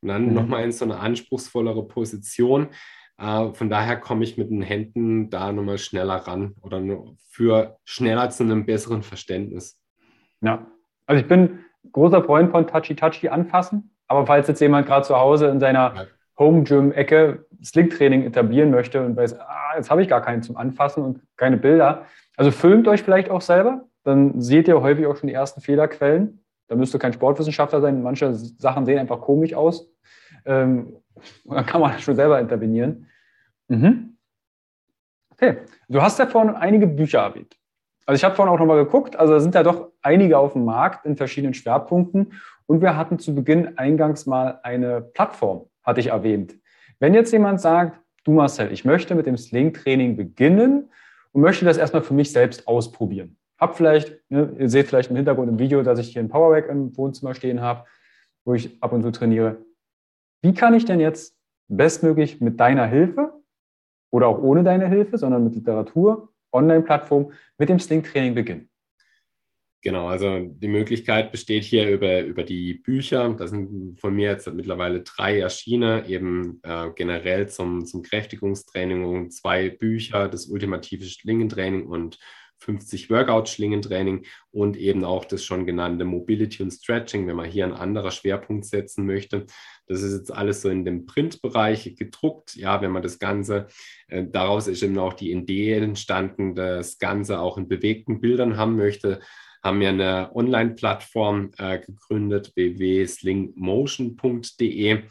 Und 0.00 0.08
dann 0.08 0.28
mhm. 0.28 0.34
nochmal 0.34 0.64
in 0.64 0.72
so 0.72 0.84
eine 0.84 0.98
anspruchsvollere 0.98 1.86
Position. 1.86 2.68
Äh, 3.18 3.52
von 3.52 3.68
daher 3.68 3.98
komme 3.98 4.24
ich 4.24 4.36
mit 4.36 4.50
den 4.50 4.62
Händen 4.62 5.30
da 5.30 5.52
nochmal 5.52 5.78
schneller 5.78 6.16
ran 6.16 6.54
oder 6.62 6.82
für 7.28 7.78
schneller 7.84 8.30
zu 8.30 8.44
einem 8.44 8.66
besseren 8.66 9.02
Verständnis. 9.02 9.80
Ja, 10.40 10.66
also 11.06 11.22
ich 11.22 11.28
bin 11.28 11.60
großer 11.92 12.24
Freund 12.24 12.50
von 12.50 12.66
Touchy-Touchy 12.66 13.28
anfassen, 13.28 13.94
aber 14.08 14.26
falls 14.26 14.48
jetzt 14.48 14.60
jemand 14.60 14.86
gerade 14.86 15.06
zu 15.06 15.16
Hause 15.16 15.48
in 15.48 15.60
seiner 15.60 15.94
ja. 15.94 16.06
Home-Gym-Ecke 16.38 17.46
Sling-Training 17.62 18.24
etablieren 18.24 18.70
möchte 18.70 19.04
und 19.04 19.16
weiß, 19.16 19.38
ah, 19.40 19.76
jetzt 19.76 19.90
habe 19.90 20.02
ich 20.02 20.08
gar 20.08 20.20
keinen 20.20 20.42
zum 20.42 20.56
Anfassen 20.56 21.02
und 21.02 21.20
keine 21.36 21.56
Bilder, 21.56 22.04
also 22.36 22.50
filmt 22.50 22.88
euch 22.88 23.02
vielleicht 23.02 23.30
auch 23.30 23.40
selber, 23.40 23.86
dann 24.02 24.40
seht 24.40 24.68
ihr 24.68 24.80
häufig 24.80 25.06
auch 25.06 25.16
schon 25.16 25.28
die 25.28 25.34
ersten 25.34 25.60
Fehlerquellen. 25.60 26.44
Da 26.68 26.76
müsst 26.76 26.94
ihr 26.94 26.98
kein 26.98 27.12
Sportwissenschaftler 27.12 27.80
sein. 27.80 28.02
Manche 28.02 28.34
Sachen 28.34 28.86
sehen 28.86 28.98
einfach 28.98 29.20
komisch 29.20 29.54
aus. 29.54 29.88
Ähm, 30.44 30.96
dann 31.44 31.66
kann 31.66 31.80
man 31.80 31.98
schon 31.98 32.16
selber 32.16 32.40
intervenieren. 32.40 33.08
Mhm. 33.68 34.16
Okay, 35.30 35.58
du 35.88 36.00
hast 36.00 36.18
ja 36.18 36.26
vorhin 36.26 36.54
einige 36.54 36.86
Bücher 36.86 37.20
erwähnt. 37.20 37.56
Also 38.06 38.16
ich 38.16 38.24
habe 38.24 38.34
vorhin 38.34 38.54
auch 38.54 38.58
nochmal 38.58 38.84
geguckt, 38.84 39.16
also 39.16 39.32
da 39.32 39.40
sind 39.40 39.54
ja 39.54 39.62
doch 39.62 39.90
einige 40.02 40.38
auf 40.38 40.52
dem 40.52 40.64
Markt 40.64 41.06
in 41.06 41.16
verschiedenen 41.16 41.54
Schwerpunkten. 41.54 42.34
Und 42.66 42.82
wir 42.82 42.96
hatten 42.96 43.18
zu 43.18 43.34
Beginn 43.34 43.78
eingangs 43.78 44.26
mal 44.26 44.60
eine 44.62 45.00
Plattform, 45.00 45.66
hatte 45.84 46.00
ich 46.00 46.08
erwähnt. 46.08 46.56
Wenn 46.98 47.14
jetzt 47.14 47.32
jemand 47.32 47.60
sagt, 47.60 48.00
du 48.24 48.32
Marcel, 48.32 48.72
ich 48.72 48.84
möchte 48.84 49.14
mit 49.14 49.26
dem 49.26 49.36
Sling-Training 49.36 50.16
beginnen, 50.16 50.90
und 51.34 51.42
möchte 51.42 51.64
das 51.64 51.76
erstmal 51.76 52.02
für 52.02 52.14
mich 52.14 52.32
selbst 52.32 52.66
ausprobieren. 52.66 53.36
Hab 53.58 53.76
vielleicht, 53.76 54.18
ne, 54.30 54.54
ihr 54.58 54.70
seht 54.70 54.86
vielleicht 54.86 55.10
im 55.10 55.16
Hintergrund 55.16 55.50
im 55.50 55.58
Video, 55.58 55.82
dass 55.82 55.98
ich 55.98 56.12
hier 56.12 56.22
ein 56.22 56.28
Powerrack 56.28 56.68
im 56.68 56.96
Wohnzimmer 56.96 57.34
stehen 57.34 57.60
habe, 57.60 57.84
wo 58.44 58.54
ich 58.54 58.80
ab 58.82 58.92
und 58.92 59.02
zu 59.02 59.10
trainiere. 59.10 59.58
Wie 60.42 60.54
kann 60.54 60.74
ich 60.74 60.84
denn 60.84 61.00
jetzt 61.00 61.36
bestmöglich 61.68 62.40
mit 62.40 62.60
deiner 62.60 62.86
Hilfe 62.86 63.32
oder 64.10 64.28
auch 64.28 64.38
ohne 64.38 64.62
deine 64.62 64.88
Hilfe, 64.88 65.18
sondern 65.18 65.44
mit 65.44 65.54
Literatur, 65.54 66.32
Online-Plattform, 66.52 67.32
mit 67.58 67.68
dem 67.68 67.80
Sling-Training 67.80 68.34
beginnen? 68.34 68.68
Genau, 69.84 70.06
also 70.06 70.40
die 70.40 70.68
Möglichkeit 70.68 71.30
besteht 71.30 71.62
hier 71.62 71.90
über, 71.90 72.22
über 72.22 72.42
die 72.42 72.72
Bücher. 72.72 73.28
Da 73.38 73.46
sind 73.46 74.00
von 74.00 74.14
mir 74.14 74.30
jetzt 74.30 74.50
mittlerweile 74.50 75.02
drei 75.02 75.38
erschienen, 75.38 76.06
eben 76.06 76.58
äh, 76.62 76.88
generell 76.96 77.50
zum, 77.50 77.84
zum 77.84 78.02
Kräftigungstraining 78.02 79.04
und 79.04 79.34
zwei 79.34 79.68
Bücher, 79.68 80.28
das 80.28 80.46
ultimative 80.46 81.04
Schlingentraining 81.04 81.86
und 81.86 82.18
50 82.60 83.10
Workout-Schlingentraining 83.10 84.24
und 84.52 84.78
eben 84.78 85.04
auch 85.04 85.26
das 85.26 85.44
schon 85.44 85.66
genannte 85.66 86.06
Mobility 86.06 86.62
und 86.62 86.70
Stretching, 86.70 87.26
wenn 87.26 87.36
man 87.36 87.50
hier 87.50 87.64
einen 87.64 87.74
anderen 87.74 88.10
Schwerpunkt 88.10 88.64
setzen 88.64 89.04
möchte. 89.04 89.44
Das 89.86 90.00
ist 90.00 90.16
jetzt 90.16 90.32
alles 90.32 90.62
so 90.62 90.70
in 90.70 90.86
dem 90.86 91.04
Printbereich 91.04 91.94
gedruckt. 91.94 92.56
Ja, 92.56 92.80
wenn 92.80 92.90
man 92.90 93.02
das 93.02 93.18
Ganze, 93.18 93.66
äh, 94.08 94.24
daraus 94.24 94.66
ist 94.66 94.82
eben 94.82 94.98
auch 94.98 95.12
die 95.12 95.30
Idee 95.30 95.74
entstanden, 95.74 96.54
das 96.54 96.98
Ganze 96.98 97.38
auch 97.38 97.58
in 97.58 97.68
bewegten 97.68 98.22
Bildern 98.22 98.56
haben 98.56 98.76
möchte 98.76 99.20
haben 99.64 99.80
wir 99.80 99.88
eine 99.88 100.30
Online-Plattform 100.34 101.50
äh, 101.58 101.80
gegründet, 101.80 102.52
www.slingmotion.de, 102.54 105.02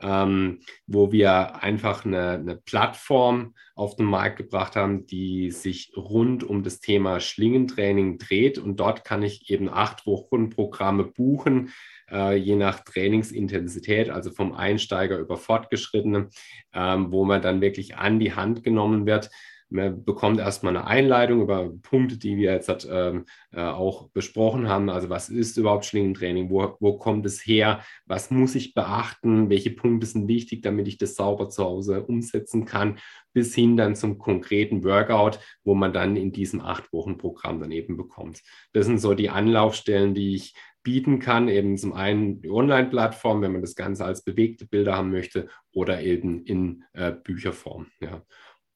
ähm, 0.00 0.58
wo 0.86 1.10
wir 1.10 1.62
einfach 1.62 2.04
eine, 2.04 2.32
eine, 2.32 2.56
Plattform 2.56 3.54
auf 3.74 3.96
den 3.96 4.04
Markt 4.04 4.36
gebracht 4.36 4.76
haben, 4.76 5.06
die 5.06 5.50
sich 5.50 5.94
rund 5.96 6.44
um 6.44 6.62
das 6.62 6.80
Thema 6.80 7.18
Schlingentraining 7.18 8.18
dreht. 8.18 8.58
Und 8.58 8.78
dort 8.78 9.04
kann 9.04 9.22
ich 9.22 9.50
eben 9.50 9.70
acht 9.70 10.06
Wochen 10.06 10.50
Programme 10.50 11.04
buchen, 11.04 11.72
äh, 12.10 12.36
je 12.36 12.56
nach 12.56 12.80
Trainingsintensität, 12.80 14.10
also 14.10 14.30
vom 14.30 14.52
Einsteiger 14.52 15.16
über 15.18 15.38
Fortgeschrittene, 15.38 16.28
ähm, 16.74 17.10
wo 17.10 17.24
man 17.24 17.40
dann 17.40 17.62
wirklich 17.62 17.96
an 17.96 18.20
die 18.20 18.34
Hand 18.34 18.62
genommen 18.62 19.06
wird 19.06 19.30
man 19.74 20.04
bekommt 20.04 20.38
erstmal 20.38 20.76
eine 20.76 20.86
Einleitung 20.86 21.42
über 21.42 21.68
Punkte, 21.82 22.16
die 22.16 22.36
wir 22.36 22.52
jetzt 22.52 22.88
ähm, 22.88 23.24
äh, 23.50 23.60
auch 23.60 24.08
besprochen 24.10 24.68
haben. 24.68 24.88
Also 24.88 25.10
was 25.10 25.28
ist 25.28 25.56
überhaupt 25.56 25.84
Schlingentraining? 25.84 26.48
Wo, 26.48 26.76
wo 26.78 26.96
kommt 26.96 27.26
es 27.26 27.44
her? 27.44 27.80
Was 28.06 28.30
muss 28.30 28.54
ich 28.54 28.74
beachten? 28.74 29.50
Welche 29.50 29.72
Punkte 29.72 30.06
sind 30.06 30.28
wichtig, 30.28 30.62
damit 30.62 30.86
ich 30.86 30.96
das 30.96 31.16
sauber 31.16 31.48
zu 31.48 31.64
Hause 31.64 32.04
umsetzen 32.04 32.64
kann? 32.64 32.98
Bis 33.32 33.52
hin 33.52 33.76
dann 33.76 33.96
zum 33.96 34.18
konkreten 34.18 34.84
Workout, 34.84 35.40
wo 35.64 35.74
man 35.74 35.92
dann 35.92 36.14
in 36.14 36.30
diesem 36.30 36.60
acht 36.60 36.92
Wochen 36.92 37.18
Programm 37.18 37.58
dann 37.58 37.72
eben 37.72 37.96
bekommt. 37.96 38.42
Das 38.72 38.86
sind 38.86 38.98
so 38.98 39.14
die 39.14 39.30
Anlaufstellen, 39.30 40.14
die 40.14 40.36
ich 40.36 40.54
bieten 40.84 41.18
kann. 41.18 41.48
Eben 41.48 41.76
zum 41.76 41.94
einen 41.94 42.40
die 42.40 42.50
Online-Plattform, 42.50 43.42
wenn 43.42 43.52
man 43.52 43.62
das 43.62 43.74
Ganze 43.74 44.04
als 44.04 44.22
bewegte 44.22 44.66
Bilder 44.66 44.94
haben 44.96 45.10
möchte, 45.10 45.48
oder 45.72 46.00
eben 46.00 46.44
in 46.44 46.84
äh, 46.92 47.10
Bücherform. 47.10 47.88
Ja. 48.00 48.22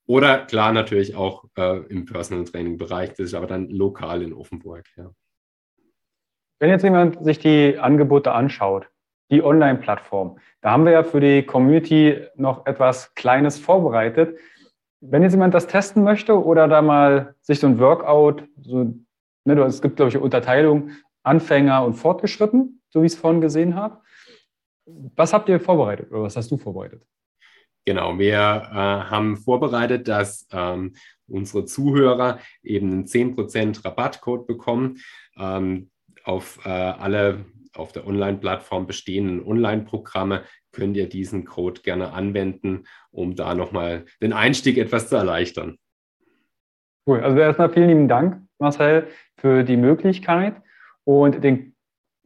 Oder 0.08 0.46
klar 0.46 0.72
natürlich 0.72 1.14
auch 1.14 1.44
äh, 1.56 1.80
im 1.88 2.06
Personal 2.06 2.44
Training 2.44 2.78
Bereich, 2.78 3.10
das 3.10 3.26
ist 3.26 3.34
aber 3.34 3.46
dann 3.46 3.68
lokal 3.68 4.22
in 4.22 4.32
Offenburg. 4.32 4.86
Ja. 4.96 5.10
Wenn 6.58 6.70
jetzt 6.70 6.82
jemand 6.82 7.22
sich 7.22 7.38
die 7.38 7.78
Angebote 7.78 8.32
anschaut, 8.32 8.88
die 9.30 9.42
Online-Plattform, 9.42 10.38
da 10.62 10.70
haben 10.70 10.86
wir 10.86 10.92
ja 10.92 11.02
für 11.02 11.20
die 11.20 11.42
Community 11.42 12.26
noch 12.36 12.64
etwas 12.64 13.14
Kleines 13.16 13.58
vorbereitet. 13.58 14.38
Wenn 15.00 15.22
jetzt 15.22 15.32
jemand 15.32 15.52
das 15.52 15.66
testen 15.66 16.02
möchte 16.02 16.42
oder 16.42 16.68
da 16.68 16.80
mal 16.80 17.34
sich 17.42 17.60
so 17.60 17.66
ein 17.66 17.78
Workout, 17.78 18.44
so, 18.62 18.94
ne, 19.44 19.60
es 19.60 19.82
gibt, 19.82 19.96
glaube 19.96 20.08
ich, 20.08 20.16
eine 20.16 20.24
Unterteilung 20.24 20.90
Anfänger 21.22 21.84
und 21.84 21.92
Fortgeschritten, 21.92 22.80
so 22.88 23.02
wie 23.02 23.06
ich 23.06 23.12
es 23.12 23.18
vorhin 23.18 23.42
gesehen 23.42 23.74
habe. 23.74 24.00
Was 24.86 25.34
habt 25.34 25.50
ihr 25.50 25.60
vorbereitet 25.60 26.10
oder 26.10 26.22
was 26.22 26.36
hast 26.36 26.50
du 26.50 26.56
vorbereitet? 26.56 27.06
Genau, 27.88 28.18
wir 28.18 28.36
äh, 28.36 28.74
haben 28.74 29.38
vorbereitet, 29.38 30.08
dass 30.08 30.46
ähm, 30.52 30.92
unsere 31.26 31.64
Zuhörer 31.64 32.38
eben 32.62 32.92
einen 32.92 33.04
10% 33.06 33.82
Rabattcode 33.82 34.46
bekommen 34.46 34.98
ähm, 35.38 35.88
auf 36.22 36.60
äh, 36.66 36.68
alle 36.68 37.46
auf 37.74 37.92
der 37.92 38.06
Online-Plattform 38.06 38.86
bestehenden 38.86 39.42
Online-Programme 39.42 40.42
könnt 40.70 40.98
ihr 40.98 41.08
diesen 41.08 41.46
Code 41.46 41.80
gerne 41.80 42.12
anwenden, 42.12 42.84
um 43.10 43.36
da 43.36 43.54
nochmal 43.54 44.04
den 44.20 44.34
Einstieg 44.34 44.76
etwas 44.76 45.08
zu 45.08 45.16
erleichtern. 45.16 45.78
Cool, 47.06 47.20
also 47.20 47.38
erstmal 47.38 47.72
vielen 47.72 47.88
lieben 47.88 48.08
Dank, 48.08 48.42
Marcel, 48.58 49.06
für 49.38 49.64
die 49.64 49.78
Möglichkeit 49.78 50.56
und 51.04 51.42
den, 51.42 51.74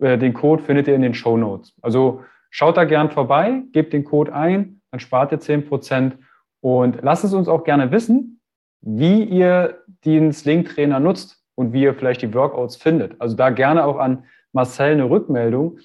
äh, 0.01 0.19
den 0.19 0.35
Code 0.35 0.65
findet 0.65 0.89
ihr 0.89 0.97
in 0.97 1.03
den 1.03 1.15
Show 1.15 1.37
Notes. 1.37 1.73
Also 1.83 2.25
schaut 2.51 2.77
da 2.77 2.83
gern 2.83 3.13
vorbei, 3.13 3.63
gebt 3.71 3.93
den 3.93 4.03
Code 4.03 4.35
ein 4.35 4.82
dann 4.93 5.01
spart 5.01 5.33
ihr 5.33 5.41
10 5.41 5.67
Prozent. 5.67 6.19
Und 6.61 7.03
lasst 7.03 7.25
es 7.25 7.33
uns 7.33 7.49
auch 7.49 7.65
gerne 7.65 7.91
wissen, 7.91 8.41
wie 8.83 9.25
ihr 9.25 9.83
den 10.05 10.33
Sling-Trainer 10.33 11.01
nutzt 11.01 11.43
und 11.57 11.73
wie 11.73 11.83
ihr 11.83 11.95
vielleicht 11.95 12.23
die 12.23 12.33
Workouts 12.35 12.77
findet. 12.77 13.21
Also 13.21 13.35
da 13.35 13.51
gerne 13.51 13.85
auch 13.85 13.99
an 13.99 14.25
Marcel 14.53 14.93
eine 14.93 15.11
Rückmeldung. 15.11 15.79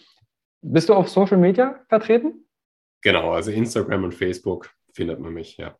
Bist 0.61 0.89
du 0.89 0.93
auf 0.93 1.09
Social 1.09 1.37
Media 1.37 1.79
vertreten? 1.87 2.45
Genau, 3.01 3.31
also 3.31 3.51
Instagram 3.51 4.03
und 4.03 4.13
Facebook 4.13 4.69
findet 4.93 5.19
man 5.19 5.33
mich, 5.33 5.57
ja. 5.57 5.75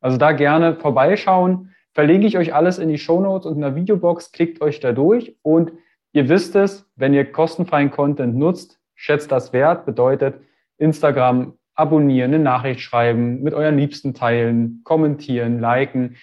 Also 0.00 0.16
da 0.16 0.32
gerne 0.32 0.76
vorbeischauen. 0.76 1.74
Verlinke 1.94 2.26
ich 2.26 2.38
euch 2.38 2.54
alles 2.54 2.78
in 2.78 2.88
die 2.88 2.98
Shownotes 2.98 3.46
und 3.46 3.56
in 3.56 3.60
der 3.60 3.76
Videobox. 3.76 4.32
Klickt 4.32 4.60
euch 4.62 4.80
da 4.80 4.92
durch 4.92 5.36
und 5.42 5.72
ihr 6.12 6.28
wisst 6.28 6.56
es, 6.56 6.90
wenn 6.96 7.14
ihr 7.14 7.30
kostenfreien 7.30 7.90
Content 7.90 8.34
nutzt, 8.34 8.80
schätzt 8.94 9.30
das 9.30 9.52
wert, 9.52 9.86
bedeutet 9.86 10.40
Instagram 10.78 11.56
abonnieren, 11.74 12.34
eine 12.34 12.42
Nachricht 12.42 12.80
schreiben, 12.80 13.42
mit 13.42 13.54
euren 13.54 13.78
Liebsten 13.78 14.14
teilen, 14.14 14.82
kommentieren, 14.84 15.60
liken, 15.60 16.16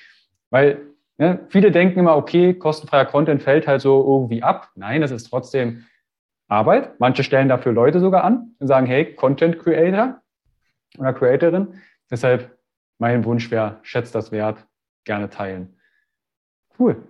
weil 0.49 0.81
ne, 1.17 1.39
viele 1.49 1.71
denken 1.71 1.99
immer, 1.99 2.15
okay, 2.15 2.53
kostenfreier 2.53 3.05
Content 3.05 3.41
fällt 3.41 3.67
halt 3.67 3.81
so 3.81 4.03
irgendwie 4.03 4.43
ab. 4.43 4.69
Nein, 4.75 5.01
das 5.01 5.11
ist 5.11 5.29
trotzdem 5.29 5.85
Arbeit. 6.47 6.99
Manche 6.99 7.23
stellen 7.23 7.49
dafür 7.49 7.71
Leute 7.71 7.99
sogar 7.99 8.23
an 8.23 8.55
und 8.59 8.67
sagen, 8.67 8.87
hey, 8.87 9.13
Content 9.13 9.59
Creator 9.59 10.21
oder 10.97 11.13
Creatorin. 11.13 11.75
Deshalb 12.09 12.57
mein 12.97 13.23
Wunsch 13.25 13.51
wäre, 13.51 13.79
schätzt 13.83 14.15
das 14.15 14.31
wert, 14.31 14.65
gerne 15.05 15.29
teilen. 15.29 15.75
Cool. 16.77 17.03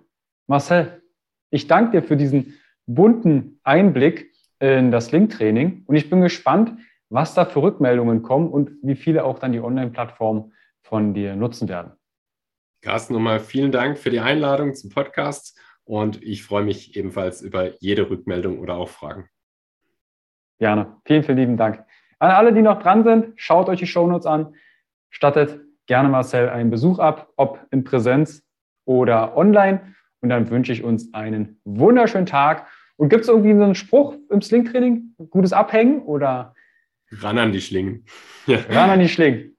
Marcel, 0.46 1.02
ich 1.50 1.66
danke 1.66 1.92
dir 1.92 2.02
für 2.02 2.16
diesen 2.16 2.58
bunten 2.86 3.60
Einblick 3.62 4.32
in 4.58 4.90
das 4.90 5.10
Link-Training 5.10 5.84
und 5.86 5.96
ich 5.96 6.10
bin 6.10 6.20
gespannt, 6.20 6.78
was 7.10 7.34
da 7.34 7.44
für 7.44 7.62
Rückmeldungen 7.62 8.22
kommen 8.22 8.48
und 8.48 8.70
wie 8.82 8.94
viele 8.94 9.24
auch 9.24 9.38
dann 9.38 9.52
die 9.52 9.60
Online-Plattform 9.60 10.52
von 10.80 11.12
dir 11.12 11.36
nutzen 11.36 11.68
werden. 11.68 11.92
Carsten, 12.82 13.12
nochmal 13.12 13.40
vielen 13.40 13.72
Dank 13.72 13.98
für 13.98 14.10
die 14.10 14.20
Einladung 14.20 14.74
zum 14.74 14.90
Podcast 14.90 15.60
und 15.84 16.22
ich 16.22 16.44
freue 16.44 16.64
mich 16.64 16.96
ebenfalls 16.96 17.42
über 17.42 17.74
jede 17.80 18.08
Rückmeldung 18.08 18.58
oder 18.58 18.76
auch 18.76 18.88
Fragen. 18.88 19.28
Gerne. 20.58 20.96
Vielen, 21.04 21.22
vielen 21.22 21.38
lieben 21.38 21.56
Dank. 21.56 21.84
An 22.18 22.30
alle, 22.30 22.52
die 22.52 22.62
noch 22.62 22.80
dran 22.80 23.02
sind, 23.02 23.32
schaut 23.36 23.68
euch 23.68 23.80
die 23.80 23.86
Shownotes 23.86 24.26
an, 24.26 24.54
stattet 25.10 25.60
gerne 25.86 26.08
Marcel 26.08 26.48
einen 26.48 26.70
Besuch 26.70 26.98
ab, 26.98 27.32
ob 27.36 27.66
in 27.70 27.82
Präsenz 27.82 28.46
oder 28.84 29.36
online. 29.36 29.94
Und 30.20 30.28
dann 30.28 30.48
wünsche 30.50 30.72
ich 30.72 30.84
uns 30.84 31.12
einen 31.12 31.60
wunderschönen 31.64 32.26
Tag. 32.26 32.66
Und 32.96 33.08
gibt 33.08 33.22
es 33.22 33.28
irgendwie 33.28 33.54
so 33.54 33.64
einen 33.64 33.74
Spruch 33.74 34.14
im 34.28 34.42
Slingtraining? 34.42 35.14
Gutes 35.30 35.52
Abhängen 35.52 36.02
oder? 36.02 36.54
Ran 37.12 37.38
an 37.38 37.52
die 37.52 37.60
Schlingen. 37.60 38.04
Ja. 38.46 38.58
Ran 38.68 38.90
an 38.90 39.00
die 39.00 39.08
Schlingen. 39.08 39.56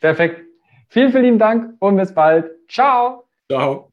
Perfekt. 0.00 0.42
Vielen, 0.88 1.10
vielen 1.10 1.24
lieben 1.24 1.38
Dank 1.38 1.74
und 1.80 1.96
bis 1.96 2.14
bald. 2.14 2.50
Ciao. 2.68 3.24
Ciao. 3.50 3.91